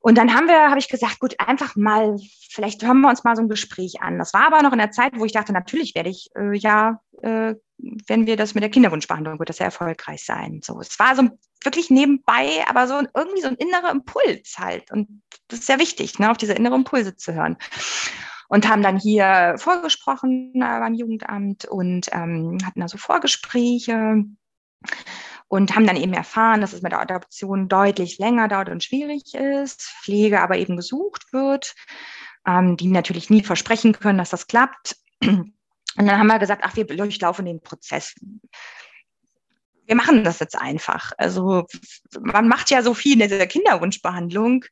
Und 0.00 0.18
dann 0.18 0.34
haben 0.34 0.48
wir, 0.48 0.68
habe 0.68 0.78
ich 0.78 0.88
gesagt, 0.88 1.18
gut, 1.18 1.34
einfach 1.38 1.76
mal, 1.76 2.16
vielleicht 2.50 2.82
hören 2.82 3.00
wir 3.00 3.08
uns 3.08 3.24
mal 3.24 3.36
so 3.36 3.42
ein 3.42 3.48
Gespräch 3.48 4.02
an. 4.02 4.18
Das 4.18 4.34
war 4.34 4.46
aber 4.48 4.62
noch 4.62 4.72
in 4.72 4.78
der 4.78 4.90
Zeit, 4.90 5.12
wo 5.16 5.24
ich 5.24 5.32
dachte, 5.32 5.54
natürlich 5.54 5.94
werde 5.94 6.10
ich 6.10 6.28
äh, 6.36 6.54
ja, 6.54 7.00
äh, 7.22 7.54
wenn 7.78 8.26
wir 8.26 8.36
das 8.36 8.54
mit 8.54 8.62
der 8.62 8.70
Kinderwunschbehandlung, 8.70 9.38
wird 9.38 9.48
das 9.48 9.56
sehr 9.56 9.66
erfolgreich 9.66 10.22
sein. 10.22 10.60
So, 10.62 10.78
es 10.78 10.98
war 10.98 11.16
so 11.16 11.30
wirklich 11.64 11.88
nebenbei, 11.88 12.64
aber 12.68 12.86
so 12.86 13.00
irgendwie 13.14 13.40
so 13.40 13.48
ein 13.48 13.54
innerer 13.54 13.90
Impuls 13.92 14.58
halt. 14.58 14.90
Und 14.90 15.22
das 15.48 15.60
ist 15.60 15.66
sehr 15.66 15.78
wichtig, 15.78 16.18
ne, 16.18 16.30
auf 16.30 16.36
diese 16.36 16.52
inneren 16.52 16.80
Impulse 16.80 17.16
zu 17.16 17.32
hören. 17.32 17.56
Und 18.48 18.68
haben 18.68 18.82
dann 18.82 18.98
hier 18.98 19.54
vorgesprochen 19.58 20.52
äh, 20.56 20.78
beim 20.80 20.94
Jugendamt 20.94 21.64
und 21.64 22.08
ähm, 22.12 22.58
hatten 22.64 22.86
so 22.88 22.98
Vorgespräche 22.98 24.24
und 25.48 25.74
haben 25.74 25.86
dann 25.86 25.96
eben 25.96 26.12
erfahren, 26.12 26.60
dass 26.60 26.72
es 26.72 26.82
mit 26.82 26.92
der 26.92 27.00
Adoption 27.00 27.68
deutlich 27.68 28.18
länger 28.18 28.48
dauert 28.48 28.68
und 28.68 28.82
schwierig 28.82 29.34
ist, 29.34 29.82
Pflege 30.02 30.40
aber 30.40 30.58
eben 30.58 30.76
gesucht 30.76 31.32
wird, 31.32 31.74
ähm, 32.46 32.76
die 32.76 32.88
natürlich 32.88 33.30
nie 33.30 33.42
versprechen 33.42 33.92
können, 33.92 34.18
dass 34.18 34.30
das 34.30 34.46
klappt. 34.46 34.96
Und 35.96 36.06
dann 36.08 36.18
haben 36.18 36.26
wir 36.26 36.38
gesagt, 36.38 36.62
ach, 36.64 36.74
wir 36.76 36.86
durchlaufen 36.86 37.46
den 37.46 37.60
Prozess. 37.62 38.14
Wir 39.86 39.94
machen 39.94 40.24
das 40.24 40.40
jetzt 40.40 40.56
einfach. 40.58 41.12
Also 41.18 41.66
man 42.20 42.48
macht 42.48 42.70
ja 42.70 42.82
so 42.82 42.94
viel 42.94 43.20
in 43.20 43.28
dieser 43.28 43.46
Kinderwunschbehandlung. 43.46 44.64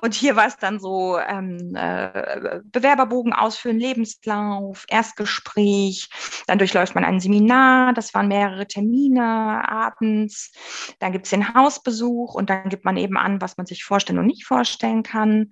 Und 0.00 0.14
hier 0.14 0.36
war 0.36 0.46
es 0.46 0.56
dann 0.56 0.78
so, 0.78 1.18
ähm, 1.18 1.74
äh, 1.74 2.60
Bewerberbogen 2.64 3.32
ausfüllen, 3.32 3.80
Lebenslauf, 3.80 4.84
Erstgespräch, 4.88 6.08
dann 6.46 6.58
durchläuft 6.58 6.94
man 6.94 7.04
ein 7.04 7.20
Seminar, 7.20 7.92
das 7.94 8.14
waren 8.14 8.28
mehrere 8.28 8.66
Termine 8.66 9.68
abends, 9.68 10.52
dann 11.00 11.12
gibt 11.12 11.26
es 11.26 11.30
den 11.30 11.52
Hausbesuch 11.54 12.34
und 12.34 12.48
dann 12.48 12.68
gibt 12.68 12.84
man 12.84 12.96
eben 12.96 13.16
an, 13.16 13.40
was 13.40 13.56
man 13.56 13.66
sich 13.66 13.84
vorstellen 13.84 14.20
und 14.20 14.26
nicht 14.26 14.46
vorstellen 14.46 15.02
kann. 15.02 15.50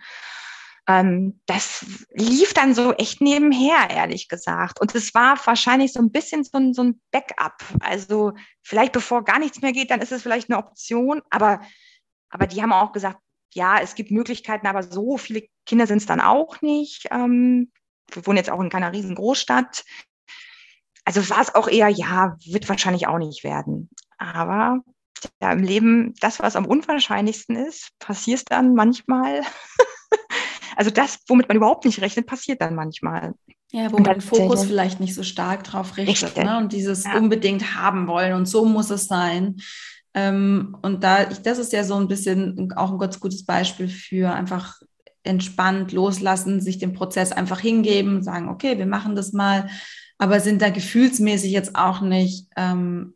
Ähm, 0.88 1.40
das 1.46 1.84
lief 2.12 2.54
dann 2.54 2.72
so 2.74 2.92
echt 2.92 3.20
nebenher, 3.20 3.90
ehrlich 3.90 4.28
gesagt. 4.28 4.80
Und 4.80 4.94
es 4.94 5.12
war 5.14 5.36
wahrscheinlich 5.44 5.92
so 5.92 6.00
ein 6.00 6.12
bisschen 6.12 6.44
so 6.44 6.58
ein, 6.58 6.72
so 6.72 6.84
ein 6.84 7.00
Backup. 7.10 7.64
Also 7.80 8.34
vielleicht 8.62 8.92
bevor 8.92 9.24
gar 9.24 9.40
nichts 9.40 9.60
mehr 9.60 9.72
geht, 9.72 9.90
dann 9.90 10.00
ist 10.00 10.12
es 10.12 10.22
vielleicht 10.22 10.48
eine 10.48 10.58
Option, 10.58 11.22
aber 11.30 11.60
aber 12.28 12.46
die 12.46 12.60
haben 12.60 12.72
auch 12.72 12.92
gesagt, 12.92 13.18
ja, 13.54 13.80
es 13.80 13.94
gibt 13.94 14.10
Möglichkeiten, 14.10 14.66
aber 14.66 14.82
so 14.82 15.16
viele 15.16 15.42
Kinder 15.64 15.86
sind 15.86 15.98
es 15.98 16.06
dann 16.06 16.20
auch 16.20 16.60
nicht. 16.60 17.08
Ähm, 17.10 17.70
wir 18.12 18.26
wohnen 18.26 18.36
jetzt 18.36 18.50
auch 18.50 18.60
in 18.60 18.70
keiner 18.70 18.92
riesen 18.92 19.14
Großstadt. 19.14 19.84
Also 21.04 21.28
war 21.30 21.40
es 21.40 21.54
auch 21.54 21.68
eher, 21.68 21.88
ja, 21.88 22.36
wird 22.46 22.68
wahrscheinlich 22.68 23.06
auch 23.06 23.18
nicht 23.18 23.44
werden. 23.44 23.90
Aber 24.18 24.80
ja, 25.40 25.52
im 25.52 25.62
Leben, 25.62 26.14
das, 26.20 26.40
was 26.40 26.56
am 26.56 26.66
unwahrscheinlichsten 26.66 27.56
ist, 27.56 27.90
passiert 27.98 28.42
dann 28.50 28.74
manchmal. 28.74 29.42
also 30.76 30.90
das, 30.90 31.20
womit 31.28 31.48
man 31.48 31.56
überhaupt 31.56 31.84
nicht 31.84 32.00
rechnet, 32.00 32.26
passiert 32.26 32.60
dann 32.60 32.74
manchmal. 32.74 33.34
Ja, 33.72 33.90
wo 33.90 33.98
man 33.98 34.04
den 34.04 34.20
Fokus 34.20 34.64
vielleicht 34.64 35.00
nicht 35.00 35.14
so 35.14 35.22
stark 35.22 35.64
drauf 35.64 35.96
richtet. 35.96 36.36
Ne? 36.36 36.58
Und 36.58 36.72
dieses 36.72 37.04
ja. 37.04 37.16
unbedingt 37.16 37.74
haben 37.74 38.06
wollen 38.06 38.32
und 38.34 38.46
so 38.46 38.64
muss 38.64 38.90
es 38.90 39.06
sein. 39.06 39.56
Ähm, 40.16 40.76
und 40.80 41.04
da, 41.04 41.30
ich, 41.30 41.42
das 41.42 41.58
ist 41.58 41.74
ja 41.74 41.84
so 41.84 41.94
ein 41.94 42.08
bisschen 42.08 42.72
auch 42.74 42.90
ein 42.90 42.98
ganz 42.98 43.20
gutes 43.20 43.44
Beispiel 43.44 43.88
für 43.88 44.32
einfach 44.32 44.80
entspannt 45.22 45.92
loslassen, 45.92 46.60
sich 46.60 46.78
dem 46.78 46.94
Prozess 46.94 47.32
einfach 47.32 47.60
hingeben, 47.60 48.22
sagen, 48.22 48.48
okay, 48.48 48.78
wir 48.78 48.86
machen 48.86 49.14
das 49.14 49.32
mal, 49.32 49.68
aber 50.16 50.40
sind 50.40 50.62
da 50.62 50.70
gefühlsmäßig 50.70 51.52
jetzt 51.52 51.76
auch 51.76 52.00
nicht 52.00 52.48
ähm, 52.56 53.14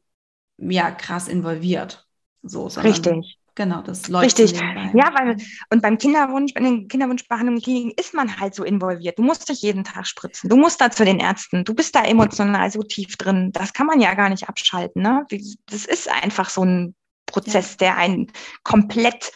ja 0.58 0.90
krass 0.90 1.26
involviert. 1.26 2.06
So, 2.42 2.66
Richtig. 2.66 3.39
Genau, 3.54 3.82
das 3.82 4.08
läuft. 4.08 4.38
Richtig. 4.38 4.58
Ja, 4.58 5.12
weil, 5.14 5.36
und 5.70 5.82
beim 5.82 5.98
Kinderwunsch, 5.98 6.54
bei 6.54 6.60
den 6.60 6.88
Kinderwunschbehandlungen 6.88 7.62
Kliniken 7.62 7.92
ist 7.96 8.14
man 8.14 8.38
halt 8.38 8.54
so 8.54 8.64
involviert. 8.64 9.18
Du 9.18 9.22
musst 9.22 9.48
dich 9.48 9.62
jeden 9.62 9.84
Tag 9.84 10.06
spritzen. 10.06 10.48
Du 10.48 10.56
musst 10.56 10.80
da 10.80 10.90
zu 10.90 11.04
den 11.04 11.18
Ärzten. 11.18 11.64
Du 11.64 11.74
bist 11.74 11.94
da 11.94 12.04
emotional 12.04 12.70
so 12.70 12.82
tief 12.82 13.16
drin. 13.16 13.50
Das 13.52 13.72
kann 13.72 13.86
man 13.86 14.00
ja 14.00 14.14
gar 14.14 14.28
nicht 14.28 14.48
abschalten. 14.48 15.02
Ne? 15.02 15.26
Das 15.66 15.84
ist 15.84 16.08
einfach 16.08 16.48
so 16.48 16.64
ein 16.64 16.94
Prozess, 17.26 17.72
ja. 17.72 17.76
der 17.78 17.96
einen 17.96 18.32
komplett 18.62 19.32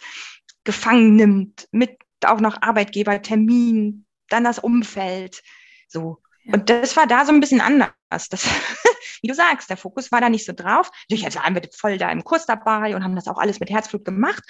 gefangen 0.63 1.15
nimmt, 1.15 1.67
mit 1.71 1.97
auch 2.25 2.39
noch 2.39 2.61
Arbeitgeber, 2.61 3.21
Termin, 3.21 4.05
dann 4.29 4.43
das 4.43 4.59
Umfeld. 4.59 5.41
So. 5.87 6.21
Ja. 6.43 6.53
Und 6.53 6.69
das 6.69 6.95
war 6.97 7.07
da 7.07 7.25
so 7.25 7.31
ein 7.31 7.39
bisschen 7.39 7.61
anders. 7.61 7.91
Das, 8.17 8.45
wie 9.21 9.27
du 9.27 9.33
sagst, 9.33 9.69
der 9.69 9.77
Fokus 9.77 10.11
war 10.11 10.21
da 10.21 10.29
nicht 10.29 10.45
so 10.45 10.53
drauf. 10.53 10.89
Natürlich 11.09 11.35
waren 11.35 11.55
wir 11.55 11.61
voll 11.73 11.97
da 11.97 12.11
im 12.11 12.23
Kurs 12.23 12.45
dabei 12.45 12.95
und 12.95 13.03
haben 13.03 13.15
das 13.15 13.27
auch 13.27 13.37
alles 13.37 13.59
mit 13.59 13.69
Herzblut 13.69 14.05
gemacht. 14.05 14.43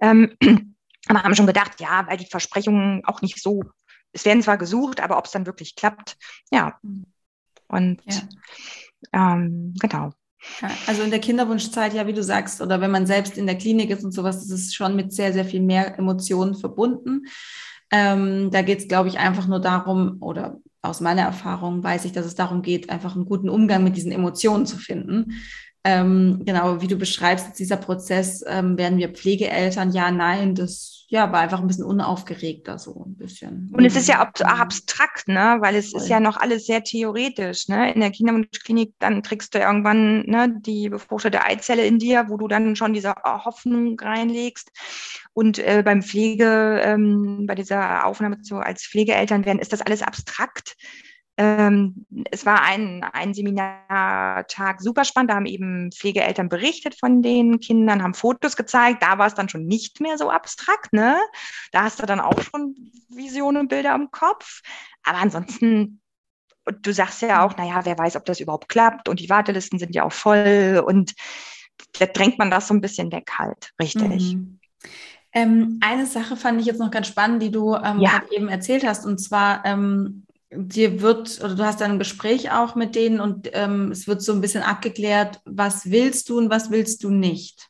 Ähm, 0.00 0.36
aber 1.08 1.22
haben 1.22 1.34
schon 1.34 1.46
gedacht, 1.46 1.80
ja, 1.80 2.06
weil 2.08 2.16
die 2.16 2.26
Versprechungen 2.26 3.04
auch 3.04 3.22
nicht 3.22 3.40
so, 3.40 3.62
es 4.12 4.24
werden 4.24 4.42
zwar 4.42 4.58
gesucht, 4.58 5.00
aber 5.00 5.18
ob 5.18 5.26
es 5.26 5.32
dann 5.32 5.46
wirklich 5.46 5.76
klappt, 5.76 6.16
ja. 6.50 6.78
Und 7.68 8.02
ja. 8.04 8.22
Ähm, 9.12 9.74
genau. 9.80 10.12
Also 10.86 11.02
in 11.02 11.10
der 11.10 11.20
Kinderwunschzeit, 11.20 11.94
ja, 11.94 12.06
wie 12.06 12.12
du 12.12 12.22
sagst, 12.22 12.60
oder 12.60 12.80
wenn 12.80 12.90
man 12.90 13.06
selbst 13.06 13.38
in 13.38 13.46
der 13.46 13.56
Klinik 13.56 13.90
ist 13.90 14.04
und 14.04 14.12
sowas, 14.12 14.42
ist 14.42 14.50
es 14.50 14.74
schon 14.74 14.94
mit 14.94 15.12
sehr, 15.12 15.32
sehr 15.32 15.44
viel 15.44 15.62
mehr 15.62 15.98
Emotionen 15.98 16.54
verbunden. 16.54 17.26
Ähm, 17.90 18.50
da 18.50 18.62
geht 18.62 18.80
es, 18.80 18.88
glaube 18.88 19.08
ich, 19.08 19.18
einfach 19.18 19.46
nur 19.46 19.60
darum, 19.60 20.18
oder 20.20 20.58
aus 20.84 21.00
meiner 21.00 21.22
Erfahrung 21.22 21.82
weiß 21.82 22.04
ich, 22.04 22.12
dass 22.12 22.26
es 22.26 22.34
darum 22.34 22.62
geht, 22.62 22.90
einfach 22.90 23.14
einen 23.14 23.24
guten 23.24 23.48
Umgang 23.48 23.84
mit 23.84 23.96
diesen 23.96 24.12
Emotionen 24.12 24.66
zu 24.66 24.76
finden. 24.76 25.34
Ähm, 25.86 26.42
genau, 26.44 26.80
wie 26.80 26.86
du 26.86 26.96
beschreibst, 26.96 27.58
dieser 27.58 27.76
Prozess, 27.76 28.42
ähm, 28.46 28.78
werden 28.78 28.98
wir 28.98 29.10
Pflegeeltern, 29.10 29.92
ja, 29.92 30.10
nein, 30.10 30.54
das 30.54 30.94
ja, 31.08 31.30
war 31.30 31.40
einfach 31.40 31.60
ein 31.60 31.66
bisschen 31.66 31.84
unaufgeregter, 31.84 32.78
so 32.78 33.04
ein 33.06 33.16
bisschen. 33.16 33.70
Und 33.72 33.84
es 33.84 33.94
ist 33.94 34.08
ja 34.08 34.20
auch 34.20 34.40
abstrakt, 34.40 35.28
ne? 35.28 35.58
weil 35.60 35.76
es 35.76 35.90
Voll. 35.90 36.00
ist 36.00 36.08
ja 36.08 36.18
noch 36.18 36.36
alles 36.36 36.66
sehr 36.66 36.82
theoretisch. 36.82 37.68
Ne? 37.68 37.92
In 37.92 38.00
der 38.00 38.10
Kinderwunschklinik, 38.10 38.94
dann 38.98 39.22
kriegst 39.22 39.54
du 39.54 39.58
irgendwann 39.58 40.22
ne, 40.22 40.52
die 40.60 40.88
befruchtete 40.88 41.44
Eizelle 41.44 41.86
in 41.86 41.98
dir, 41.98 42.26
wo 42.28 42.36
du 42.36 42.48
dann 42.48 42.74
schon 42.74 42.94
diese 42.94 43.14
Hoffnung 43.24 43.98
reinlegst. 44.00 44.72
Und 45.34 45.58
äh, 45.58 45.82
beim 45.84 46.02
Pflege, 46.02 46.80
ähm, 46.82 47.44
bei 47.46 47.54
dieser 47.54 48.06
Aufnahme 48.06 48.40
zu, 48.40 48.56
als 48.56 48.86
Pflegeeltern 48.86 49.44
werden, 49.44 49.58
ist 49.58 49.72
das 49.72 49.82
alles 49.82 50.02
abstrakt. 50.02 50.76
Ähm, 51.36 52.06
es 52.30 52.46
war 52.46 52.62
ein, 52.62 53.02
ein 53.02 53.34
Seminartag 53.34 54.80
super 54.80 55.04
spannend. 55.04 55.30
Da 55.30 55.34
haben 55.34 55.46
eben 55.46 55.90
Pflegeeltern 55.90 56.48
berichtet 56.48 56.96
von 56.98 57.22
den 57.22 57.58
Kindern, 57.58 58.02
haben 58.02 58.14
Fotos 58.14 58.54
gezeigt. 58.54 59.02
Da 59.02 59.18
war 59.18 59.26
es 59.26 59.34
dann 59.34 59.48
schon 59.48 59.66
nicht 59.66 60.00
mehr 60.00 60.16
so 60.16 60.30
abstrakt. 60.30 60.92
Ne? 60.92 61.16
Da 61.72 61.82
hast 61.82 62.00
du 62.00 62.06
dann 62.06 62.20
auch 62.20 62.40
schon 62.40 62.76
Visionen 63.08 63.62
und 63.62 63.68
Bilder 63.68 63.94
im 63.96 64.12
Kopf. 64.12 64.60
Aber 65.02 65.18
ansonsten, 65.18 66.00
du 66.64 66.92
sagst 66.92 67.22
ja 67.22 67.44
auch, 67.44 67.56
naja, 67.56 67.84
wer 67.84 67.98
weiß, 67.98 68.14
ob 68.14 68.24
das 68.24 68.38
überhaupt 68.38 68.68
klappt. 68.68 69.08
Und 69.08 69.18
die 69.18 69.28
Wartelisten 69.28 69.80
sind 69.80 69.94
ja 69.96 70.04
auch 70.04 70.12
voll. 70.12 70.84
Und 70.86 71.14
da 71.98 72.06
drängt 72.06 72.38
man 72.38 72.52
das 72.52 72.68
so 72.68 72.74
ein 72.74 72.80
bisschen 72.80 73.10
weg 73.10 73.32
halt. 73.36 73.72
Richtig. 73.82 74.34
Mhm. 74.34 74.60
Ähm, 75.34 75.80
eine 75.80 76.06
Sache 76.06 76.36
fand 76.36 76.60
ich 76.60 76.66
jetzt 76.66 76.78
noch 76.78 76.90
ganz 76.90 77.08
spannend, 77.08 77.42
die 77.42 77.50
du 77.50 77.74
ähm, 77.74 78.00
ja. 78.00 78.22
eben 78.30 78.48
erzählt 78.48 78.86
hast. 78.86 79.04
Und 79.04 79.18
zwar, 79.18 79.64
ähm, 79.64 80.24
dir 80.56 81.00
wird, 81.00 81.40
oder 81.42 81.54
du 81.54 81.64
hast 81.64 81.80
dann 81.80 81.92
ein 81.92 81.98
Gespräch 81.98 82.52
auch 82.52 82.74
mit 82.74 82.94
denen 82.94 83.20
und 83.20 83.50
ähm, 83.52 83.90
es 83.90 84.06
wird 84.06 84.22
so 84.22 84.32
ein 84.32 84.40
bisschen 84.40 84.62
abgeklärt, 84.62 85.40
was 85.44 85.90
willst 85.90 86.28
du 86.28 86.38
und 86.38 86.50
was 86.50 86.70
willst 86.70 87.02
du 87.02 87.10
nicht. 87.10 87.68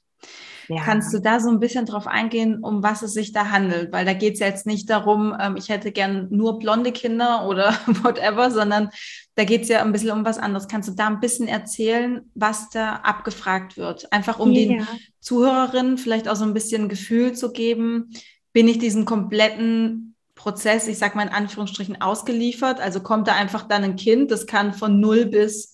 Ja. 0.68 0.82
Kannst 0.82 1.12
du 1.12 1.20
da 1.20 1.40
so 1.40 1.50
ein 1.50 1.60
bisschen 1.60 1.86
drauf 1.86 2.06
eingehen, 2.06 2.62
um 2.62 2.82
was 2.82 3.02
es 3.02 3.12
sich 3.12 3.32
da 3.32 3.50
handelt? 3.50 3.92
Weil 3.92 4.04
da 4.04 4.12
geht 4.12 4.34
es 4.34 4.40
ja 4.40 4.46
jetzt 4.46 4.66
nicht 4.66 4.88
darum, 4.88 5.36
ähm, 5.38 5.56
ich 5.56 5.68
hätte 5.68 5.92
gern 5.92 6.28
nur 6.30 6.58
blonde 6.58 6.92
Kinder 6.92 7.46
oder 7.48 7.72
whatever, 8.02 8.50
sondern 8.50 8.90
da 9.34 9.44
geht 9.44 9.62
es 9.62 9.68
ja 9.68 9.82
ein 9.82 9.92
bisschen 9.92 10.10
um 10.10 10.24
was 10.24 10.38
anderes. 10.38 10.68
Kannst 10.68 10.88
du 10.88 10.92
da 10.92 11.06
ein 11.06 11.20
bisschen 11.20 11.48
erzählen, 11.48 12.30
was 12.34 12.70
da 12.70 12.96
abgefragt 12.96 13.76
wird? 13.76 14.12
Einfach 14.12 14.38
um 14.38 14.52
ja. 14.52 14.60
den 14.60 14.86
Zuhörerinnen 15.20 15.98
vielleicht 15.98 16.28
auch 16.28 16.36
so 16.36 16.44
ein 16.44 16.54
bisschen 16.54 16.82
ein 16.82 16.88
Gefühl 16.88 17.32
zu 17.32 17.52
geben, 17.52 18.10
bin 18.52 18.68
ich 18.68 18.78
diesen 18.78 19.04
kompletten 19.04 20.14
Prozess, 20.34 20.88
ich 20.88 20.98
sage 20.98 21.16
mal 21.16 21.24
in 21.24 21.32
Anführungsstrichen, 21.32 22.00
ausgeliefert. 22.00 22.80
Also 22.80 23.00
kommt 23.00 23.28
da 23.28 23.34
einfach 23.34 23.66
dann 23.68 23.84
ein 23.84 23.96
Kind, 23.96 24.30
das 24.30 24.46
kann 24.46 24.72
von 24.72 25.00
0 25.00 25.26
bis 25.26 25.73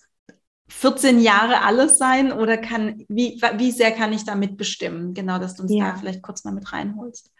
14 0.71 1.21
Jahre 1.21 1.62
alles 1.62 1.99
sein 1.99 2.33
oder 2.33 2.57
kann, 2.57 3.05
wie, 3.09 3.41
wie 3.57 3.73
sehr 3.73 3.93
kann 3.93 4.12
ich 4.12 4.25
da 4.25 4.35
mitbestimmen? 4.35 5.14
Genau, 5.14 5.39
dass 5.39 5.57
du 5.57 5.64
uns 5.64 5.75
ja. 5.75 5.91
da 5.91 5.97
vielleicht 5.97 6.23
kurz 6.23 6.45
mal 6.45 6.55
mit 6.55 6.73
reinholst. 6.73 7.31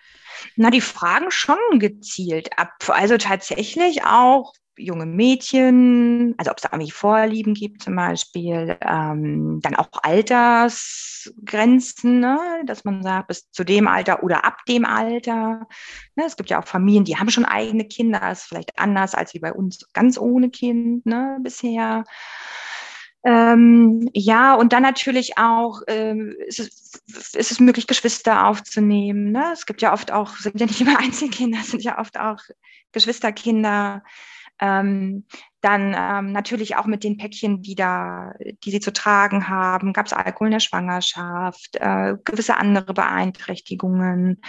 Na, 0.57 0.71
die 0.71 0.81
fragen 0.81 1.31
schon 1.31 1.59
gezielt 1.79 2.59
ab. 2.59 2.73
Also 2.89 3.19
tatsächlich 3.19 4.05
auch, 4.05 4.55
junge 4.77 5.07
Mädchen, 5.07 6.35
also 6.39 6.51
ob 6.51 6.57
es 6.57 6.63
da 6.63 6.71
irgendwie 6.73 6.91
Vorlieben 6.91 7.55
gibt 7.55 7.83
zum 7.83 7.95
Beispiel, 7.97 8.77
ähm, 8.81 9.61
dann 9.63 9.77
auch 9.77 9.89
Altersgrenzen, 10.03 12.21
ne? 12.21 12.39
dass 12.65 12.85
man 12.85 13.03
sagt, 13.03 13.29
bis 13.29 13.51
zu 13.51 13.65
dem 13.65 13.89
Alter 13.89 14.23
oder 14.23 14.45
ab 14.45 14.65
dem 14.67 14.87
Alter. 14.87 15.67
Ne? 16.17 16.25
Es 16.27 16.37
gibt 16.37 16.51
ja 16.51 16.61
auch 16.61 16.67
Familien, 16.67 17.05
die 17.05 17.19
haben 17.19 17.31
schon 17.31 17.45
eigene 17.45 17.85
Kinder, 17.85 18.21
das 18.21 18.41
ist 18.41 18.49
vielleicht 18.49 18.77
anders 18.79 19.15
als 19.15 19.35
wie 19.35 19.41
bei 19.41 19.53
uns 19.53 19.87
ganz 19.93 20.19
ohne 20.19 20.51
Kind 20.51 21.07
ne? 21.07 21.39
bisher. 21.43 22.05
Ähm, 23.23 24.09
ja, 24.15 24.55
und 24.55 24.73
dann 24.73 24.83
natürlich 24.83 25.37
auch, 25.37 25.83
ähm, 25.89 26.35
ist, 26.47 26.59
es, 26.59 27.35
ist 27.35 27.51
es 27.51 27.61
möglich, 27.61 27.87
Geschwister 27.87 28.47
aufzunehmen. 28.47 29.31
Ne? 29.31 29.51
Es 29.53 29.67
gibt 29.67 29.83
ja 29.83 29.93
oft 29.93 30.11
auch, 30.11 30.37
sind 30.37 30.59
ja 30.59 30.67
nicht 30.67 30.81
immer 30.81 30.99
Einzelkinder, 31.01 31.59
sind 31.63 31.83
ja 31.83 31.99
oft 31.99 32.19
auch 32.19 32.39
Geschwisterkinder. 32.93 34.03
Ähm, 34.63 35.25
dann 35.63 35.95
ähm, 35.97 36.33
natürlich 36.33 36.77
auch 36.77 36.87
mit 36.87 37.05
den 37.05 37.17
Päckchen, 37.17 37.63
die 37.63 37.75
da, 37.75 38.33
die 38.65 38.71
sie 38.71 38.81
zu 38.81 38.93
tragen 38.93 39.49
haben, 39.49 39.93
gab 39.93 40.07
es 40.07 40.13
Alkohol 40.13 40.49
in 40.49 40.53
der 40.53 40.61
Schwangerschaft, 40.61 41.77
äh, 41.77 42.17
gewisse 42.25 42.57
andere 42.57 42.93
Beeinträchtigungen. 42.93 44.41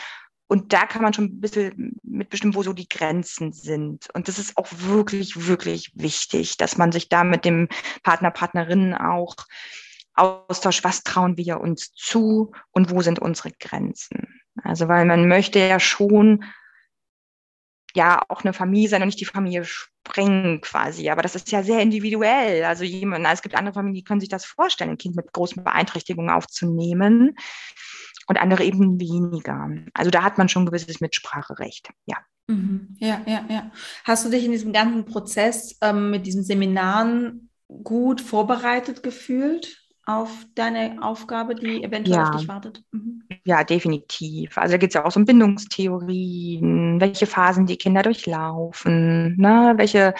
Und 0.51 0.73
da 0.73 0.85
kann 0.85 1.01
man 1.01 1.13
schon 1.13 1.23
ein 1.27 1.39
bisschen 1.39 1.97
mitbestimmen, 2.03 2.55
wo 2.55 2.61
so 2.61 2.73
die 2.73 2.89
Grenzen 2.89 3.53
sind. 3.53 4.09
Und 4.13 4.27
das 4.27 4.37
ist 4.37 4.57
auch 4.57 4.67
wirklich, 4.69 5.47
wirklich 5.47 5.93
wichtig, 5.95 6.57
dass 6.57 6.77
man 6.77 6.91
sich 6.91 7.07
da 7.07 7.23
mit 7.23 7.45
dem 7.45 7.69
Partner, 8.03 8.31
Partnerinnen 8.31 8.93
auch 8.93 9.37
austauscht, 10.13 10.83
was 10.83 11.03
trauen 11.03 11.37
wir 11.37 11.61
uns 11.61 11.93
zu 11.93 12.51
und 12.71 12.91
wo 12.91 13.01
sind 13.01 13.19
unsere 13.19 13.51
Grenzen. 13.61 14.41
Also, 14.61 14.89
weil 14.89 15.05
man 15.05 15.25
möchte 15.29 15.57
ja 15.57 15.79
schon 15.79 16.43
ja 17.95 18.21
auch 18.27 18.43
eine 18.43 18.51
Familie 18.51 18.89
sein 18.89 19.01
und 19.03 19.07
nicht 19.07 19.21
die 19.21 19.25
Familie 19.25 19.63
sprengen 19.63 20.59
quasi. 20.59 21.09
Aber 21.09 21.21
das 21.21 21.35
ist 21.35 21.49
ja 21.53 21.63
sehr 21.63 21.79
individuell. 21.79 22.65
Also 22.65 22.83
jemand, 22.83 23.25
es 23.31 23.41
gibt 23.41 23.55
andere 23.55 23.73
Familien, 23.73 23.95
die 23.95 24.03
können 24.03 24.19
sich 24.19 24.27
das 24.27 24.43
vorstellen, 24.43 24.89
ein 24.89 24.97
Kind 24.97 25.15
mit 25.15 25.31
großen 25.31 25.63
Beeinträchtigungen 25.63 26.29
aufzunehmen 26.29 27.37
und 28.31 28.37
andere 28.37 28.63
eben 28.63 28.99
weniger. 28.99 29.69
Also 29.93 30.09
da 30.09 30.23
hat 30.23 30.37
man 30.37 30.49
schon 30.49 30.63
ein 30.63 30.65
gewisses 30.67 31.01
Mitspracherecht. 31.01 31.89
Ja. 32.05 32.17
Mhm. 32.47 32.95
Ja, 32.97 33.21
ja, 33.25 33.45
ja. 33.49 33.71
Hast 34.05 34.25
du 34.25 34.29
dich 34.29 34.45
in 34.45 34.51
diesem 34.51 34.71
ganzen 34.71 35.05
Prozess 35.05 35.77
ähm, 35.81 36.11
mit 36.11 36.25
diesen 36.25 36.43
Seminaren 36.43 37.49
gut 37.83 38.21
vorbereitet 38.21 39.03
gefühlt? 39.03 39.77
auf 40.03 40.45
deine 40.55 40.97
Aufgabe, 41.01 41.53
die 41.53 41.83
eventuell 41.83 42.17
ja. 42.17 42.29
auf 42.29 42.35
dich 42.35 42.47
wartet? 42.47 42.83
Mhm. 42.91 43.21
Ja, 43.45 43.63
definitiv. 43.63 44.57
Also 44.57 44.73
da 44.73 44.77
geht 44.77 44.89
es 44.89 44.95
ja 44.95 45.05
auch 45.05 45.11
so 45.11 45.19
um 45.19 45.25
Bindungstheorien, 45.25 46.99
welche 46.99 47.27
Phasen 47.27 47.67
die 47.67 47.77
Kinder 47.77 48.01
durchlaufen, 48.01 49.37
ne? 49.37 49.73
welche, 49.77 50.15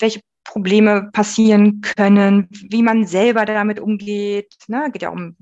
welche 0.00 0.20
Probleme 0.42 1.10
passieren 1.12 1.82
können, 1.82 2.48
wie 2.50 2.82
man 2.82 3.06
selber 3.06 3.44
damit 3.44 3.78
umgeht. 3.78 4.54
Ne? 4.68 4.88
Geht 4.92 5.02
ja 5.02 5.10
um 5.10 5.36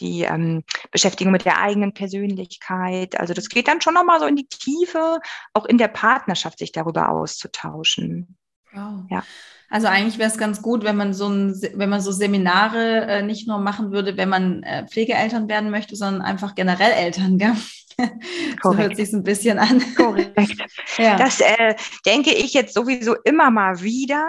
die 0.00 0.22
ähm, 0.22 0.64
Beschäftigung 0.90 1.32
mit 1.32 1.44
der 1.44 1.60
eigenen 1.60 1.92
Persönlichkeit. 1.92 3.18
Also 3.18 3.34
das 3.34 3.48
geht 3.48 3.68
dann 3.68 3.80
schon 3.80 3.94
nochmal 3.94 4.20
so 4.20 4.26
in 4.26 4.36
die 4.36 4.48
Tiefe, 4.48 5.20
auch 5.52 5.66
in 5.66 5.78
der 5.78 5.88
Partnerschaft 5.88 6.58
sich 6.58 6.72
darüber 6.72 7.08
auszutauschen. 7.10 8.36
Wow. 8.72 9.04
Ja. 9.10 9.24
Also 9.70 9.86
eigentlich 9.86 10.18
wäre 10.18 10.30
es 10.30 10.38
ganz 10.38 10.62
gut, 10.62 10.82
wenn 10.82 10.96
man 10.96 11.12
so 11.12 11.28
ein, 11.28 11.54
wenn 11.74 11.90
man 11.90 12.00
so 12.00 12.10
Seminare 12.10 13.06
äh, 13.06 13.22
nicht 13.22 13.46
nur 13.46 13.58
machen 13.58 13.92
würde, 13.92 14.16
wenn 14.16 14.28
man 14.28 14.62
äh, 14.62 14.86
Pflegeeltern 14.86 15.48
werden 15.48 15.70
möchte, 15.70 15.94
sondern 15.94 16.22
einfach 16.22 16.54
generell 16.54 16.92
Eltern, 16.92 17.36
gell? 17.36 17.54
so 18.62 18.76
hört 18.76 18.96
sich 18.96 19.12
ein 19.12 19.24
bisschen 19.24 19.58
an. 19.58 19.82
Korrekt. 19.94 20.64
ja. 20.98 21.16
Das 21.16 21.40
äh, 21.40 21.74
denke 22.06 22.32
ich 22.32 22.54
jetzt 22.54 22.74
sowieso 22.74 23.14
immer 23.24 23.50
mal 23.50 23.82
wieder. 23.82 24.26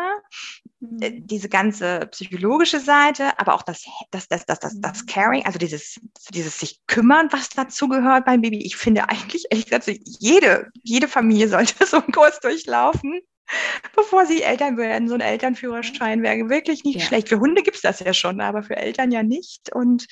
Äh, 1.01 1.09
mhm. 1.09 1.27
Diese 1.27 1.49
ganze 1.49 2.07
psychologische 2.11 2.79
Seite, 2.79 3.37
aber 3.37 3.53
auch 3.53 3.63
das, 3.63 3.83
das, 4.11 4.27
das, 4.27 4.45
das, 4.45 4.59
das, 4.59 4.79
das 4.79 5.01
mhm. 5.01 5.05
Caring, 5.07 5.45
also 5.45 5.59
dieses, 5.59 5.99
dieses 6.33 6.59
sich 6.59 6.79
kümmern, 6.87 7.27
was 7.31 7.49
dazu 7.49 7.89
gehört 7.89 8.25
beim 8.25 8.41
Baby. 8.41 8.65
Ich 8.65 8.77
finde 8.77 9.09
eigentlich, 9.09 9.45
ehrlich 9.49 9.65
gesagt, 9.65 9.89
jede, 10.19 10.69
jede 10.83 11.07
Familie 11.07 11.47
sollte 11.49 11.85
so 11.85 11.97
einen 11.97 12.11
Kurs 12.11 12.39
durchlaufen 12.39 13.21
bevor 13.95 14.25
sie 14.25 14.41
Eltern 14.41 14.77
werden. 14.77 15.07
So 15.07 15.15
ein 15.15 15.21
Elternführerschein 15.21 16.23
wäre 16.23 16.49
wirklich 16.49 16.83
nicht 16.83 16.99
ja. 16.99 17.05
schlecht. 17.05 17.29
Für 17.29 17.39
Hunde 17.39 17.61
gibt 17.61 17.77
es 17.77 17.81
das 17.81 17.99
ja 17.99 18.13
schon, 18.13 18.41
aber 18.41 18.63
für 18.63 18.77
Eltern 18.77 19.11
ja 19.11 19.23
nicht. 19.23 19.73
Und 19.73 20.07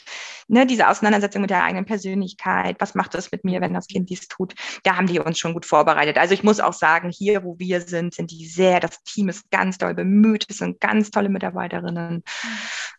ne, 0.47 0.65
diese 0.65 0.87
Auseinandersetzung 0.87 1.41
mit 1.41 1.49
der 1.49 1.63
eigenen 1.63 1.85
Persönlichkeit, 1.85 2.77
was 2.79 2.95
macht 2.95 3.13
das 3.13 3.31
mit 3.31 3.43
mir, 3.43 3.61
wenn 3.61 3.73
das 3.73 3.87
Kind 3.87 4.09
dies 4.09 4.27
tut, 4.27 4.55
da 4.83 4.97
haben 4.97 5.07
die 5.07 5.19
uns 5.19 5.39
schon 5.39 5.53
gut 5.53 5.65
vorbereitet. 5.65 6.17
Also 6.17 6.33
ich 6.33 6.43
muss 6.43 6.59
auch 6.59 6.73
sagen, 6.73 7.09
hier, 7.09 7.43
wo 7.43 7.57
wir 7.59 7.81
sind, 7.81 8.13
sind 8.13 8.31
die 8.31 8.45
sehr, 8.45 8.79
das 8.79 9.03
Team 9.03 9.29
ist 9.29 9.49
ganz 9.51 9.77
doll 9.77 9.93
bemüht, 9.93 10.45
es 10.49 10.57
sind 10.57 10.79
ganz 10.79 11.11
tolle 11.11 11.29
Mitarbeiterinnen. 11.29 12.15
Mhm. 12.15 12.23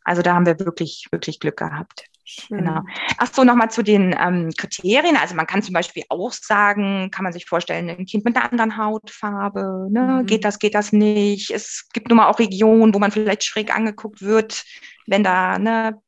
Also 0.05 0.23
da 0.23 0.35
haben 0.35 0.47
wir 0.47 0.59
wirklich, 0.61 1.09
wirklich 1.11 1.41
Glück 1.41 1.57
gehabt. 1.57 2.05
Schön. 2.31 2.59
Genau. 2.59 2.83
Ach 3.17 3.33
so, 3.33 3.43
nochmal 3.43 3.71
zu 3.71 3.83
den 3.83 4.15
ähm, 4.19 4.51
Kriterien. 4.55 5.17
Also 5.17 5.35
man 5.35 5.47
kann 5.47 5.63
zum 5.63 5.73
Beispiel 5.73 6.05
auch 6.11 6.33
sagen, 6.33 7.11
kann 7.11 7.25
man 7.25 7.33
sich 7.33 7.47
vorstellen, 7.47 7.89
ein 7.89 8.05
Kind 8.05 8.27
mit 8.27 8.37
einer 8.37 8.53
anderen 8.53 8.77
Hautfarbe, 8.77 9.89
ne? 9.91 10.21
Mhm. 10.21 10.27
geht 10.27 10.45
das, 10.45 10.59
geht 10.59 10.75
das 10.75 10.93
nicht. 10.93 11.51
Es 11.51 11.89
gibt 11.95 12.09
nun 12.09 12.19
mal 12.19 12.29
auch 12.29 12.39
Regionen, 12.39 12.93
wo 12.93 12.99
man 12.99 13.13
vielleicht 13.13 13.45
schräg 13.45 13.75
angeguckt 13.75 14.21
wird, 14.21 14.65
wenn 15.07 15.25
da 15.25 15.59
ne, 15.59 16.03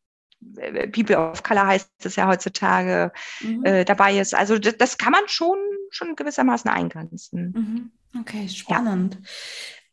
People 0.93 1.17
of 1.17 1.43
Color 1.43 1.67
heißt 1.67 1.91
es 2.05 2.17
ja 2.17 2.27
heutzutage, 2.27 3.13
mhm. 3.41 3.65
äh, 3.65 3.85
dabei 3.87 4.19
ist. 4.19 4.35
Also 4.35 4.59
das, 4.59 4.77
das, 4.77 4.99
kann 4.99 5.13
man 5.13 5.23
schon, 5.27 5.57
schon 5.89 6.17
gewissermaßen 6.17 6.71
eingrenzen. 6.71 7.91
Mhm. 8.13 8.21
Okay, 8.21 8.47
spannend. 8.47 9.19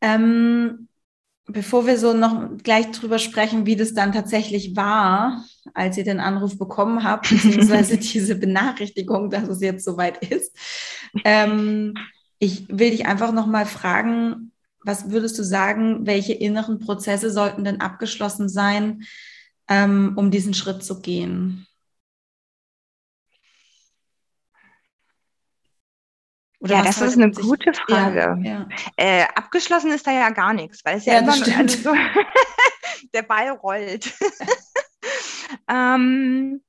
Ja. 0.03 0.15
Ähm, 0.15 0.89
bevor 1.47 1.87
wir 1.87 1.97
so 1.97 2.13
noch 2.13 2.57
gleich 2.61 2.91
drüber 2.91 3.19
sprechen, 3.19 3.65
wie 3.65 3.75
das 3.75 3.93
dann 3.93 4.11
tatsächlich 4.11 4.75
war, 4.75 5.45
als 5.73 5.97
ihr 5.97 6.03
den 6.03 6.19
Anruf 6.19 6.57
bekommen 6.57 7.03
habt, 7.03 7.29
beziehungsweise 7.29 7.97
diese 7.97 8.35
Benachrichtigung, 8.35 9.29
dass 9.29 9.47
es 9.47 9.61
jetzt 9.61 9.85
soweit 9.85 10.23
ist, 10.25 10.55
ähm, 11.23 11.93
ich 12.39 12.67
will 12.69 12.91
dich 12.91 13.07
einfach 13.07 13.31
noch 13.31 13.47
mal 13.47 13.65
fragen, 13.65 14.51
was 14.83 15.09
würdest 15.09 15.39
du 15.39 15.43
sagen, 15.43 16.05
welche 16.05 16.33
inneren 16.33 16.79
Prozesse 16.79 17.31
sollten 17.31 17.63
denn 17.63 17.81
abgeschlossen 17.81 18.47
sein, 18.47 19.03
ähm, 19.67 20.13
um 20.15 20.31
diesen 20.31 20.53
Schritt 20.53 20.83
zu 20.83 21.01
gehen? 21.01 21.65
Oder 26.59 26.77
ja, 26.77 26.83
das 26.83 27.01
ist 27.01 27.17
eine 27.17 27.31
gute 27.31 27.71
Frage. 27.73 28.39
Ja, 28.41 28.67
ja. 28.67 28.67
Äh, 28.95 29.25
abgeschlossen 29.35 29.91
ist 29.91 30.07
da 30.07 30.11
ja 30.11 30.29
gar 30.31 30.53
nichts, 30.53 30.83
weil 30.83 30.97
es 30.97 31.05
ja, 31.05 31.13
ja 31.13 31.19
immer 31.19 31.33
also 31.33 31.67
so 31.67 31.93
der 33.13 33.21
Ball 33.21 33.51
rollt. 33.51 34.11
ähm, 35.69 36.61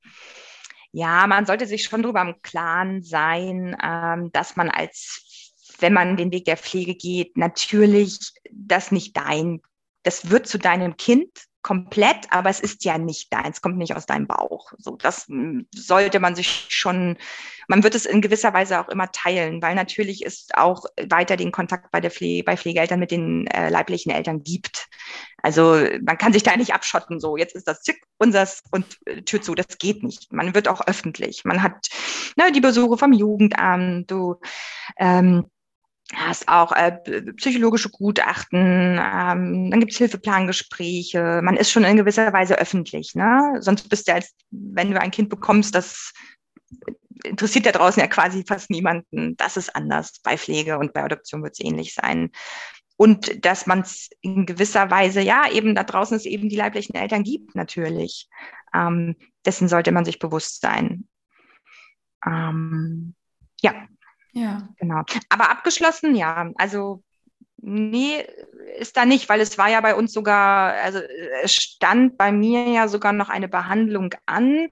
ja, 0.92 1.26
man 1.26 1.46
sollte 1.46 1.66
sich 1.66 1.84
schon 1.84 2.02
darüber 2.02 2.20
im 2.20 2.40
Klaren 2.42 3.02
sein, 3.02 3.76
ähm, 3.82 4.30
dass 4.32 4.56
man 4.56 4.70
als, 4.70 5.54
wenn 5.78 5.94
man 5.94 6.16
den 6.16 6.32
Weg 6.32 6.44
der 6.44 6.56
Pflege 6.56 6.94
geht, 6.94 7.36
natürlich 7.36 8.18
das 8.52 8.92
nicht 8.92 9.16
dein, 9.16 9.62
das 10.02 10.30
wird 10.30 10.46
zu 10.46 10.58
deinem 10.58 10.96
Kind 10.96 11.30
komplett, 11.68 12.32
aber 12.32 12.48
es 12.48 12.60
ist 12.60 12.86
ja 12.86 12.96
nicht 12.96 13.30
deins, 13.30 13.60
kommt 13.60 13.76
nicht 13.76 13.94
aus 13.94 14.06
deinem 14.06 14.26
Bauch. 14.26 14.72
So, 14.78 14.96
das 14.96 15.26
hm, 15.26 15.66
sollte 15.74 16.18
man 16.18 16.34
sich 16.34 16.64
schon, 16.70 17.18
man 17.68 17.82
wird 17.82 17.94
es 17.94 18.06
in 18.06 18.22
gewisser 18.22 18.54
Weise 18.54 18.80
auch 18.80 18.88
immer 18.88 19.12
teilen, 19.12 19.60
weil 19.60 19.74
natürlich 19.74 20.24
ist 20.24 20.56
auch 20.56 20.86
weiter 21.10 21.36
den 21.36 21.52
Kontakt 21.52 21.90
bei 21.90 22.00
der 22.00 22.10
Pflege, 22.10 22.42
bei 22.42 22.56
Pflegeeltern 22.56 22.98
mit 22.98 23.10
den 23.10 23.46
äh, 23.48 23.68
leiblichen 23.68 24.10
Eltern 24.10 24.42
gibt. 24.42 24.88
Also 25.42 25.86
man 26.00 26.16
kann 26.16 26.32
sich 26.32 26.42
da 26.42 26.56
nicht 26.56 26.72
abschotten, 26.72 27.20
so 27.20 27.36
jetzt 27.36 27.54
ist 27.54 27.68
das 27.68 27.82
Zick 27.82 28.02
unseres 28.16 28.62
und 28.70 28.86
äh, 29.04 29.20
Tür 29.20 29.42
zu, 29.42 29.54
das 29.54 29.76
geht 29.78 30.02
nicht. 30.02 30.32
Man 30.32 30.54
wird 30.54 30.68
auch 30.68 30.80
öffentlich. 30.86 31.44
Man 31.44 31.62
hat 31.62 31.88
ne, 32.36 32.50
die 32.50 32.62
Besuche 32.62 32.96
vom 32.96 33.12
Jugendamt, 33.12 34.10
du 34.10 34.36
ähm, 34.96 35.44
hast 36.14 36.48
auch 36.48 36.72
äh, 36.72 36.92
psychologische 37.36 37.90
Gutachten, 37.90 38.98
ähm, 38.98 39.70
dann 39.70 39.80
gibt 39.80 39.92
es 39.92 39.98
Hilfeplangespräche, 39.98 41.40
man 41.42 41.56
ist 41.56 41.70
schon 41.70 41.84
in 41.84 41.96
gewisser 41.96 42.32
Weise 42.32 42.58
öffentlich. 42.58 43.14
Ne? 43.14 43.58
Sonst 43.60 43.88
bist 43.88 44.08
du 44.08 44.14
als, 44.14 44.34
wenn 44.50 44.90
du 44.90 45.00
ein 45.00 45.10
Kind 45.10 45.28
bekommst, 45.28 45.74
das 45.74 46.12
interessiert 47.24 47.66
ja 47.66 47.72
draußen 47.72 48.00
ja 48.00 48.06
quasi 48.06 48.44
fast 48.46 48.70
niemanden. 48.70 49.36
Das 49.36 49.56
ist 49.56 49.74
anders. 49.74 50.20
Bei 50.22 50.38
Pflege 50.38 50.78
und 50.78 50.92
bei 50.92 51.02
Adoption 51.02 51.42
wird 51.42 51.54
es 51.54 51.64
ähnlich 51.64 51.94
sein. 51.94 52.30
Und 52.96 53.44
dass 53.44 53.66
man 53.66 53.80
es 53.80 54.10
in 54.20 54.44
gewisser 54.44 54.90
Weise, 54.90 55.20
ja, 55.20 55.48
eben 55.50 55.74
da 55.74 55.84
draußen 55.84 56.16
es 56.16 56.26
eben 56.26 56.48
die 56.48 56.56
leiblichen 56.56 56.96
Eltern 56.96 57.22
gibt, 57.22 57.54
natürlich. 57.54 58.28
Ähm, 58.74 59.16
dessen 59.46 59.68
sollte 59.68 59.92
man 59.92 60.04
sich 60.04 60.18
bewusst 60.18 60.60
sein. 60.60 61.06
Ähm, 62.26 63.14
ja, 63.60 63.86
ja. 64.38 64.68
Genau. 64.78 65.02
Aber 65.28 65.50
abgeschlossen, 65.50 66.14
ja. 66.14 66.50
Also 66.56 67.02
Nee, 67.60 68.24
ist 68.78 68.96
da 68.96 69.04
nicht, 69.04 69.28
weil 69.28 69.40
es 69.40 69.58
war 69.58 69.68
ja 69.68 69.80
bei 69.80 69.94
uns 69.96 70.12
sogar, 70.12 70.74
also 70.74 71.00
es 71.42 71.52
stand 71.52 72.16
bei 72.16 72.30
mir 72.30 72.68
ja 72.68 72.86
sogar 72.86 73.12
noch 73.12 73.30
eine 73.30 73.48
Behandlung 73.48 74.14
an, 74.26 74.68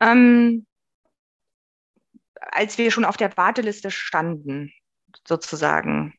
ähm, 0.00 0.66
als 2.50 2.76
wir 2.76 2.90
schon 2.90 3.04
auf 3.04 3.16
der 3.16 3.36
Warteliste 3.36 3.92
standen, 3.92 4.72
sozusagen. 5.26 6.14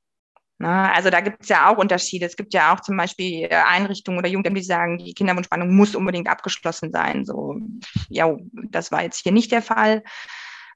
Na, 0.58 0.94
also 0.94 1.10
da 1.10 1.20
gibt 1.20 1.44
es 1.44 1.50
ja 1.50 1.68
auch 1.70 1.78
Unterschiede. 1.78 2.26
Es 2.26 2.38
gibt 2.38 2.54
ja 2.54 2.74
auch 2.74 2.80
zum 2.80 2.96
Beispiel 2.96 3.50
Einrichtungen 3.52 4.20
oder 4.20 4.30
Jugendämter, 4.30 4.62
die 4.62 4.66
sagen, 4.66 4.98
die 5.00 5.14
Kinderwunschbehandlung 5.14 5.76
muss 5.76 5.96
unbedingt 5.96 6.30
abgeschlossen 6.30 6.92
sein. 6.94 7.26
So, 7.26 7.58
ja, 8.08 8.34
das 8.70 8.90
war 8.92 9.04
jetzt 9.04 9.22
hier 9.24 9.34
nicht 9.34 9.52
der 9.52 9.62
Fall. 9.62 10.04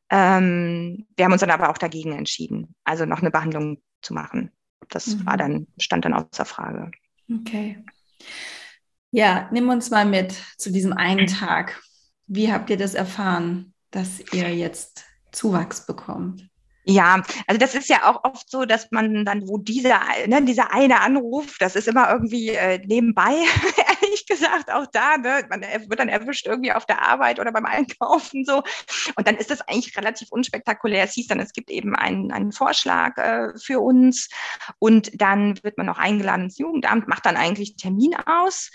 Ähm, 0.10 1.06
wir 1.16 1.26
haben 1.26 1.32
uns 1.34 1.42
dann 1.42 1.52
aber 1.52 1.70
auch 1.70 1.78
dagegen 1.78 2.14
entschieden, 2.14 2.76
also 2.84 3.06
noch 3.06 3.20
eine 3.20 3.32
Behandlung 3.32 3.82
zu 4.02 4.14
machen. 4.14 4.52
Das 4.90 5.08
mhm. 5.08 5.26
war 5.26 5.38
dann, 5.38 5.68
stand 5.78 6.06
dann 6.06 6.14
außer 6.14 6.46
Frage. 6.46 6.92
Okay. 7.30 7.84
Ja, 9.12 9.50
nimm 9.52 9.70
uns 9.70 9.90
mal 9.90 10.06
mit 10.06 10.34
zu 10.58 10.72
diesem 10.72 10.94
einen 10.94 11.28
Tag. 11.28 11.82
Wie 12.28 12.52
habt 12.52 12.70
ihr 12.70 12.78
das 12.78 12.94
erfahren, 12.94 13.74
dass 13.92 14.20
ihr 14.34 14.54
jetzt 14.54 15.06
Zuwachs 15.32 15.86
bekommt? 15.86 16.50
Ja, 16.90 17.22
also 17.48 17.60
das 17.60 17.76
ist 17.76 17.90
ja 17.90 18.10
auch 18.10 18.24
oft 18.24 18.50
so, 18.50 18.64
dass 18.64 18.92
man 18.92 19.26
dann, 19.26 19.46
wo 19.46 19.58
dieser, 19.58 20.00
ne, 20.26 20.42
dieser 20.44 20.74
eine 20.74 21.02
Anruf, 21.02 21.58
das 21.60 21.76
ist 21.76 21.90
immer 21.90 22.10
irgendwie 22.10 22.50
äh, 22.50 22.80
nebenbei, 22.86 23.34
ehrlich 24.02 24.26
gesagt, 24.26 24.72
auch 24.72 24.86
da, 24.94 25.18
ne, 25.18 25.46
man 25.50 25.62
wird 25.62 26.00
dann 26.00 26.08
erwischt 26.08 26.48
irgendwie 26.48 26.72
auf 26.72 26.86
der 26.86 27.02
Arbeit 27.02 27.42
oder 27.42 27.52
beim 27.52 27.66
Einkaufen 27.66 28.46
so. 28.46 28.64
Und 29.18 29.28
dann 29.28 29.36
ist 29.36 29.52
das 29.52 29.60
eigentlich 29.68 29.98
relativ 29.98 30.32
unspektakulär. 30.32 31.04
Es 31.04 31.14
hieß 31.14 31.28
dann, 31.28 31.42
es 31.42 31.52
gibt 31.52 31.70
eben 31.70 31.94
einen, 31.94 32.32
einen 32.32 32.54
Vorschlag 32.54 33.18
äh, 33.18 33.50
für 33.58 33.82
uns 33.82 34.30
und 34.80 35.12
dann 35.20 35.62
wird 35.64 35.78
man 35.78 35.90
auch 35.90 35.98
eingeladen 35.98 36.46
ins 36.46 36.58
Jugendamt, 36.58 37.10
macht 37.10 37.26
dann 37.26 37.36
eigentlich 37.36 37.76
Termin 37.76 38.16
aus 38.26 38.72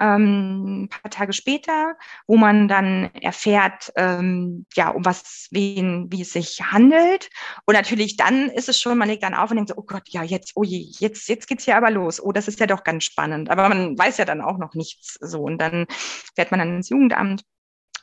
ähm, 0.00 0.84
ein 0.84 0.88
paar 0.88 1.10
Tage 1.10 1.32
später, 1.32 1.96
wo 2.26 2.36
man 2.36 2.68
dann 2.68 3.10
erfährt, 3.14 3.92
ähm, 3.96 4.66
ja, 4.74 4.90
um 4.90 5.04
was, 5.04 5.48
wen, 5.50 6.10
wie 6.10 6.22
es 6.22 6.32
sich 6.32 6.60
handelt. 6.60 7.30
Und 7.64 7.74
natürlich 7.74 8.16
dann 8.16 8.48
ist 8.50 8.68
es 8.68 8.80
schon, 8.80 8.98
man 8.98 9.08
legt 9.08 9.22
dann 9.22 9.34
auf 9.34 9.50
und 9.50 9.56
denkt 9.56 9.70
so, 9.70 9.76
oh 9.76 9.84
Gott, 9.86 10.08
ja, 10.08 10.22
jetzt, 10.22 10.52
oh 10.54 10.64
je, 10.64 10.86
jetzt, 10.98 11.28
jetzt 11.28 11.46
geht's 11.48 11.64
hier 11.64 11.76
aber 11.76 11.90
los. 11.90 12.22
Oh, 12.22 12.32
das 12.32 12.48
ist 12.48 12.60
ja 12.60 12.66
doch 12.66 12.84
ganz 12.84 13.04
spannend. 13.04 13.50
Aber 13.50 13.68
man 13.68 13.98
weiß 13.98 14.18
ja 14.18 14.24
dann 14.24 14.40
auch 14.40 14.58
noch 14.58 14.74
nichts 14.74 15.18
so. 15.20 15.42
Und 15.42 15.58
dann 15.58 15.86
fährt 16.34 16.50
man 16.50 16.60
dann 16.60 16.76
ins 16.76 16.88
Jugendamt 16.90 17.42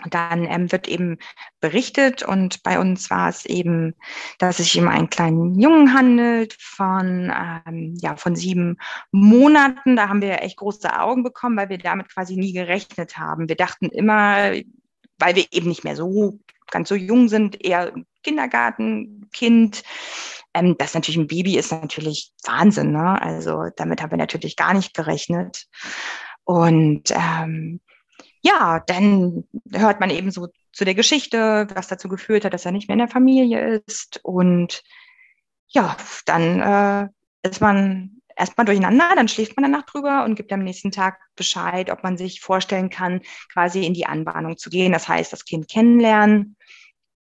dann 0.09 0.45
ähm, 0.45 0.71
wird 0.71 0.87
eben 0.87 1.17
berichtet 1.59 2.23
und 2.23 2.63
bei 2.63 2.79
uns 2.79 3.09
war 3.09 3.29
es 3.29 3.45
eben, 3.45 3.95
dass 4.39 4.59
es 4.59 4.71
sich 4.71 4.81
um 4.81 4.87
einen 4.87 5.09
kleinen 5.09 5.59
Jungen 5.59 5.93
handelt 5.93 6.55
von, 6.59 7.31
ähm, 7.65 7.95
ja, 8.01 8.15
von 8.15 8.35
sieben 8.35 8.77
Monaten. 9.11 9.95
Da 9.95 10.09
haben 10.09 10.21
wir 10.21 10.41
echt 10.41 10.57
große 10.57 10.99
Augen 10.99 11.23
bekommen, 11.23 11.57
weil 11.57 11.69
wir 11.69 11.77
damit 11.77 12.13
quasi 12.13 12.35
nie 12.35 12.53
gerechnet 12.53 13.17
haben. 13.17 13.49
Wir 13.49 13.55
dachten 13.55 13.89
immer, 13.89 14.51
weil 15.19 15.35
wir 15.35 15.45
eben 15.51 15.69
nicht 15.69 15.83
mehr 15.83 15.95
so 15.95 16.39
ganz 16.71 16.89
so 16.89 16.95
jung 16.95 17.29
sind, 17.29 17.63
eher 17.63 17.93
Kindergartenkind. 18.23 19.83
Ähm, 20.53 20.75
das 20.77 20.93
natürlich 20.93 21.17
ein 21.17 21.27
Baby 21.27 21.57
ist 21.57 21.71
natürlich 21.71 22.31
Wahnsinn. 22.45 22.91
Ne? 22.91 23.21
Also 23.21 23.69
damit 23.75 24.01
haben 24.01 24.11
wir 24.11 24.17
natürlich 24.17 24.55
gar 24.55 24.73
nicht 24.73 24.93
gerechnet. 24.93 25.67
Und 26.43 27.11
ähm, 27.11 27.79
ja, 28.43 28.81
dann 28.85 29.45
hört 29.71 29.99
man 29.99 30.09
eben 30.09 30.29
so 30.29 30.49
zu 30.73 30.85
der 30.85 30.95
Geschichte, 30.95 31.67
was 31.73 31.87
dazu 31.87 32.09
geführt 32.09 32.43
hat, 32.45 32.53
dass 32.53 32.65
er 32.65 32.71
nicht 32.71 32.87
mehr 32.87 32.95
in 32.95 32.99
der 32.99 33.07
Familie 33.07 33.81
ist. 33.87 34.19
Und 34.23 34.83
ja, 35.67 35.95
dann 36.25 36.59
äh, 36.59 37.47
ist 37.47 37.61
man 37.61 38.21
erstmal 38.35 38.65
durcheinander, 38.65 39.13
dann 39.15 39.27
schläft 39.29 39.55
man 39.55 39.71
danach 39.71 39.85
drüber 39.85 40.25
und 40.25 40.35
gibt 40.35 40.51
am 40.51 40.63
nächsten 40.63 40.91
Tag 40.91 41.19
Bescheid, 41.35 41.89
ob 41.89 42.03
man 42.03 42.17
sich 42.17 42.41
vorstellen 42.41 42.89
kann, 42.89 43.21
quasi 43.51 43.85
in 43.85 43.93
die 43.93 44.07
Anbahnung 44.07 44.57
zu 44.57 44.69
gehen. 44.69 44.91
Das 44.91 45.07
heißt, 45.07 45.31
das 45.31 45.45
Kind 45.45 45.69
kennenlernen 45.69 46.57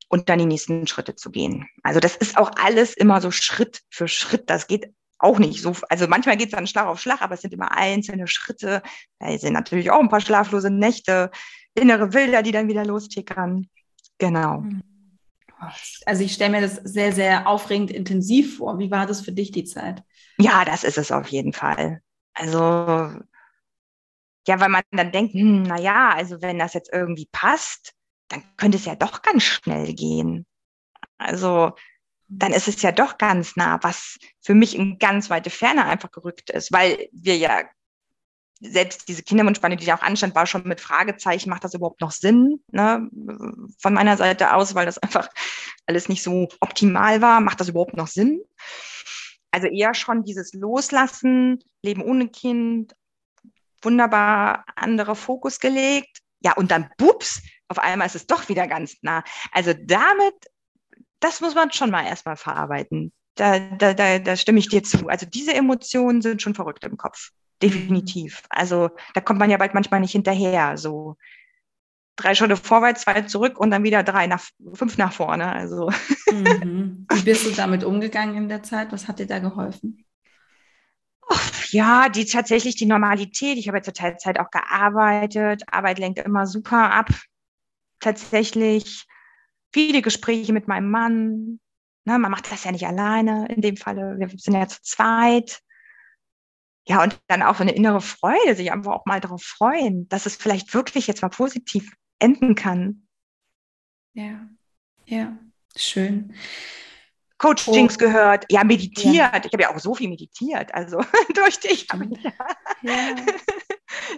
und 0.08 0.28
dann 0.28 0.40
die 0.40 0.46
nächsten 0.46 0.86
Schritte 0.88 1.14
zu 1.14 1.30
gehen. 1.30 1.68
Also 1.84 2.00
das 2.00 2.16
ist 2.16 2.36
auch 2.36 2.50
alles 2.56 2.94
immer 2.94 3.20
so 3.20 3.30
Schritt 3.30 3.82
für 3.90 4.08
Schritt. 4.08 4.50
Das 4.50 4.66
geht 4.66 4.92
auch 5.22 5.38
nicht 5.38 5.62
so, 5.62 5.72
also 5.88 6.08
manchmal 6.08 6.36
geht 6.36 6.48
es 6.48 6.52
dann 6.52 6.66
Schlag 6.66 6.86
auf 6.86 7.00
Schlag, 7.00 7.22
aber 7.22 7.34
es 7.34 7.42
sind 7.42 7.54
immer 7.54 7.72
einzelne 7.76 8.26
Schritte. 8.26 8.82
Da 9.18 9.38
sind 9.38 9.52
natürlich 9.52 9.90
auch 9.90 10.00
ein 10.00 10.08
paar 10.08 10.20
schlaflose 10.20 10.70
Nächte, 10.70 11.30
innere 11.74 12.08
Bilder, 12.08 12.42
die 12.42 12.52
dann 12.52 12.68
wieder 12.68 12.84
lostickern. 12.84 13.68
Genau. 14.18 14.62
Hm. 14.62 14.82
Also 16.06 16.24
ich 16.24 16.32
stelle 16.32 16.50
mir 16.50 16.60
das 16.60 16.74
sehr, 16.82 17.12
sehr 17.12 17.46
aufregend 17.46 17.92
intensiv 17.92 18.58
vor. 18.58 18.80
Wie 18.80 18.90
war 18.90 19.06
das 19.06 19.20
für 19.20 19.30
dich 19.30 19.52
die 19.52 19.62
Zeit? 19.62 20.02
Ja, 20.38 20.64
das 20.64 20.82
ist 20.82 20.98
es 20.98 21.12
auf 21.12 21.28
jeden 21.28 21.52
Fall. 21.52 22.00
Also 22.34 22.58
ja, 24.48 24.58
weil 24.58 24.68
man 24.70 24.82
dann 24.90 25.12
denkt, 25.12 25.34
hm, 25.34 25.62
na 25.62 25.78
ja, 25.78 26.10
also 26.10 26.42
wenn 26.42 26.58
das 26.58 26.74
jetzt 26.74 26.92
irgendwie 26.92 27.28
passt, 27.30 27.94
dann 28.26 28.42
könnte 28.56 28.76
es 28.76 28.86
ja 28.86 28.96
doch 28.96 29.22
ganz 29.22 29.44
schnell 29.44 29.94
gehen. 29.94 30.46
Also 31.16 31.72
dann 32.38 32.52
ist 32.52 32.68
es 32.68 32.80
ja 32.82 32.92
doch 32.92 33.18
ganz 33.18 33.56
nah, 33.56 33.78
was 33.82 34.18
für 34.40 34.54
mich 34.54 34.76
in 34.76 34.98
ganz 34.98 35.28
weite 35.28 35.50
Ferne 35.50 35.84
einfach 35.84 36.10
gerückt 36.10 36.50
ist, 36.50 36.72
weil 36.72 37.08
wir 37.12 37.36
ja 37.36 37.62
selbst 38.60 39.08
diese 39.08 39.22
Kinderwunschspanne, 39.22 39.76
die 39.76 39.84
da 39.84 39.96
auch 39.96 40.02
anstand, 40.02 40.34
war 40.34 40.46
schon 40.46 40.62
mit 40.66 40.80
Fragezeichen, 40.80 41.50
macht 41.50 41.64
das 41.64 41.74
überhaupt 41.74 42.00
noch 42.00 42.12
Sinn? 42.12 42.62
Ne? 42.70 43.08
Von 43.78 43.92
meiner 43.92 44.16
Seite 44.16 44.54
aus, 44.54 44.74
weil 44.74 44.86
das 44.86 44.98
einfach 44.98 45.28
alles 45.86 46.08
nicht 46.08 46.22
so 46.22 46.48
optimal 46.60 47.20
war. 47.20 47.40
Macht 47.40 47.60
das 47.60 47.68
überhaupt 47.68 47.96
noch 47.96 48.06
Sinn? 48.06 48.40
Also 49.50 49.66
eher 49.66 49.94
schon 49.94 50.22
dieses 50.22 50.54
Loslassen, 50.54 51.58
Leben 51.82 52.02
ohne 52.02 52.28
Kind, 52.28 52.94
wunderbar 53.82 54.64
anderer 54.76 55.16
Fokus 55.16 55.58
gelegt. 55.58 56.20
Ja, 56.40 56.52
und 56.52 56.70
dann, 56.70 56.88
bups, 56.98 57.42
auf 57.68 57.78
einmal 57.78 58.06
ist 58.06 58.16
es 58.16 58.26
doch 58.26 58.48
wieder 58.48 58.68
ganz 58.68 58.96
nah. 59.02 59.24
Also 59.50 59.74
damit, 59.74 60.34
das 61.22 61.40
muss 61.40 61.54
man 61.54 61.72
schon 61.72 61.90
mal 61.90 62.06
erstmal 62.06 62.36
verarbeiten. 62.36 63.12
Da, 63.34 63.58
da, 63.58 63.94
da, 63.94 64.18
da 64.18 64.36
stimme 64.36 64.58
ich 64.58 64.68
dir 64.68 64.82
zu. 64.82 65.08
Also 65.08 65.26
diese 65.26 65.54
Emotionen 65.54 66.20
sind 66.20 66.42
schon 66.42 66.54
verrückt 66.54 66.84
im 66.84 66.96
Kopf. 66.96 67.30
Definitiv. 67.62 68.42
Also 68.50 68.90
da 69.14 69.20
kommt 69.20 69.38
man 69.38 69.48
ja 69.48 69.56
bald 69.56 69.72
manchmal 69.72 70.00
nicht 70.00 70.12
hinterher. 70.12 70.76
So 70.76 71.16
drei 72.16 72.34
Schritte 72.34 72.56
vorwärts, 72.56 73.02
zwei 73.02 73.22
zurück 73.22 73.58
und 73.58 73.70
dann 73.70 73.84
wieder 73.84 74.02
drei 74.02 74.26
nach 74.26 74.42
fünf 74.74 74.98
nach 74.98 75.12
vorne. 75.12 75.50
Also. 75.52 75.90
Mhm. 76.30 77.06
Wie 77.12 77.22
bist 77.22 77.46
du 77.46 77.50
damit 77.50 77.84
umgegangen 77.84 78.36
in 78.36 78.48
der 78.48 78.62
Zeit? 78.62 78.92
Was 78.92 79.08
hat 79.08 79.18
dir 79.18 79.26
da 79.26 79.38
geholfen? 79.38 80.04
ja, 81.70 82.08
die 82.08 82.26
tatsächlich 82.26 82.76
die 82.76 82.86
Normalität. 82.86 83.56
Ich 83.56 83.68
habe 83.68 83.78
ja 83.78 83.82
zur 83.82 83.94
Teilzeit 83.94 84.38
auch 84.38 84.50
gearbeitet. 84.50 85.62
Arbeit 85.70 85.98
lenkt 85.98 86.18
immer 86.18 86.46
super 86.46 86.92
ab. 86.92 87.08
Tatsächlich 88.00 89.06
viele 89.72 90.02
Gespräche 90.02 90.52
mit 90.52 90.68
meinem 90.68 90.90
Mann. 90.90 91.60
Na, 92.04 92.18
man 92.18 92.30
macht 92.30 92.50
das 92.50 92.64
ja 92.64 92.72
nicht 92.72 92.86
alleine 92.86 93.46
in 93.48 93.60
dem 93.60 93.76
Falle. 93.76 94.16
Wir 94.18 94.28
sind 94.28 94.54
ja 94.54 94.66
zu 94.66 94.80
zweit. 94.82 95.62
Ja, 96.86 97.02
und 97.02 97.20
dann 97.28 97.42
auch 97.42 97.60
eine 97.60 97.72
innere 97.72 98.00
Freude, 98.00 98.56
sich 98.56 98.72
einfach 98.72 98.92
auch 98.92 99.06
mal 99.06 99.20
darauf 99.20 99.42
freuen, 99.42 100.08
dass 100.08 100.26
es 100.26 100.34
vielleicht 100.36 100.74
wirklich 100.74 101.06
jetzt 101.06 101.22
mal 101.22 101.28
positiv 101.28 101.92
enden 102.18 102.56
kann. 102.56 103.06
Ja, 104.14 104.48
ja, 105.06 105.38
schön. 105.76 106.34
Coachings 107.38 107.94
oh. 107.96 107.98
gehört, 107.98 108.46
ja, 108.50 108.62
meditiert. 108.62 109.14
Ja. 109.14 109.32
Ich 109.44 109.52
habe 109.52 109.62
ja 109.62 109.74
auch 109.74 109.78
so 109.78 109.94
viel 109.94 110.08
meditiert, 110.08 110.72
also 110.74 111.02
durch 111.34 111.58
dich. 111.58 111.88
Ja. 111.92 112.32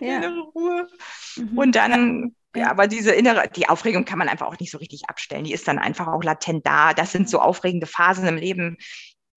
ja. 0.01 0.17
Innere 0.17 0.41
Ruhe. 0.55 0.89
Mhm. 1.37 1.59
Und 1.59 1.75
dann, 1.75 2.37
ja, 2.55 2.71
aber 2.71 2.87
diese 2.87 3.13
innere, 3.13 3.49
die 3.55 3.69
Aufregung 3.69 4.05
kann 4.05 4.19
man 4.19 4.29
einfach 4.29 4.47
auch 4.47 4.59
nicht 4.59 4.71
so 4.71 4.79
richtig 4.79 5.09
abstellen. 5.09 5.45
Die 5.45 5.53
ist 5.53 5.67
dann 5.69 5.79
einfach 5.79 6.07
auch 6.07 6.23
latent 6.23 6.67
da. 6.67 6.95
Das 6.95 7.13
sind 7.13 7.29
so 7.29 7.41
aufregende 7.41 7.87
Phasen 7.87 8.27
im 8.27 8.37
Leben 8.37 8.79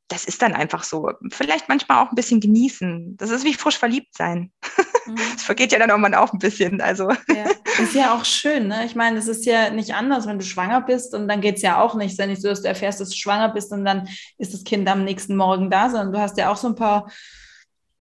das 0.07 0.23
ist 0.23 0.41
dann 0.41 0.53
einfach 0.53 0.83
so. 0.83 1.11
Vielleicht 1.31 1.67
manchmal 1.67 2.03
auch 2.03 2.11
ein 2.11 2.15
bisschen 2.15 2.39
genießen. 2.39 3.17
Das 3.17 3.29
ist 3.29 3.43
wie 3.43 3.53
frisch 3.53 3.77
verliebt 3.77 4.15
sein. 4.15 4.51
Mhm. 5.07 5.15
Das 5.35 5.43
vergeht 5.43 5.71
ja 5.71 5.79
dann 5.79 5.89
irgendwann 5.89 6.15
auch 6.15 6.33
ein 6.33 6.39
bisschen. 6.39 6.81
Also. 6.81 7.09
Ja. 7.09 7.45
Ist 7.81 7.95
ja 7.95 8.13
auch 8.13 8.25
schön, 8.25 8.67
ne? 8.67 8.85
Ich 8.85 8.93
meine, 8.93 9.17
es 9.17 9.29
ist 9.29 9.45
ja 9.45 9.69
nicht 9.69 9.95
anders, 9.95 10.27
wenn 10.27 10.37
du 10.37 10.43
schwanger 10.43 10.81
bist 10.81 11.15
und 11.15 11.29
dann 11.29 11.39
geht 11.39 11.55
es 11.55 11.61
ja 11.61 11.79
auch 11.79 11.95
nicht. 11.95 12.07
Es 12.07 12.11
ist 12.13 12.19
ja 12.19 12.27
nicht 12.27 12.41
so, 12.41 12.49
dass 12.49 12.61
du 12.61 12.67
erfährst, 12.67 12.99
dass 12.99 13.11
du 13.11 13.15
schwanger 13.15 13.47
bist 13.47 13.71
und 13.71 13.85
dann 13.85 14.09
ist 14.37 14.53
das 14.53 14.65
Kind 14.65 14.89
am 14.89 15.05
nächsten 15.05 15.37
Morgen 15.37 15.71
da, 15.71 15.89
sondern 15.89 16.11
du 16.11 16.19
hast 16.19 16.37
ja 16.37 16.51
auch 16.51 16.57
so 16.57 16.67
ein 16.67 16.75
paar, 16.75 17.09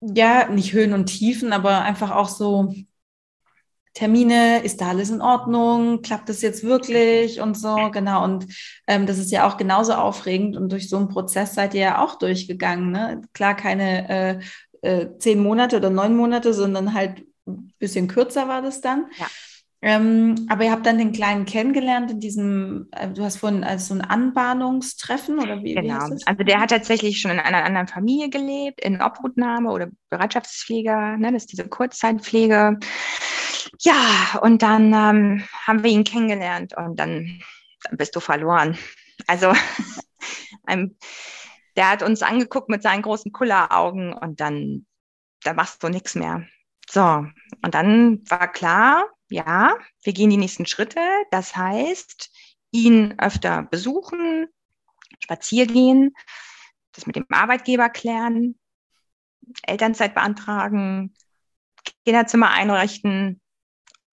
ja, 0.00 0.46
nicht 0.46 0.72
Höhen 0.72 0.92
und 0.92 1.06
Tiefen, 1.06 1.52
aber 1.52 1.82
einfach 1.82 2.12
auch 2.12 2.28
so 2.28 2.72
Termine, 3.94 4.62
ist 4.62 4.80
da 4.80 4.88
alles 4.88 5.10
in 5.10 5.20
Ordnung, 5.20 6.00
klappt 6.02 6.28
das 6.28 6.40
jetzt 6.40 6.64
wirklich 6.64 7.40
und 7.40 7.56
so, 7.56 7.90
genau. 7.92 8.24
Und 8.24 8.46
ähm, 8.86 9.06
das 9.06 9.18
ist 9.18 9.30
ja 9.30 9.46
auch 9.46 9.56
genauso 9.56 9.92
aufregend 9.92 10.56
und 10.56 10.72
durch 10.72 10.88
so 10.88 10.96
einen 10.96 11.08
Prozess 11.08 11.54
seid 11.54 11.74
ihr 11.74 11.82
ja 11.82 12.02
auch 12.02 12.16
durchgegangen. 12.16 12.90
Ne? 12.90 13.22
Klar, 13.34 13.54
keine 13.54 14.08
äh, 14.08 14.40
äh, 14.82 15.18
zehn 15.18 15.42
Monate 15.42 15.76
oder 15.76 15.90
neun 15.90 16.16
Monate, 16.16 16.54
sondern 16.54 16.94
halt 16.94 17.24
ein 17.46 17.72
bisschen 17.78 18.08
kürzer 18.08 18.48
war 18.48 18.62
das 18.62 18.80
dann. 18.80 19.06
Ja. 19.18 19.26
Ähm, 19.84 20.46
aber 20.48 20.64
ihr 20.64 20.70
habt 20.70 20.86
dann 20.86 20.96
den 20.96 21.10
Kleinen 21.10 21.44
kennengelernt 21.44 22.12
in 22.12 22.20
diesem, 22.20 22.88
äh, 22.92 23.08
du 23.08 23.24
hast 23.24 23.38
vorhin 23.38 23.64
als 23.64 23.88
so 23.88 23.94
ein 23.94 24.00
Anbahnungstreffen 24.00 25.40
oder 25.40 25.60
wie? 25.64 25.74
Genau. 25.74 26.06
Wie 26.06 26.24
also 26.24 26.44
der 26.44 26.60
hat 26.60 26.70
tatsächlich 26.70 27.20
schon 27.20 27.32
in 27.32 27.40
einer 27.40 27.64
anderen 27.64 27.88
Familie 27.88 28.30
gelebt, 28.30 28.80
in 28.80 29.02
Obhutnahme 29.02 29.72
oder 29.72 29.88
Bereitschaftspfleger, 30.08 31.16
ne, 31.16 31.32
das 31.32 31.42
ist 31.42 31.52
diese 31.52 31.68
Kurzzeitpflege. 31.68 32.78
Ja, 33.80 34.38
und 34.42 34.62
dann 34.62 34.92
ähm, 34.92 35.44
haben 35.66 35.82
wir 35.82 35.90
ihn 35.90 36.04
kennengelernt 36.04 36.76
und 36.76 36.96
dann, 36.96 37.42
dann 37.84 37.96
bist 37.96 38.14
du 38.14 38.20
verloren. 38.20 38.78
Also 39.26 39.52
ein, 40.64 40.96
der 41.76 41.90
hat 41.90 42.02
uns 42.02 42.22
angeguckt 42.22 42.68
mit 42.68 42.82
seinen 42.82 43.02
großen 43.02 43.32
Kulleraugen 43.32 44.12
und 44.12 44.40
dann, 44.40 44.86
da 45.42 45.54
machst 45.54 45.82
du 45.82 45.88
nichts 45.88 46.14
mehr. 46.14 46.46
So, 46.88 47.26
und 47.62 47.74
dann 47.74 48.20
war 48.28 48.50
klar, 48.52 49.06
ja, 49.30 49.76
wir 50.02 50.12
gehen 50.12 50.30
die 50.30 50.36
nächsten 50.36 50.66
Schritte. 50.66 51.00
Das 51.30 51.56
heißt, 51.56 52.30
ihn 52.70 53.18
öfter 53.18 53.62
besuchen, 53.62 54.48
spazieren 55.20 55.72
gehen, 55.72 56.14
das 56.92 57.06
mit 57.06 57.16
dem 57.16 57.26
Arbeitgeber 57.30 57.88
klären, 57.88 58.58
Elternzeit 59.62 60.14
beantragen, 60.14 61.14
Kinderzimmer 62.04 62.50
einrichten. 62.50 63.40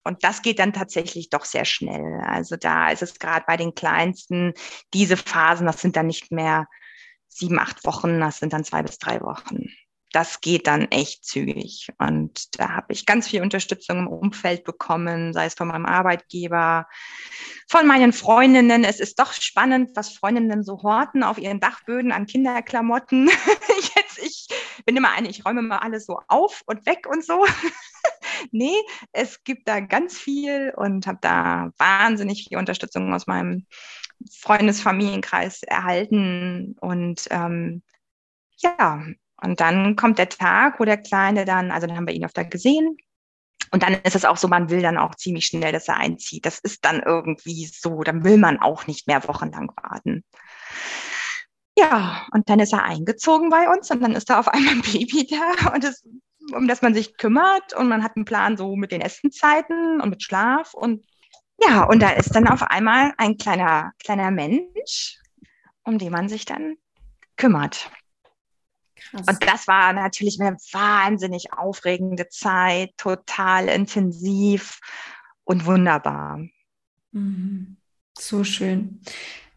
Und 0.04 0.24
das 0.24 0.42
geht 0.42 0.58
dann 0.58 0.72
tatsächlich 0.72 1.30
doch 1.30 1.44
sehr 1.44 1.64
schnell. 1.64 2.20
Also 2.24 2.56
da 2.56 2.90
ist 2.90 3.02
es 3.02 3.18
gerade 3.18 3.44
bei 3.46 3.56
den 3.56 3.74
Kleinsten, 3.74 4.54
diese 4.94 5.16
Phasen, 5.16 5.66
das 5.66 5.80
sind 5.80 5.96
dann 5.96 6.06
nicht 6.06 6.32
mehr 6.32 6.66
sieben, 7.28 7.58
acht 7.58 7.84
Wochen, 7.84 8.20
das 8.20 8.38
sind 8.38 8.52
dann 8.52 8.64
zwei 8.64 8.82
bis 8.82 8.98
drei 8.98 9.20
Wochen 9.20 9.66
das 10.12 10.40
geht 10.40 10.66
dann 10.66 10.86
echt 10.90 11.24
zügig. 11.24 11.88
Und 11.98 12.58
da 12.58 12.70
habe 12.70 12.92
ich 12.92 13.06
ganz 13.06 13.28
viel 13.28 13.42
Unterstützung 13.42 13.98
im 13.98 14.08
Umfeld 14.08 14.64
bekommen, 14.64 15.32
sei 15.32 15.46
es 15.46 15.54
von 15.54 15.68
meinem 15.68 15.86
Arbeitgeber, 15.86 16.86
von 17.68 17.86
meinen 17.86 18.12
Freundinnen. 18.12 18.84
Es 18.84 19.00
ist 19.00 19.18
doch 19.18 19.32
spannend, 19.32 19.90
was 19.94 20.12
Freundinnen 20.12 20.64
so 20.64 20.82
horten 20.82 21.22
auf 21.22 21.38
ihren 21.38 21.60
Dachböden 21.60 22.12
an 22.12 22.26
Kinderklamotten. 22.26 23.28
Jetzt, 23.96 24.18
ich 24.18 24.48
bin 24.84 24.96
immer 24.96 25.12
eine, 25.12 25.28
ich 25.28 25.44
räume 25.44 25.62
mal 25.62 25.78
alles 25.78 26.06
so 26.06 26.20
auf 26.26 26.62
und 26.66 26.86
weg 26.86 27.06
und 27.08 27.24
so. 27.24 27.46
Nee, 28.50 28.74
es 29.12 29.42
gibt 29.44 29.68
da 29.68 29.80
ganz 29.80 30.18
viel 30.18 30.72
und 30.76 31.06
habe 31.06 31.18
da 31.20 31.70
wahnsinnig 31.78 32.48
viel 32.48 32.58
Unterstützung 32.58 33.12
aus 33.14 33.26
meinem 33.26 33.66
Freundesfamilienkreis 34.30 35.62
erhalten. 35.62 36.76
Und 36.80 37.26
ähm, 37.30 37.82
ja, 38.58 39.04
und 39.42 39.60
dann 39.60 39.96
kommt 39.96 40.18
der 40.18 40.28
Tag, 40.28 40.80
wo 40.80 40.84
der 40.84 40.98
Kleine 40.98 41.44
dann, 41.44 41.70
also 41.70 41.86
dann 41.86 41.96
haben 41.96 42.06
wir 42.06 42.14
ihn 42.14 42.24
öfter 42.24 42.44
gesehen. 42.44 42.96
Und 43.72 43.82
dann 43.82 43.94
ist 43.94 44.16
es 44.16 44.24
auch 44.24 44.36
so, 44.36 44.48
man 44.48 44.68
will 44.68 44.82
dann 44.82 44.98
auch 44.98 45.14
ziemlich 45.14 45.46
schnell, 45.46 45.72
dass 45.72 45.88
er 45.88 45.96
einzieht. 45.96 46.44
Das 46.44 46.58
ist 46.58 46.84
dann 46.84 47.00
irgendwie 47.00 47.66
so, 47.66 48.02
dann 48.02 48.24
will 48.24 48.36
man 48.36 48.58
auch 48.58 48.86
nicht 48.86 49.06
mehr 49.06 49.26
wochenlang 49.28 49.70
warten. 49.76 50.24
Ja, 51.78 52.26
und 52.32 52.48
dann 52.50 52.60
ist 52.60 52.72
er 52.72 52.82
eingezogen 52.82 53.48
bei 53.48 53.68
uns 53.70 53.90
und 53.90 54.02
dann 54.02 54.14
ist 54.14 54.28
da 54.28 54.40
auf 54.40 54.48
einmal 54.48 54.74
ein 54.74 54.82
Baby 54.82 55.26
da 55.26 55.72
und 55.72 55.84
es, 55.84 56.04
um 56.52 56.66
das 56.68 56.82
man 56.82 56.94
sich 56.94 57.16
kümmert 57.16 57.74
und 57.74 57.88
man 57.88 58.02
hat 58.02 58.16
einen 58.16 58.24
Plan 58.24 58.56
so 58.56 58.76
mit 58.76 58.92
den 58.92 59.00
Essenzeiten 59.00 60.00
und 60.00 60.10
mit 60.10 60.22
Schlaf 60.22 60.74
und 60.74 61.04
ja, 61.62 61.84
und 61.84 62.00
da 62.00 62.10
ist 62.10 62.34
dann 62.34 62.48
auf 62.48 62.62
einmal 62.62 63.12
ein 63.18 63.36
kleiner, 63.36 63.92
kleiner 63.98 64.30
Mensch, 64.30 65.18
um 65.84 65.98
den 65.98 66.10
man 66.10 66.28
sich 66.28 66.46
dann 66.46 66.76
kümmert. 67.36 67.90
Krass. 68.96 69.26
Und 69.28 69.46
das 69.46 69.66
war 69.66 69.92
natürlich 69.92 70.40
eine 70.40 70.56
wahnsinnig 70.72 71.52
aufregende 71.52 72.28
Zeit, 72.28 72.96
total 72.96 73.68
intensiv 73.68 74.80
und 75.44 75.66
wunderbar. 75.66 76.40
Mhm. 77.12 77.76
So 78.16 78.44
schön. 78.44 79.00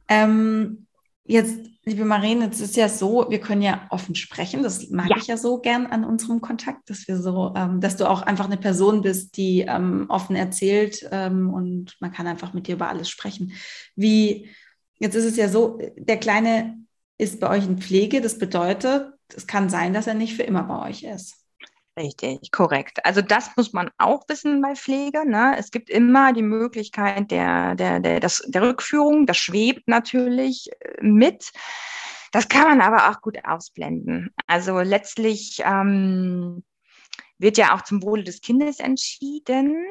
Ähm, 0.08 0.88
jetzt, 1.24 1.60
liebe 1.86 2.06
Marine, 2.06 2.50
es 2.50 2.62
ist 2.62 2.76
ja 2.76 2.88
so, 2.88 3.26
wir 3.30 3.40
können 3.40 3.62
ja 3.62 3.88
offen 3.90 4.16
sprechen. 4.16 4.64
Das 4.64 4.90
mag 4.90 5.10
ja. 5.10 5.18
ich 5.18 5.28
ja 5.28 5.38
so 5.38 5.60
gern 5.60 5.86
an 5.88 6.06
unserem 6.06 6.42
Kontakt, 6.42 6.90
dass 6.90 7.08
wir 7.08 7.18
so, 7.18 7.54
ähm, 7.56 7.82
dass 7.82 7.98
du 7.98 8.10
auch 8.10 8.22
einfach 8.22 8.46
eine 8.46 8.58
Person 8.58 9.02
bist, 9.02 9.38
die 9.38 9.62
ähm, 9.62 10.06
offen 10.10 10.36
erzählt 10.36 11.08
ähm, 11.12 11.54
und 11.54 11.96
man 12.00 12.12
kann 12.12 12.28
einfach 12.28 12.54
mit 12.54 12.68
dir 12.68 12.76
über 12.76 12.90
alles 12.90 13.10
sprechen. 13.10 13.54
Wie, 13.96 14.50
jetzt 15.00 15.16
ist 15.16 15.26
es 15.26 15.36
ja 15.36 15.50
so, 15.50 15.80
der 15.98 16.18
Kleine 16.18 16.78
ist 17.18 17.40
bei 17.40 17.50
euch 17.50 17.66
in 17.66 17.78
Pflege. 17.78 18.22
Das 18.22 18.38
bedeutet, 18.38 19.12
es 19.36 19.48
kann 19.48 19.70
sein, 19.70 19.94
dass 19.94 20.08
er 20.08 20.14
nicht 20.14 20.36
für 20.36 20.44
immer 20.44 20.64
bei 20.64 20.90
euch 20.90 21.04
ist. 21.04 21.43
Richtig, 21.96 22.52
korrekt. 22.52 23.06
Also 23.06 23.22
das 23.22 23.56
muss 23.56 23.72
man 23.72 23.92
auch 24.00 24.24
wissen 24.28 24.62
bei 24.62 24.76
Pflege. 24.76 25.30
Ne? 25.30 25.56
Es 25.60 25.70
gibt 25.70 25.92
immer 25.92 26.34
die 26.34 26.42
Möglichkeit 26.42 27.30
der, 27.30 27.76
der, 27.76 28.00
der, 28.00 28.20
das, 28.20 28.44
der 28.48 28.64
Rückführung. 28.64 29.28
Das 29.28 29.38
schwebt 29.38 29.88
natürlich 29.88 30.72
äh, 30.80 31.04
mit. 31.04 31.52
Das 32.32 32.48
kann 32.50 32.64
man 32.64 32.82
aber 32.82 33.12
auch 33.12 33.22
gut 33.22 33.38
ausblenden. 33.46 34.34
Also 34.48 34.80
letztlich 34.80 35.62
ähm, 35.64 36.64
wird 37.38 37.60
ja 37.60 37.76
auch 37.76 37.84
zum 37.84 38.02
Wohle 38.02 38.24
des 38.24 38.42
Kindes 38.42 38.80
entschieden. 38.80 39.86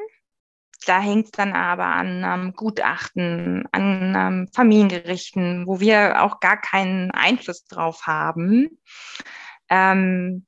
Da 0.85 0.99
hängt 0.99 1.27
es 1.27 1.31
dann 1.31 1.53
aber 1.53 1.85
an 1.85 2.23
ähm, 2.25 2.53
Gutachten, 2.53 3.65
an 3.71 4.13
ähm, 4.17 4.49
Familiengerichten, 4.53 5.65
wo 5.67 5.79
wir 5.79 6.21
auch 6.21 6.41
gar 6.41 6.59
keinen 6.59 7.11
Einfluss 7.11 7.63
drauf 7.63 8.05
haben. 8.05 8.77
Ähm, 9.69 10.45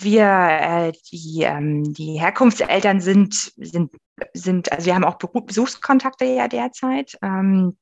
wir, 0.00 0.24
äh, 0.24 0.92
die, 1.10 1.42
ähm, 1.42 1.92
die 1.92 2.20
Herkunftseltern 2.20 3.00
sind, 3.00 3.52
sind, 3.56 3.90
sind, 4.32 4.72
also 4.72 4.86
wir 4.86 4.94
haben 4.94 5.04
auch 5.04 5.16
Besuchskontakte 5.16 6.24
ja 6.24 6.48
derzeit. 6.48 7.16
Ähm, 7.22 7.76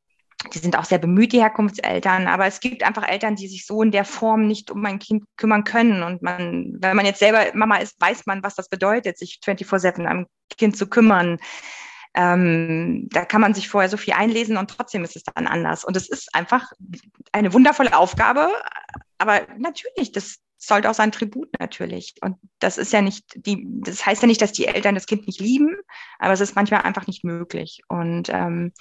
die 0.55 0.59
sind 0.59 0.79
auch 0.79 0.85
sehr 0.85 0.99
bemüht, 0.99 1.33
die 1.33 1.41
Herkunftseltern, 1.41 2.27
aber 2.27 2.47
es 2.47 2.61
gibt 2.61 2.83
einfach 2.83 3.07
Eltern, 3.07 3.37
die 3.37 3.47
sich 3.47 3.67
so 3.67 3.83
in 3.83 3.91
der 3.91 4.07
Form 4.07 4.47
nicht 4.47 4.71
um 4.71 4.85
ein 4.87 4.99
Kind 4.99 5.25
kümmern 5.37 5.65
können. 5.65 6.03
Und 6.03 6.23
man, 6.23 6.77
wenn 6.79 6.97
man 6.97 7.05
jetzt 7.05 7.19
selber 7.19 7.45
Mama 7.55 7.77
ist, 7.77 8.01
weiß 8.01 8.25
man, 8.25 8.43
was 8.43 8.55
das 8.55 8.71
bedeutet, 8.71 9.19
sich 9.19 9.39
24-7 9.45 10.01
um 10.01 10.07
ein 10.07 10.27
Kind 10.57 10.79
zu 10.79 10.89
kümmern. 10.89 11.39
Ähm, 12.15 13.09
da 13.11 13.25
kann 13.25 13.41
man 13.41 13.55
sich 13.55 13.69
vorher 13.69 13.89
so 13.89 13.97
viel 13.97 14.15
einlesen 14.15 14.57
und 14.57 14.71
trotzdem 14.71 15.05
ist 15.05 15.17
es 15.17 15.23
dann 15.23 15.47
anders. 15.47 15.85
Und 15.85 15.97
es 15.97 16.09
ist 16.09 16.35
einfach 16.35 16.73
eine 17.33 17.53
wundervolle 17.53 17.97
Aufgabe, 17.97 18.51
aber 19.19 19.47
natürlich, 19.59 20.13
das 20.13 20.39
zollt 20.61 20.87
auch 20.87 20.95
sein 20.95 21.13
Tribut 21.13 21.49
natürlich. 21.59 22.15
Und 22.21 22.37
das 22.59 22.79
ist 22.79 22.93
ja 22.93 23.01
nicht, 23.01 23.25
die, 23.47 23.65
das 23.81 24.05
heißt 24.05 24.23
ja 24.23 24.29
nicht, 24.29 24.43
dass 24.43 24.53
die 24.53 24.67
Eltern 24.67 24.95
das 24.95 25.07
Kind 25.07 25.27
nicht 25.27 25.41
lieben, 25.41 25.77
aber 26.19 26.33
es 26.33 26.41
ist 26.41 26.55
manchmal 26.55 26.83
einfach 26.83 27.07
nicht 27.07 27.25
möglich. 27.25 27.83
Und 27.89 28.29
ähm, 28.29 28.73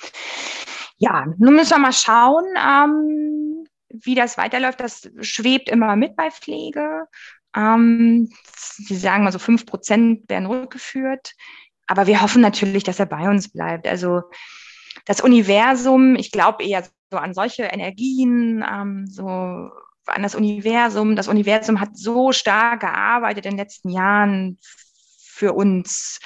ja, 0.98 1.26
nun 1.38 1.56
müssen 1.56 1.72
wir 1.72 1.80
mal 1.80 1.94
schauen, 1.94 2.46
ähm, 2.58 3.66
wie 3.90 4.16
das 4.16 4.38
weiterläuft. 4.38 4.82
Das 4.82 5.10
schwebt 5.22 5.70
immer 5.70 5.96
mit 5.96 6.16
bei 6.16 6.30
Pflege. 6.30 7.08
Ähm, 7.56 8.30
Sie 8.56 8.96
sagen 8.96 9.24
mal 9.24 9.32
so 9.32 9.40
fünf 9.40 9.66
Prozent 9.66 10.30
werden 10.30 10.46
rückgeführt. 10.46 11.34
Aber 11.90 12.06
wir 12.06 12.22
hoffen 12.22 12.42
natürlich, 12.42 12.84
dass 12.84 13.00
er 13.00 13.08
bei 13.08 13.28
uns 13.28 13.52
bleibt. 13.52 13.88
Also 13.88 14.22
das 15.06 15.22
Universum, 15.22 16.16
ich 16.16 16.32
glaube 16.32 16.64
eher 16.64 16.84
so 17.12 17.18
an 17.18 17.34
solche 17.34 17.64
Energien, 17.64 18.64
ähm, 18.72 19.08
so 19.08 19.26
an 19.28 20.22
das 20.22 20.36
Universum. 20.36 21.16
Das 21.16 21.28
Universum 21.28 21.82
hat 21.82 21.98
so 21.98 22.32
stark 22.32 22.82
gearbeitet 22.82 23.48
in 23.48 23.54
den 23.54 23.58
letzten 23.58 23.90
Jahren 23.90 24.60
für 25.20 25.54
uns, 25.54 26.20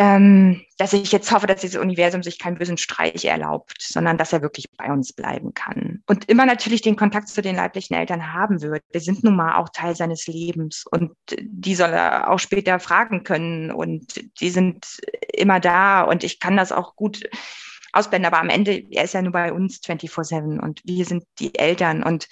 ähm, 0.00 0.64
dass 0.78 0.94
ich 0.94 1.12
jetzt 1.12 1.30
hoffe, 1.30 1.46
dass 1.46 1.60
dieses 1.60 1.78
Universum 1.78 2.22
sich 2.22 2.38
keinen 2.38 2.56
bösen 2.56 2.78
Streich 2.78 3.26
erlaubt, 3.26 3.74
sondern 3.78 4.16
dass 4.16 4.32
er 4.32 4.40
wirklich 4.40 4.64
bei 4.78 4.90
uns 4.90 5.12
bleiben 5.12 5.52
kann. 5.52 6.02
Und 6.06 6.26
immer 6.30 6.46
natürlich 6.46 6.80
den 6.80 6.96
Kontakt 6.96 7.28
zu 7.28 7.42
den 7.42 7.54
leiblichen 7.54 7.94
Eltern 7.94 8.32
haben 8.32 8.62
wird. 8.62 8.82
Wir 8.92 9.02
sind 9.02 9.22
nun 9.22 9.36
mal 9.36 9.56
auch 9.56 9.68
Teil 9.68 9.94
seines 9.94 10.26
Lebens. 10.26 10.86
Und 10.90 11.12
die 11.42 11.74
soll 11.74 11.90
er 11.90 12.30
auch 12.30 12.38
später 12.38 12.80
fragen 12.80 13.24
können. 13.24 13.70
Und 13.70 14.24
die 14.40 14.48
sind 14.48 14.86
immer 15.34 15.60
da. 15.60 16.00
Und 16.04 16.24
ich 16.24 16.40
kann 16.40 16.56
das 16.56 16.72
auch 16.72 16.96
gut 16.96 17.28
ausblenden, 17.92 18.32
aber 18.32 18.40
am 18.40 18.48
Ende, 18.48 18.82
er 18.90 19.04
ist 19.04 19.12
ja 19.12 19.20
nur 19.20 19.32
bei 19.32 19.52
uns 19.52 19.82
24-7 19.82 20.60
und 20.60 20.80
wir 20.86 21.04
sind 21.04 21.24
die 21.40 21.54
Eltern. 21.58 22.02
Und 22.02 22.26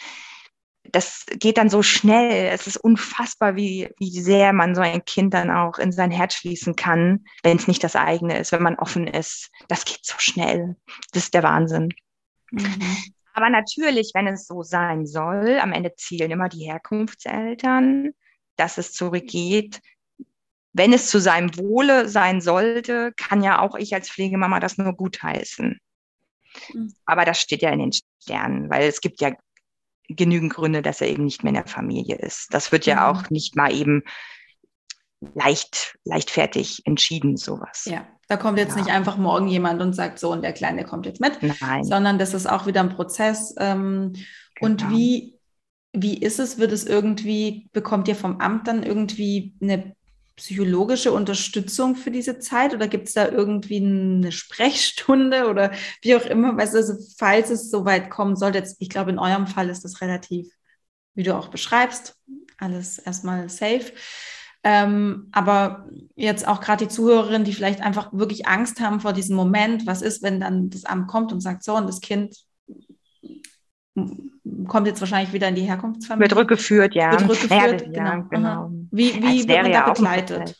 das 0.92 1.26
geht 1.30 1.58
dann 1.58 1.70
so 1.70 1.82
schnell. 1.82 2.48
Es 2.52 2.66
ist 2.66 2.76
unfassbar, 2.76 3.56
wie, 3.56 3.88
wie 3.98 4.20
sehr 4.20 4.52
man 4.52 4.74
so 4.74 4.80
ein 4.80 5.04
Kind 5.04 5.34
dann 5.34 5.50
auch 5.50 5.78
in 5.78 5.92
sein 5.92 6.10
Herz 6.10 6.34
schließen 6.34 6.76
kann, 6.76 7.24
wenn 7.42 7.56
es 7.56 7.68
nicht 7.68 7.84
das 7.84 7.96
eigene 7.96 8.38
ist, 8.38 8.52
wenn 8.52 8.62
man 8.62 8.76
offen 8.76 9.06
ist. 9.06 9.50
Das 9.68 9.84
geht 9.84 10.04
so 10.04 10.14
schnell. 10.18 10.76
Das 11.12 11.24
ist 11.24 11.34
der 11.34 11.42
Wahnsinn. 11.42 11.90
Mhm. 12.50 12.96
Aber 13.34 13.50
natürlich, 13.50 14.12
wenn 14.14 14.26
es 14.26 14.46
so 14.46 14.62
sein 14.62 15.06
soll, 15.06 15.58
am 15.60 15.72
Ende 15.72 15.94
zielen 15.94 16.30
immer 16.30 16.48
die 16.48 16.64
Herkunftseltern, 16.64 18.10
dass 18.56 18.78
es 18.78 18.92
zurückgeht. 18.92 19.80
Wenn 20.72 20.92
es 20.92 21.08
zu 21.08 21.20
seinem 21.20 21.56
Wohle 21.56 22.08
sein 22.08 22.40
sollte, 22.40 23.12
kann 23.16 23.42
ja 23.42 23.60
auch 23.60 23.74
ich 23.74 23.94
als 23.94 24.10
Pflegemama 24.10 24.60
das 24.60 24.78
nur 24.78 24.92
gutheißen. 24.92 25.78
Mhm. 26.72 26.94
Aber 27.04 27.24
das 27.24 27.40
steht 27.40 27.62
ja 27.62 27.70
in 27.70 27.78
den 27.78 27.92
Sternen, 27.92 28.70
weil 28.70 28.88
es 28.88 29.00
gibt 29.00 29.20
ja 29.20 29.32
genügend 30.08 30.52
Gründe, 30.52 30.82
dass 30.82 31.00
er 31.00 31.08
eben 31.08 31.24
nicht 31.24 31.44
mehr 31.44 31.50
in 31.50 31.62
der 31.62 31.66
Familie 31.66 32.16
ist. 32.16 32.48
Das 32.50 32.72
wird 32.72 32.86
ja 32.86 32.96
mhm. 32.96 33.02
auch 33.16 33.30
nicht 33.30 33.56
mal 33.56 33.72
eben 33.72 34.02
leicht, 35.34 35.96
leichtfertig 36.04 36.82
entschieden, 36.84 37.36
sowas. 37.36 37.84
Ja, 37.86 38.06
da 38.28 38.36
kommt 38.36 38.58
jetzt 38.58 38.76
ja. 38.76 38.82
nicht 38.82 38.92
einfach 38.92 39.16
morgen 39.16 39.48
jemand 39.48 39.82
und 39.82 39.92
sagt 39.92 40.18
so, 40.18 40.32
und 40.32 40.42
der 40.42 40.52
Kleine 40.52 40.84
kommt 40.84 41.06
jetzt 41.06 41.20
mit, 41.20 41.38
Nein. 41.60 41.84
sondern 41.84 42.18
das 42.18 42.34
ist 42.34 42.48
auch 42.48 42.66
wieder 42.66 42.80
ein 42.80 42.94
Prozess. 42.94 43.54
Ähm, 43.58 44.12
genau. 44.54 44.70
Und 44.70 44.90
wie, 44.90 45.38
wie 45.92 46.18
ist 46.18 46.38
es? 46.38 46.58
Wird 46.58 46.72
es 46.72 46.86
irgendwie, 46.86 47.68
bekommt 47.72 48.08
ihr 48.08 48.16
vom 48.16 48.40
Amt 48.40 48.68
dann 48.68 48.82
irgendwie 48.82 49.54
eine 49.60 49.94
psychologische 50.38 51.12
Unterstützung 51.12 51.96
für 51.96 52.10
diese 52.10 52.38
Zeit 52.38 52.72
oder 52.72 52.88
gibt 52.88 53.08
es 53.08 53.14
da 53.14 53.28
irgendwie 53.28 53.78
eine 53.78 54.32
Sprechstunde 54.32 55.46
oder 55.50 55.72
wie 56.00 56.16
auch 56.16 56.24
immer, 56.24 56.56
weißt 56.56 56.74
du, 56.74 56.78
also 56.78 56.94
falls 57.18 57.50
es 57.50 57.70
so 57.70 57.84
weit 57.84 58.08
kommen 58.08 58.36
sollte, 58.36 58.58
jetzt, 58.58 58.76
ich 58.80 58.88
glaube, 58.88 59.10
in 59.10 59.18
eurem 59.18 59.46
Fall 59.46 59.68
ist 59.68 59.84
das 59.84 60.00
relativ, 60.00 60.48
wie 61.14 61.24
du 61.24 61.36
auch 61.36 61.48
beschreibst, 61.48 62.16
alles 62.56 62.98
erstmal 62.98 63.48
safe. 63.48 63.92
Ähm, 64.64 65.28
aber 65.32 65.88
jetzt 66.16 66.46
auch 66.46 66.60
gerade 66.60 66.86
die 66.86 66.92
Zuhörerinnen, 66.92 67.44
die 67.44 67.54
vielleicht 67.54 67.80
einfach 67.80 68.12
wirklich 68.12 68.46
Angst 68.46 68.80
haben 68.80 69.00
vor 69.00 69.12
diesem 69.12 69.36
Moment, 69.36 69.86
was 69.86 70.02
ist, 70.02 70.22
wenn 70.22 70.40
dann 70.40 70.70
das 70.70 70.84
Amt 70.84 71.08
kommt 71.08 71.32
und 71.32 71.40
sagt, 71.40 71.62
so, 71.62 71.76
und 71.76 71.86
das 71.86 72.00
Kind 72.00 72.36
kommt 74.66 74.86
jetzt 74.86 75.00
wahrscheinlich 75.00 75.32
wieder 75.32 75.48
in 75.48 75.54
die 75.54 75.62
Herkunftsfamilie. 75.62 76.30
Wird 76.30 76.38
rückgeführt, 76.38 76.94
ja. 76.94 77.12
Wird 77.12 77.28
rückgeführt, 77.28 77.94
ja, 77.94 78.16
genau. 78.16 78.28
genau. 78.30 78.70
Wie, 78.90 79.14
wie 79.22 79.48
wird 79.48 79.62
man 79.62 79.72
da 79.72 79.90
begleitet? 79.90 80.56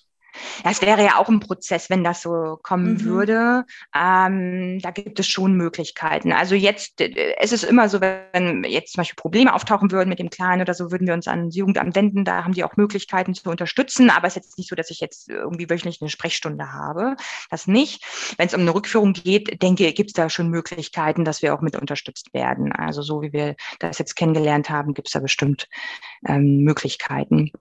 Das 0.64 0.82
wäre 0.82 1.04
ja 1.04 1.16
auch 1.18 1.28
ein 1.28 1.40
Prozess, 1.40 1.90
wenn 1.90 2.04
das 2.04 2.22
so 2.22 2.58
kommen 2.62 2.94
mhm. 2.94 3.04
würde. 3.04 3.64
Ähm, 3.94 4.78
da 4.80 4.90
gibt 4.90 5.18
es 5.18 5.28
schon 5.28 5.54
Möglichkeiten. 5.54 6.32
Also 6.32 6.54
jetzt, 6.54 7.00
äh, 7.00 7.34
es 7.38 7.52
ist 7.52 7.64
immer 7.64 7.88
so, 7.88 8.00
wenn 8.00 8.64
jetzt 8.64 8.92
zum 8.92 9.00
Beispiel 9.00 9.16
Probleme 9.16 9.54
auftauchen 9.54 9.90
würden 9.90 10.08
mit 10.08 10.18
dem 10.18 10.30
Kleinen 10.30 10.62
oder 10.62 10.74
so, 10.74 10.90
würden 10.90 11.06
wir 11.06 11.14
uns 11.14 11.28
an 11.28 11.46
das 11.46 11.56
Jugendamt 11.56 11.96
wenden. 11.96 12.24
Da 12.24 12.44
haben 12.44 12.52
die 12.54 12.64
auch 12.64 12.76
Möglichkeiten 12.76 13.34
zu 13.34 13.48
unterstützen. 13.50 14.10
Aber 14.10 14.26
es 14.26 14.36
ist 14.36 14.44
jetzt 14.44 14.58
nicht 14.58 14.68
so, 14.68 14.76
dass 14.76 14.90
ich 14.90 15.00
jetzt 15.00 15.28
irgendwie 15.28 15.68
wöchentlich 15.68 16.00
eine 16.00 16.10
Sprechstunde 16.10 16.72
habe. 16.72 17.16
Das 17.50 17.66
nicht. 17.66 18.04
Wenn 18.36 18.46
es 18.46 18.54
um 18.54 18.60
eine 18.60 18.74
Rückführung 18.74 19.12
geht, 19.12 19.62
denke, 19.62 19.92
gibt 19.92 20.10
es 20.10 20.14
da 20.14 20.28
schon 20.28 20.48
Möglichkeiten, 20.48 21.24
dass 21.24 21.42
wir 21.42 21.54
auch 21.54 21.60
mit 21.60 21.76
unterstützt 21.76 22.32
werden. 22.34 22.72
Also 22.72 23.02
so 23.02 23.22
wie 23.22 23.32
wir 23.32 23.56
das 23.78 23.98
jetzt 23.98 24.16
kennengelernt 24.16 24.70
haben, 24.70 24.94
gibt 24.94 25.08
es 25.08 25.12
da 25.12 25.20
bestimmt 25.20 25.68
ähm, 26.26 26.58
Möglichkeiten. 26.64 27.52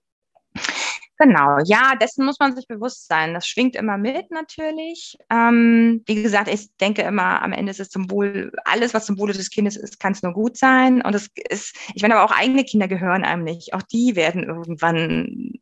Genau, 1.19 1.57
ja, 1.65 1.95
dessen 1.95 2.25
muss 2.25 2.39
man 2.39 2.55
sich 2.55 2.67
bewusst 2.67 3.07
sein. 3.07 3.33
Das 3.33 3.47
schwingt 3.47 3.75
immer 3.75 3.97
mit 3.97 4.29
natürlich. 4.29 5.17
Ähm, 5.31 6.03
wie 6.05 6.21
gesagt, 6.21 6.47
ich 6.47 6.69
denke 6.77 7.01
immer, 7.01 7.41
am 7.41 7.53
Ende 7.53 7.71
ist 7.71 7.79
es 7.79 7.89
zum 7.89 8.11
Wohl, 8.11 8.51
alles, 8.65 8.93
was 8.93 9.07
zum 9.07 9.17
Wohle 9.17 9.33
des 9.33 9.49
Kindes 9.49 9.77
ist, 9.77 9.99
kann 9.99 10.11
es 10.11 10.21
nur 10.21 10.33
gut 10.33 10.57
sein. 10.57 11.01
Und 11.01 11.15
es 11.15 11.29
ist, 11.49 11.75
ich 11.95 12.03
meine, 12.03 12.15
aber 12.15 12.25
auch 12.25 12.37
eigene 12.37 12.63
Kinder 12.63 12.87
gehören 12.87 13.23
einem 13.23 13.43
nicht. 13.43 13.73
Auch 13.73 13.81
die 13.81 14.15
werden 14.15 14.43
irgendwann 14.43 15.53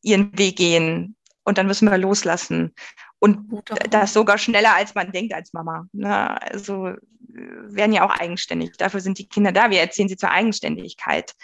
ihren 0.00 0.38
Weg 0.38 0.56
gehen. 0.56 1.16
Und 1.42 1.58
dann 1.58 1.66
müssen 1.66 1.90
wir 1.90 1.98
loslassen. 1.98 2.72
Und 3.18 3.64
das 3.90 4.12
sogar 4.12 4.38
schneller, 4.38 4.76
als 4.76 4.94
man 4.94 5.10
denkt 5.10 5.34
als 5.34 5.52
Mama. 5.52 5.86
Ne? 5.92 6.40
Also 6.40 6.92
werden 7.28 7.92
ja 7.92 8.04
auch 8.06 8.16
eigenständig. 8.16 8.76
Dafür 8.78 9.00
sind 9.00 9.18
die 9.18 9.28
Kinder 9.28 9.50
da. 9.50 9.70
Wir 9.70 9.80
erziehen 9.80 10.08
sie 10.08 10.16
zur 10.16 10.30
Eigenständigkeit 10.30 11.34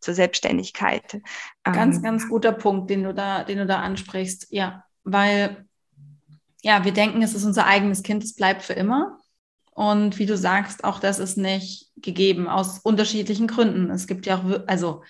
zur 0.00 0.14
Selbstständigkeit. 0.14 1.20
Ganz, 1.64 1.96
ähm, 1.96 2.02
ganz 2.02 2.28
guter 2.28 2.52
Punkt, 2.52 2.90
den 2.90 3.02
du 3.02 3.14
da, 3.14 3.44
den 3.44 3.58
du 3.58 3.66
da 3.66 3.80
ansprichst. 3.80 4.48
Ja, 4.50 4.84
weil 5.04 5.64
ja, 6.62 6.84
wir 6.84 6.92
denken, 6.92 7.22
es 7.22 7.34
ist 7.34 7.44
unser 7.44 7.66
eigenes 7.66 8.02
Kind, 8.02 8.24
es 8.24 8.34
bleibt 8.34 8.62
für 8.62 8.72
immer. 8.72 9.18
Und 9.70 10.18
wie 10.18 10.26
du 10.26 10.36
sagst, 10.36 10.82
auch 10.82 10.98
das 10.98 11.20
ist 11.20 11.36
nicht 11.36 11.92
gegeben 11.96 12.48
aus 12.48 12.80
unterschiedlichen 12.80 13.46
Gründen. 13.46 13.90
Es 13.90 14.08
gibt 14.08 14.26
ja 14.26 14.38
auch, 14.38 14.60
also 14.66 15.04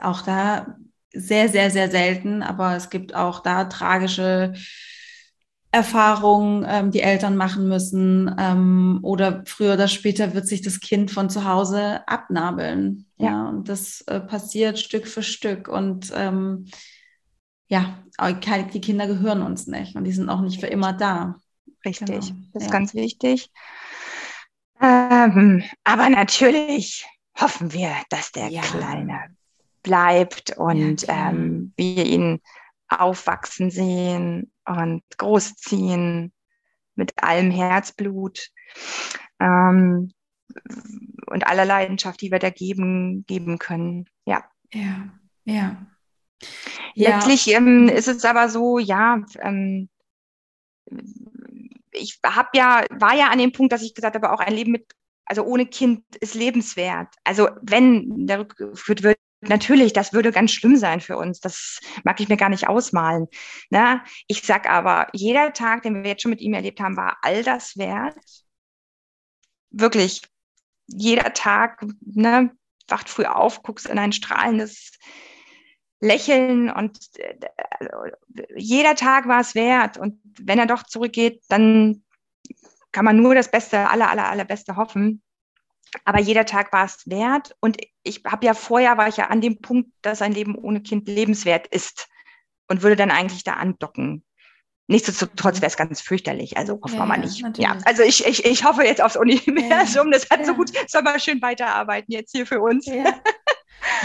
auch 0.00 0.22
da 0.22 0.76
sehr, 1.14 1.48
sehr, 1.48 1.70
sehr 1.70 1.90
selten, 1.90 2.42
aber 2.42 2.76
es 2.76 2.90
gibt 2.90 3.14
auch 3.14 3.40
da 3.40 3.64
tragische 3.64 4.52
Erfahrungen, 5.74 6.64
ähm, 6.68 6.92
die 6.92 7.00
Eltern 7.00 7.36
machen 7.36 7.66
müssen 7.66 8.32
ähm, 8.38 9.00
oder 9.02 9.42
früher 9.44 9.74
oder 9.74 9.88
später 9.88 10.32
wird 10.32 10.46
sich 10.46 10.62
das 10.62 10.78
Kind 10.78 11.10
von 11.10 11.28
zu 11.28 11.44
Hause 11.44 12.06
abnabeln. 12.06 13.06
Ja, 13.16 13.26
ja 13.26 13.48
und 13.48 13.68
das 13.68 14.02
äh, 14.02 14.20
passiert 14.20 14.78
Stück 14.78 15.08
für 15.08 15.24
Stück 15.24 15.66
und 15.66 16.12
ähm, 16.14 16.66
ja, 17.66 17.98
die 18.72 18.80
Kinder 18.80 19.08
gehören 19.08 19.42
uns 19.42 19.66
nicht 19.66 19.96
und 19.96 20.04
die 20.04 20.12
sind 20.12 20.28
auch 20.28 20.42
nicht 20.42 20.60
für 20.60 20.68
immer 20.68 20.92
da. 20.92 21.34
Richtig, 21.84 22.06
genau. 22.06 22.36
das 22.52 22.62
ist 22.62 22.68
ja. 22.68 22.72
ganz 22.72 22.94
wichtig. 22.94 23.50
Ähm, 24.80 25.64
aber 25.82 26.08
natürlich 26.08 27.04
hoffen 27.36 27.72
wir, 27.72 27.90
dass 28.10 28.30
der 28.30 28.46
ja. 28.46 28.62
Kleine 28.62 29.34
bleibt 29.82 30.56
und 30.56 31.04
ähm, 31.08 31.72
wir 31.76 32.06
ihn 32.06 32.40
aufwachsen 33.00 33.70
sehen 33.70 34.52
und 34.64 35.02
großziehen 35.18 36.32
mit 36.94 37.12
allem 37.22 37.50
Herzblut 37.50 38.48
ähm, 39.40 40.12
und 41.26 41.46
aller 41.46 41.64
Leidenschaft, 41.64 42.20
die 42.20 42.30
wir 42.30 42.38
da 42.38 42.50
geben, 42.50 43.24
geben 43.26 43.58
können. 43.58 44.06
Ja. 44.24 44.44
Ja, 44.72 45.08
ja. 45.44 45.86
Letztlich 46.94 47.46
ja. 47.46 47.58
Ähm, 47.58 47.88
ist 47.88 48.08
es 48.08 48.24
aber 48.24 48.48
so, 48.48 48.78
ja, 48.78 49.24
ähm, 49.40 49.88
ich 51.92 52.18
habe 52.24 52.50
ja, 52.54 52.84
war 52.90 53.14
ja 53.14 53.28
an 53.28 53.38
dem 53.38 53.52
Punkt, 53.52 53.72
dass 53.72 53.82
ich 53.82 53.94
gesagt 53.94 54.16
habe, 54.16 54.32
auch 54.32 54.40
ein 54.40 54.52
Leben 54.52 54.72
mit, 54.72 54.92
also 55.26 55.44
ohne 55.44 55.66
Kind 55.66 56.04
ist 56.20 56.34
lebenswert. 56.34 57.08
Also 57.24 57.48
wenn 57.62 58.26
der 58.26 58.40
rückgeführt 58.40 59.02
wird, 59.02 59.18
natürlich, 59.48 59.92
das 59.92 60.12
würde 60.12 60.32
ganz 60.32 60.52
schlimm 60.52 60.76
sein 60.76 61.00
für 61.00 61.16
uns. 61.16 61.40
Das 61.40 61.80
mag 62.04 62.20
ich 62.20 62.28
mir 62.28 62.36
gar 62.36 62.48
nicht 62.48 62.68
ausmalen. 62.68 63.26
Ne? 63.70 64.02
Ich 64.26 64.42
sag 64.42 64.68
aber, 64.68 65.08
jeder 65.12 65.52
Tag, 65.52 65.82
den 65.82 66.02
wir 66.02 66.10
jetzt 66.10 66.22
schon 66.22 66.30
mit 66.30 66.40
ihm 66.40 66.54
erlebt 66.54 66.80
haben, 66.80 66.96
war 66.96 67.18
all 67.22 67.42
das 67.42 67.76
wert. 67.76 68.16
Wirklich, 69.70 70.22
jeder 70.86 71.32
Tag, 71.32 71.84
ne, 72.00 72.50
wacht 72.88 73.08
früh 73.08 73.24
auf, 73.24 73.62
guckst 73.62 73.86
in 73.86 73.98
ein 73.98 74.12
strahlendes 74.12 74.92
Lächeln 76.00 76.70
und 76.70 76.98
äh, 77.18 77.34
jeder 78.56 78.94
Tag 78.94 79.26
war 79.26 79.40
es 79.40 79.54
wert. 79.54 79.96
Und 79.96 80.20
wenn 80.40 80.58
er 80.58 80.66
doch 80.66 80.82
zurückgeht, 80.82 81.42
dann 81.48 82.04
kann 82.92 83.04
man 83.04 83.20
nur 83.20 83.34
das 83.34 83.50
Beste, 83.50 83.88
aller, 83.88 84.10
aller, 84.10 84.28
allerbeste 84.28 84.76
hoffen. 84.76 85.22
Aber 86.04 86.20
jeder 86.20 86.44
Tag 86.44 86.72
war 86.72 86.84
es 86.84 87.08
wert. 87.08 87.54
Und 87.60 87.78
ich 88.02 88.22
habe 88.24 88.46
ja 88.46 88.54
vorher, 88.54 88.96
war 88.96 89.08
ich 89.08 89.16
ja 89.16 89.28
an 89.28 89.40
dem 89.40 89.60
Punkt, 89.60 89.90
dass 90.02 90.22
ein 90.22 90.32
Leben 90.32 90.56
ohne 90.56 90.82
Kind 90.82 91.08
lebenswert 91.08 91.66
ist 91.68 92.08
und 92.68 92.82
würde 92.82 92.96
dann 92.96 93.10
eigentlich 93.10 93.44
da 93.44 93.54
andocken. 93.54 94.24
Nichtsdestotrotz 94.86 95.56
wäre 95.56 95.68
es 95.68 95.78
ganz 95.78 96.02
fürchterlich. 96.02 96.58
Also 96.58 96.78
hoffen 96.82 96.98
wir 96.98 97.06
mal 97.06 97.18
nicht. 97.18 97.42
Natürlich. 97.42 97.70
Ja, 97.70 97.78
also 97.84 98.02
ich, 98.02 98.26
ich, 98.26 98.44
ich 98.44 98.64
hoffe 98.64 98.84
jetzt 98.84 99.02
aufs 99.02 99.16
Universum. 99.16 100.10
Das 100.10 100.28
hat 100.28 100.40
ja. 100.40 100.46
so 100.46 100.54
gut, 100.54 100.70
soll 100.88 101.02
mal 101.02 101.18
schön 101.18 101.40
weiterarbeiten 101.40 102.12
jetzt 102.12 102.32
hier 102.32 102.46
für 102.46 102.60
uns. 102.60 102.86
Ja. 102.86 103.14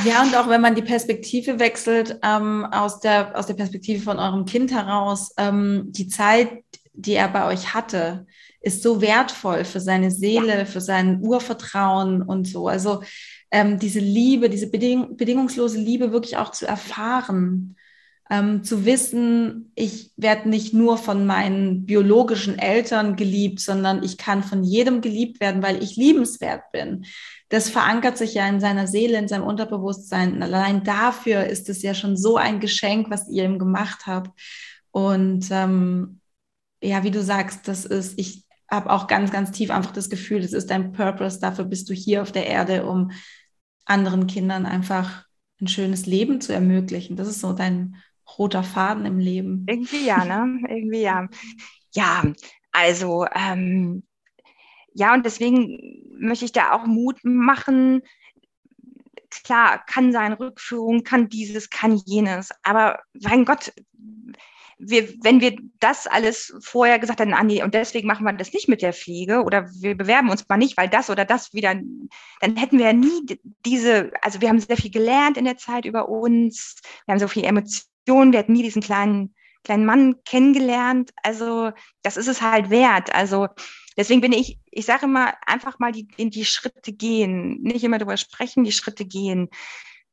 Ja, 0.04 0.24
und 0.24 0.36
auch 0.36 0.50
wenn 0.50 0.62
man 0.62 0.76
die 0.76 0.82
Perspektive 0.82 1.60
wechselt, 1.60 2.20
ähm, 2.24 2.66
aus, 2.66 3.00
der, 3.00 3.38
aus 3.38 3.48
der 3.48 3.54
Perspektive 3.54 4.04
von 4.04 4.20
eurem 4.20 4.46
Kind 4.46 4.72
heraus, 4.72 5.34
ähm, 5.38 5.86
die 5.88 6.08
Zeit, 6.08 6.64
die 6.94 7.14
er 7.14 7.30
bei 7.30 7.46
euch 7.48 7.74
hatte, 7.74 8.26
ist 8.62 8.84
so 8.84 9.02
wertvoll 9.02 9.64
für 9.64 9.80
seine 9.80 10.12
Seele, 10.12 10.66
für 10.66 10.82
sein 10.82 11.22
Urvertrauen 11.22 12.22
und 12.22 12.48
so. 12.48 12.68
Also 12.68 13.04
ähm, 13.52 13.80
diese 13.80 14.00
Liebe, 14.00 14.50
diese 14.50 14.70
beding 14.70 15.16
bedingungslose 15.18 15.80
Liebe 15.80 16.12
wirklich 16.12 16.38
auch 16.38 16.52
zu 16.52 16.68
erfahren, 16.68 17.76
ähm, 18.30 18.64
zu 18.64 18.86
wissen, 18.86 19.72
ich 19.76 20.12
werde 20.16 20.50
nicht 20.50 20.74
nur 20.74 20.98
von 20.98 21.26
meinen 21.26 21.86
biologischen 21.86 22.60
Eltern 22.60 23.16
geliebt, 23.16 23.60
sondern 23.60 24.04
ich 24.04 24.18
kann 24.18 24.44
von 24.44 24.64
jedem 24.64 25.02
geliebt 25.02 25.40
werden, 25.40 25.64
weil 25.64 25.82
ich 25.82 25.96
liebenswert 25.96 26.72
bin. 26.72 27.06
Das 27.50 27.70
verankert 27.70 28.20
sich 28.20 28.36
ja 28.36 28.48
in 28.48 28.60
seiner 28.60 28.86
Seele, 28.86 29.18
in 29.18 29.28
seinem 29.28 29.46
Unterbewusstsein. 29.46 30.34
Und 30.34 30.44
allein 30.44 30.84
dafür 30.84 31.46
ist 31.46 31.70
es 31.70 31.82
ja 31.82 31.96
schon 31.96 32.16
so 32.16 32.38
ein 32.38 32.60
Geschenk, 32.60 33.10
was 33.10 33.28
ihr 33.30 33.46
ihm 33.46 33.58
gemacht 33.58 34.06
habt. 34.06 34.40
Und 34.92 35.48
ähm, 35.50 36.20
ja, 36.84 37.04
wie 37.04 37.12
du 37.12 37.24
sagst, 37.24 37.68
das 37.68 37.86
ist, 37.86 38.20
ich 38.20 38.44
habe 38.70 38.90
auch 38.92 39.08
ganz, 39.08 39.32
ganz 39.32 39.52
tief 39.52 39.72
einfach 39.72 39.92
das 39.92 40.10
Gefühl, 40.10 40.42
das 40.42 40.54
ist 40.54 40.70
dein 40.70 40.92
Purpose, 40.92 41.40
dafür 41.40 41.66
bist 41.66 41.90
du 41.90 41.94
hier 41.94 42.22
auf 42.22 42.32
der 42.32 42.48
Erde, 42.48 42.86
um 42.86 43.12
anderen 43.86 44.28
Kindern 44.28 44.66
einfach 44.66 45.26
ein 45.62 45.68
schönes 45.68 46.06
Leben 46.06 46.42
zu 46.42 46.54
ermöglichen. 46.54 47.16
Das 47.16 47.28
ist 47.28 47.42
so 47.42 47.54
dein 47.54 47.96
roter 48.38 48.64
Faden 48.64 49.06
im 49.06 49.20
Leben. 49.20 49.66
Irgendwie 49.68 50.06
ja, 50.06 50.24
ne? 50.24 50.60
Irgendwie 50.70 51.02
ja. 51.02 51.28
Ja, 51.94 52.24
also 52.72 53.26
ähm, 53.34 54.04
ja, 54.94 55.14
und 55.14 55.26
deswegen 55.26 55.80
möchte 56.20 56.46
ich 56.46 56.52
da 56.52 56.72
auch 56.72 56.86
Mut 56.86 57.20
machen. 57.24 58.02
Klar, 59.44 59.84
kann 59.86 60.12
sein 60.12 60.34
Rückführung, 60.34 61.04
kann 61.04 61.30
dieses, 61.30 61.70
kann 61.70 62.02
jenes, 62.06 62.50
aber 62.64 63.00
mein 63.14 63.46
Gott, 63.46 63.72
wir, 64.80 65.10
wenn 65.24 65.42
wir 65.42 65.58
das 65.80 66.08
alles 66.08 66.56
vorher 66.62 67.00
gesagt 67.00 67.20
hätten, 67.20 67.34
ah, 67.34 67.44
nee, 67.44 67.62
und 67.62 67.74
deswegen 67.74 68.08
machen 68.08 68.24
wir 68.24 68.32
das 68.32 68.54
nicht 68.54 68.70
mit 68.70 68.82
der 68.82 68.94
Pflege 68.94 69.44
oder 69.44 69.70
wir 69.82 69.96
bewerben 69.96 70.30
uns 70.30 70.48
mal 70.48 70.58
nicht, 70.58 70.78
weil 70.78 70.88
das 70.88 71.10
oder 71.10 71.26
das 71.26 71.54
wieder, 71.54 71.76
dann 72.40 72.56
hätten 72.56 72.78
wir 72.78 72.86
ja 72.86 72.94
nie 72.94 73.40
diese, 73.66 74.12
also 74.22 74.40
wir 74.40 74.48
haben 74.48 74.60
sehr 74.60 74.78
viel 74.78 74.90
gelernt 74.90 75.38
in 75.38 75.44
der 75.44 75.58
Zeit 75.58 75.84
über 75.84 76.08
uns, 76.08 76.78
wir 77.06 77.12
haben 77.12 77.20
so 77.20 77.28
viel 77.28 77.44
Emotionen, 77.44 78.32
wir 78.32 78.40
hätten 78.40 78.54
nie 78.54 78.64
diesen 78.64 78.82
kleinen, 78.82 79.36
kleinen 79.66 79.86
Mann 79.86 80.16
kennengelernt. 80.24 81.12
Also 81.24 81.72
das 82.02 82.16
ist 82.16 82.28
es 82.28 82.42
halt 82.42 82.70
wert. 82.70 83.14
Also 83.14 83.50
deswegen 83.98 84.22
bin 84.22 84.32
ich, 84.32 84.60
ich 84.72 84.86
sage 84.86 85.06
immer, 85.06 85.34
einfach 85.46 85.80
mal 85.80 85.92
die, 85.92 86.08
in 86.16 86.30
die 86.30 86.46
Schritte 86.46 86.94
gehen, 86.94 87.62
nicht 87.62 87.84
immer 87.84 87.98
darüber 87.98 88.16
sprechen, 88.16 88.64
die 88.64 88.72
Schritte 88.72 89.04
gehen. 89.04 89.50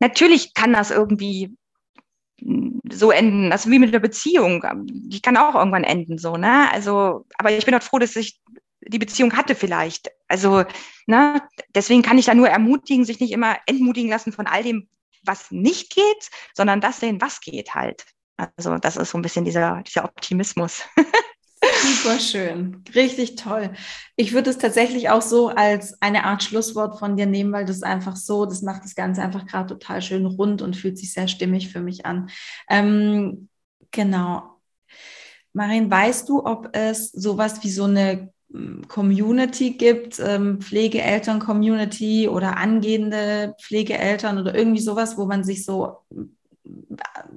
Natürlich 0.00 0.54
kann 0.54 0.72
das 0.72 0.90
irgendwie 0.90 1.56
so 2.40 3.10
enden. 3.10 3.50
Das 3.50 3.64
ist 3.64 3.70
wie 3.70 3.78
mit 3.78 3.92
der 3.92 4.00
Beziehung. 4.00 4.64
Die 4.86 5.20
kann 5.20 5.36
auch 5.36 5.54
irgendwann 5.54 5.84
enden, 5.84 6.18
so, 6.18 6.36
ne? 6.36 6.70
Also, 6.72 7.26
aber 7.38 7.52
ich 7.52 7.64
bin 7.64 7.74
halt 7.74 7.84
froh, 7.84 7.98
dass 7.98 8.16
ich 8.16 8.40
die 8.82 8.98
Beziehung 8.98 9.36
hatte 9.36 9.54
vielleicht. 9.54 10.10
Also, 10.28 10.64
ne? 11.06 11.42
Deswegen 11.74 12.02
kann 12.02 12.18
ich 12.18 12.26
da 12.26 12.34
nur 12.34 12.48
ermutigen, 12.48 13.04
sich 13.04 13.20
nicht 13.20 13.32
immer 13.32 13.56
entmutigen 13.66 14.10
lassen 14.10 14.32
von 14.32 14.46
all 14.46 14.62
dem, 14.62 14.88
was 15.24 15.50
nicht 15.50 15.94
geht, 15.94 16.30
sondern 16.54 16.80
das 16.80 17.00
sehen, 17.00 17.20
was 17.20 17.40
geht 17.40 17.74
halt. 17.74 18.04
Also, 18.36 18.76
das 18.78 18.96
ist 18.96 19.10
so 19.10 19.18
ein 19.18 19.22
bisschen 19.22 19.44
dieser, 19.44 19.82
dieser 19.82 20.04
Optimismus. 20.04 20.82
Super 21.86 22.18
schön, 22.18 22.82
richtig 22.94 23.36
toll. 23.36 23.70
Ich 24.16 24.32
würde 24.32 24.50
es 24.50 24.58
tatsächlich 24.58 25.08
auch 25.10 25.22
so 25.22 25.48
als 25.48 26.00
eine 26.02 26.24
Art 26.24 26.42
Schlusswort 26.42 26.98
von 26.98 27.16
dir 27.16 27.26
nehmen, 27.26 27.52
weil 27.52 27.64
das 27.64 27.82
einfach 27.82 28.16
so, 28.16 28.44
das 28.44 28.62
macht 28.62 28.82
das 28.84 28.94
Ganze 28.94 29.22
einfach 29.22 29.46
gerade 29.46 29.68
total 29.68 30.02
schön 30.02 30.26
rund 30.26 30.62
und 30.62 30.76
fühlt 30.76 30.98
sich 30.98 31.12
sehr 31.12 31.28
stimmig 31.28 31.68
für 31.70 31.80
mich 31.80 32.04
an. 32.04 32.28
Ähm, 32.68 33.48
genau. 33.90 34.58
Marin, 35.52 35.90
weißt 35.90 36.28
du, 36.28 36.44
ob 36.44 36.70
es 36.72 37.12
sowas 37.12 37.62
wie 37.62 37.70
so 37.70 37.84
eine 37.84 38.32
hm, 38.52 38.88
Community 38.88 39.70
gibt, 39.70 40.18
ähm, 40.18 40.60
Pflegeeltern-Community 40.60 42.28
oder 42.28 42.56
angehende 42.56 43.54
Pflegeeltern 43.60 44.38
oder 44.38 44.54
irgendwie 44.54 44.82
sowas, 44.82 45.16
wo 45.16 45.26
man 45.26 45.44
sich 45.44 45.64
so 45.64 45.98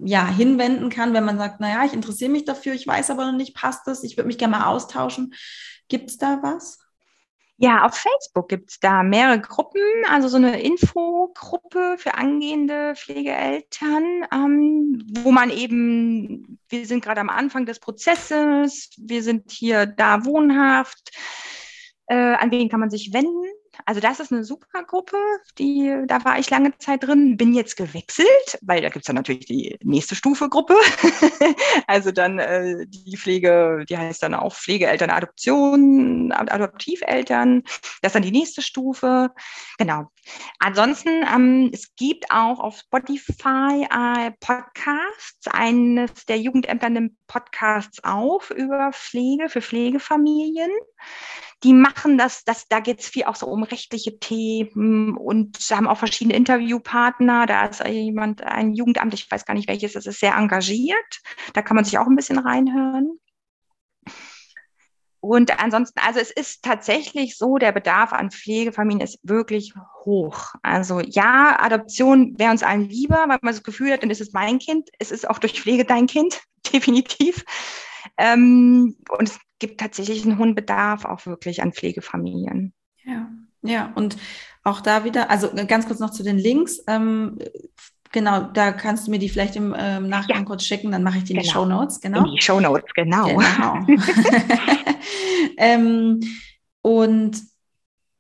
ja, 0.03 0.27
hinwenden 0.27 0.89
kann, 0.89 1.13
wenn 1.13 1.25
man 1.25 1.38
sagt, 1.38 1.59
naja, 1.59 1.86
ich 1.86 1.93
interessiere 1.93 2.32
mich 2.32 2.45
dafür, 2.45 2.73
ich 2.73 2.88
weiß 2.88 3.11
aber 3.11 3.25
noch 3.25 3.38
nicht, 3.38 3.55
passt 3.55 3.88
das, 3.88 4.03
ich 4.03 4.17
würde 4.17 4.27
mich 4.27 4.38
gerne 4.38 4.57
mal 4.57 4.65
austauschen. 4.65 5.34
Gibt 5.88 6.09
es 6.09 6.17
da 6.17 6.39
was? 6.41 6.80
Ja, 7.61 7.86
auf 7.86 7.95
Facebook 7.95 8.47
gibt 8.47 8.71
es 8.71 8.80
da 8.80 9.03
mehrere 9.03 9.41
Gruppen, 9.41 9.82
also 10.09 10.30
so 10.30 10.38
eine 10.38 10.61
Infogruppe 10.61 11.95
für 11.97 12.13
angehende 12.13 12.95
Pflegeeltern, 12.95 14.25
ähm, 14.32 15.05
wo 15.23 15.32
man 15.32 15.49
eben, 15.49 16.57
wir 16.69 16.86
sind 16.86 17.03
gerade 17.03 17.19
am 17.19 17.27
Anfang 17.27 17.65
des 17.65 17.82
Prozesses, 17.82 18.91
wir 18.97 19.23
sind 19.23 19.51
hier 19.51 19.86
da 19.88 20.23
wohnhaft, 20.23 21.11
äh, 22.07 22.15
an 22.15 22.49
wen 22.51 22.69
kann 22.69 22.80
man 22.80 22.89
sich 22.89 23.11
wenden? 23.11 23.43
Also 23.89 24.01
das 24.01 24.19
ist 24.19 24.31
eine 24.31 24.43
super 24.43 24.83
Gruppe, 24.83 25.17
die, 25.57 26.03
da 26.05 26.23
war 26.23 26.37
ich 26.37 26.51
lange 26.51 26.77
Zeit 26.77 27.05
drin, 27.05 27.37
bin 27.37 27.55
jetzt 27.55 27.75
gewechselt, 27.75 28.59
weil 28.61 28.83
da 28.83 28.89
gibt 28.89 29.01
es 29.01 29.07
dann 29.07 29.15
natürlich 29.15 29.47
die 29.47 29.79
nächste 29.81 30.13
Stufe 30.13 30.47
Gruppe. 30.47 30.75
also 31.87 32.11
dann 32.11 32.37
äh, 32.37 32.85
die 32.85 33.17
Pflege, 33.17 33.83
die 33.89 33.97
heißt 33.97 34.21
dann 34.21 34.35
auch 34.35 34.53
Pflegeeltern, 34.53 35.09
Adoption, 35.09 36.31
Adoptiveltern. 36.31 37.63
Das 38.03 38.09
ist 38.09 38.13
dann 38.13 38.21
die 38.21 38.29
nächste 38.29 38.61
Stufe. 38.61 39.31
Genau. 39.79 40.11
Ansonsten, 40.59 41.25
ähm, 41.33 41.71
es 41.73 41.95
gibt 41.95 42.29
auch 42.29 42.59
auf 42.59 42.77
Spotify 42.77 43.87
äh, 43.89 44.29
Podcasts. 44.39 45.47
Eines 45.49 46.27
der 46.27 46.37
Jugendämter 46.37 46.91
nimmt 46.91 47.13
Podcasts 47.25 48.03
auf 48.03 48.51
über 48.51 48.91
Pflege 48.93 49.49
für 49.49 49.63
Pflegefamilien 49.63 50.69
die 51.64 51.74
machen 51.74 52.18
das, 52.18 52.43
das 52.45 52.68
da 52.70 52.80
geht 52.80 53.01
es 53.01 53.07
viel 53.07 53.26
auch 53.26 53.36
so 53.36 53.47
um 53.47 53.64
rechtliche 53.64 54.18
Themen 54.20 55.18
und 55.18 55.57
haben 55.72 55.88
auch 55.88 55.97
verschiedene 55.97 56.36
Interviewpartner. 56.36 57.45
Da 57.45 57.66
ist 57.66 57.86
jemand, 57.86 58.41
ein 58.43 58.74
Jugendamt, 58.74 59.14
ich 59.14 59.30
weiß 59.30 59.45
gar 59.45 59.53
nicht 59.53 59.68
welches, 59.68 59.93
das 59.93 60.05
ist 60.05 60.20
sehr 60.20 60.36
engagiert. 60.36 61.22
Da 61.53 61.62
kann 61.62 61.76
man 61.76 61.84
sich 61.84 61.97
auch 61.97 62.07
ein 62.07 62.16
bisschen 62.16 62.39
reinhören. 62.39 63.20
Und 65.22 65.62
ansonsten, 65.62 65.99
also 65.99 66.20
es 66.20 66.32
ist 66.32 66.64
tatsächlich 66.64 67.38
so, 67.38 67.57
der 67.57 67.74
Bedarf 67.74 68.14
an 68.14 68.32
Pflegefamilien 68.32 69.01
ist 69.01 69.20
wirklich 69.24 69.74
hoch. 70.05 70.53
Also 70.64 71.01
ja, 71.01 71.57
Adoption 71.60 72.39
wäre 72.39 72.51
uns 72.51 72.64
allen 72.64 72.88
lieber, 72.88 73.18
weil 73.28 73.39
man 73.41 73.53
das 73.53 73.64
Gefühl 73.64 73.91
hat, 73.91 74.01
dann 74.01 74.12
ist 74.12 74.22
es 74.22 74.32
mein 74.32 74.60
Kind. 74.60 74.89
Es 74.97 75.12
ist 75.12 75.30
auch 75.30 75.39
durch 75.39 75.60
Pflege 75.60 75.84
dein 75.84 76.07
Kind, 76.07 76.39
definitiv. 76.74 77.43
Ähm, 78.18 78.95
und 79.10 79.30
es 79.30 79.39
gibt 79.60 79.80
tatsächlich 79.80 80.26
einen 80.26 80.38
hohen 80.38 80.55
Bedarf 80.55 81.05
auch 81.05 81.26
wirklich 81.26 81.62
an 81.62 81.74
Pflegefamilien. 81.74 82.74
Ja, 83.03 83.30
ja, 83.62 83.91
und 83.95 84.18
auch 84.64 84.82
da 84.82 85.03
wieder, 85.03 85.30
also 85.30 85.49
ganz 85.68 85.88
kurz 85.88 85.99
noch 85.99 86.12
zu 86.12 86.24
den 86.24 86.38
Links. 86.38 86.84
Ähm, 86.88 87.39
genau, 88.12 88.41
da 88.41 88.72
kannst 88.72 89.07
du 89.07 89.12
mir 89.12 89.20
die 89.20 89.30
vielleicht 89.30 89.55
im 89.55 89.76
ähm, 89.78 90.07
Nachgang 90.07 90.39
ja. 90.39 90.45
kurz 90.45 90.64
schicken, 90.64 90.91
dann 90.91 91.03
mache 91.03 91.20
ich 91.20 91.24
die 91.26 91.34
in 91.34 91.39
genau. 91.39 91.47
die 91.47 91.53
Show 91.53 91.66
Notes. 91.66 91.99
Genau. 92.01 92.26
In 92.26 92.36
die 92.36 92.41
Show 92.41 92.60
Notes, 92.60 92.93
genau. 92.93 93.28
genau. 93.28 93.86
ähm, 95.57 96.20
und 96.82 97.41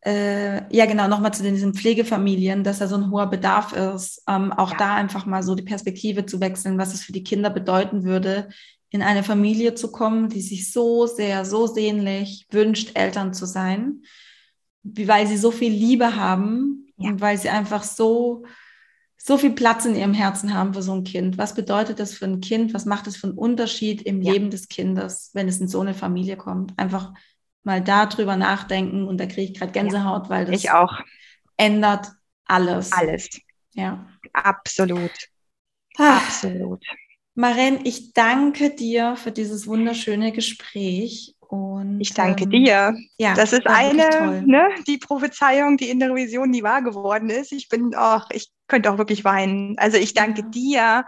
äh, 0.05 0.73
ja, 0.73 0.85
genau, 0.85 1.07
nochmal 1.07 1.33
zu 1.33 1.43
diesen 1.43 1.73
Pflegefamilien, 1.73 2.63
dass 2.63 2.79
da 2.79 2.87
so 2.87 2.95
ein 2.95 3.11
hoher 3.11 3.27
Bedarf 3.27 3.73
ist, 3.73 4.23
ähm, 4.27 4.53
auch 4.53 4.71
ja. 4.71 4.77
da 4.77 4.95
einfach 4.95 5.25
mal 5.25 5.43
so 5.43 5.55
die 5.55 5.63
Perspektive 5.63 6.25
zu 6.25 6.39
wechseln, 6.39 6.77
was 6.77 6.93
es 6.93 7.03
für 7.03 7.11
die 7.11 7.23
Kinder 7.23 7.49
bedeuten 7.49 8.03
würde, 8.03 8.49
in 8.89 9.01
eine 9.01 9.23
Familie 9.23 9.75
zu 9.75 9.91
kommen, 9.91 10.29
die 10.29 10.41
sich 10.41 10.71
so 10.71 11.05
sehr, 11.05 11.45
so 11.45 11.67
sehnlich 11.67 12.47
wünscht, 12.49 12.91
Eltern 12.95 13.33
zu 13.33 13.45
sein, 13.45 14.03
weil 14.83 15.27
sie 15.27 15.37
so 15.37 15.51
viel 15.51 15.71
Liebe 15.71 16.15
haben 16.15 16.87
ja. 16.97 17.09
und 17.09 17.21
weil 17.21 17.37
sie 17.37 17.49
einfach 17.49 17.83
so 17.83 18.45
so 19.21 19.37
viel 19.37 19.51
Platz 19.51 19.83
in 19.83 19.95
ihrem 19.95 20.13
Herzen 20.13 20.53
haben 20.53 20.73
für 20.73 20.81
so 20.81 20.93
ein 20.93 21.03
Kind. 21.03 21.37
Was 21.37 21.53
bedeutet 21.53 21.99
das 21.99 22.13
für 22.13 22.25
ein 22.25 22.39
Kind? 22.39 22.73
Was 22.73 22.85
macht 22.85 23.05
es 23.05 23.17
für 23.17 23.27
einen 23.27 23.37
Unterschied 23.37 24.01
im 24.01 24.21
ja. 24.21 24.31
Leben 24.31 24.49
des 24.49 24.69
Kindes, 24.69 25.31
wenn 25.33 25.49
es 25.49 25.59
in 25.59 25.67
so 25.67 25.81
eine 25.81 25.93
Familie 25.93 26.37
kommt? 26.37 26.71
Einfach 26.79 27.13
mal 27.63 27.83
darüber 27.83 28.37
nachdenken 28.37 29.07
und 29.07 29.19
da 29.19 29.25
kriege 29.25 29.51
ich 29.51 29.59
gerade 29.59 29.73
Gänsehaut, 29.73 30.23
ja, 30.23 30.29
weil 30.29 30.45
das 30.45 30.55
ich 30.55 30.71
auch. 30.71 30.93
ändert 31.57 32.07
alles. 32.45 32.93
Alles. 32.93 33.29
Ja. 33.73 34.07
Absolut. 34.31 35.11
Ah. 35.97 36.17
Absolut. 36.17 36.83
Maren, 37.39 37.85
ich 37.85 38.11
danke 38.11 38.69
dir 38.69 39.15
für 39.15 39.31
dieses 39.31 39.65
wunderschöne 39.65 40.33
Gespräch. 40.33 41.35
Und, 41.39 42.01
ich 42.01 42.13
danke 42.13 42.43
ähm, 42.43 42.49
dir. 42.49 42.97
Ja, 43.17 43.33
das 43.33 43.53
ist 43.53 43.65
eine, 43.65 44.43
ne, 44.45 44.67
die 44.85 44.97
Prophezeiung, 44.97 45.77
die 45.77 45.89
innere 45.89 46.15
Vision, 46.15 46.51
die 46.51 46.63
wahr 46.63 46.81
geworden 46.81 47.29
ist. 47.29 47.53
Ich 47.53 47.69
bin, 47.69 47.93
ach, 47.95 48.27
ich 48.33 48.51
könnte 48.67 48.91
auch 48.91 48.97
wirklich 48.97 49.23
weinen. 49.23 49.77
Also 49.77 49.95
ich 49.95 50.13
danke 50.13 50.43
dir. 50.43 51.05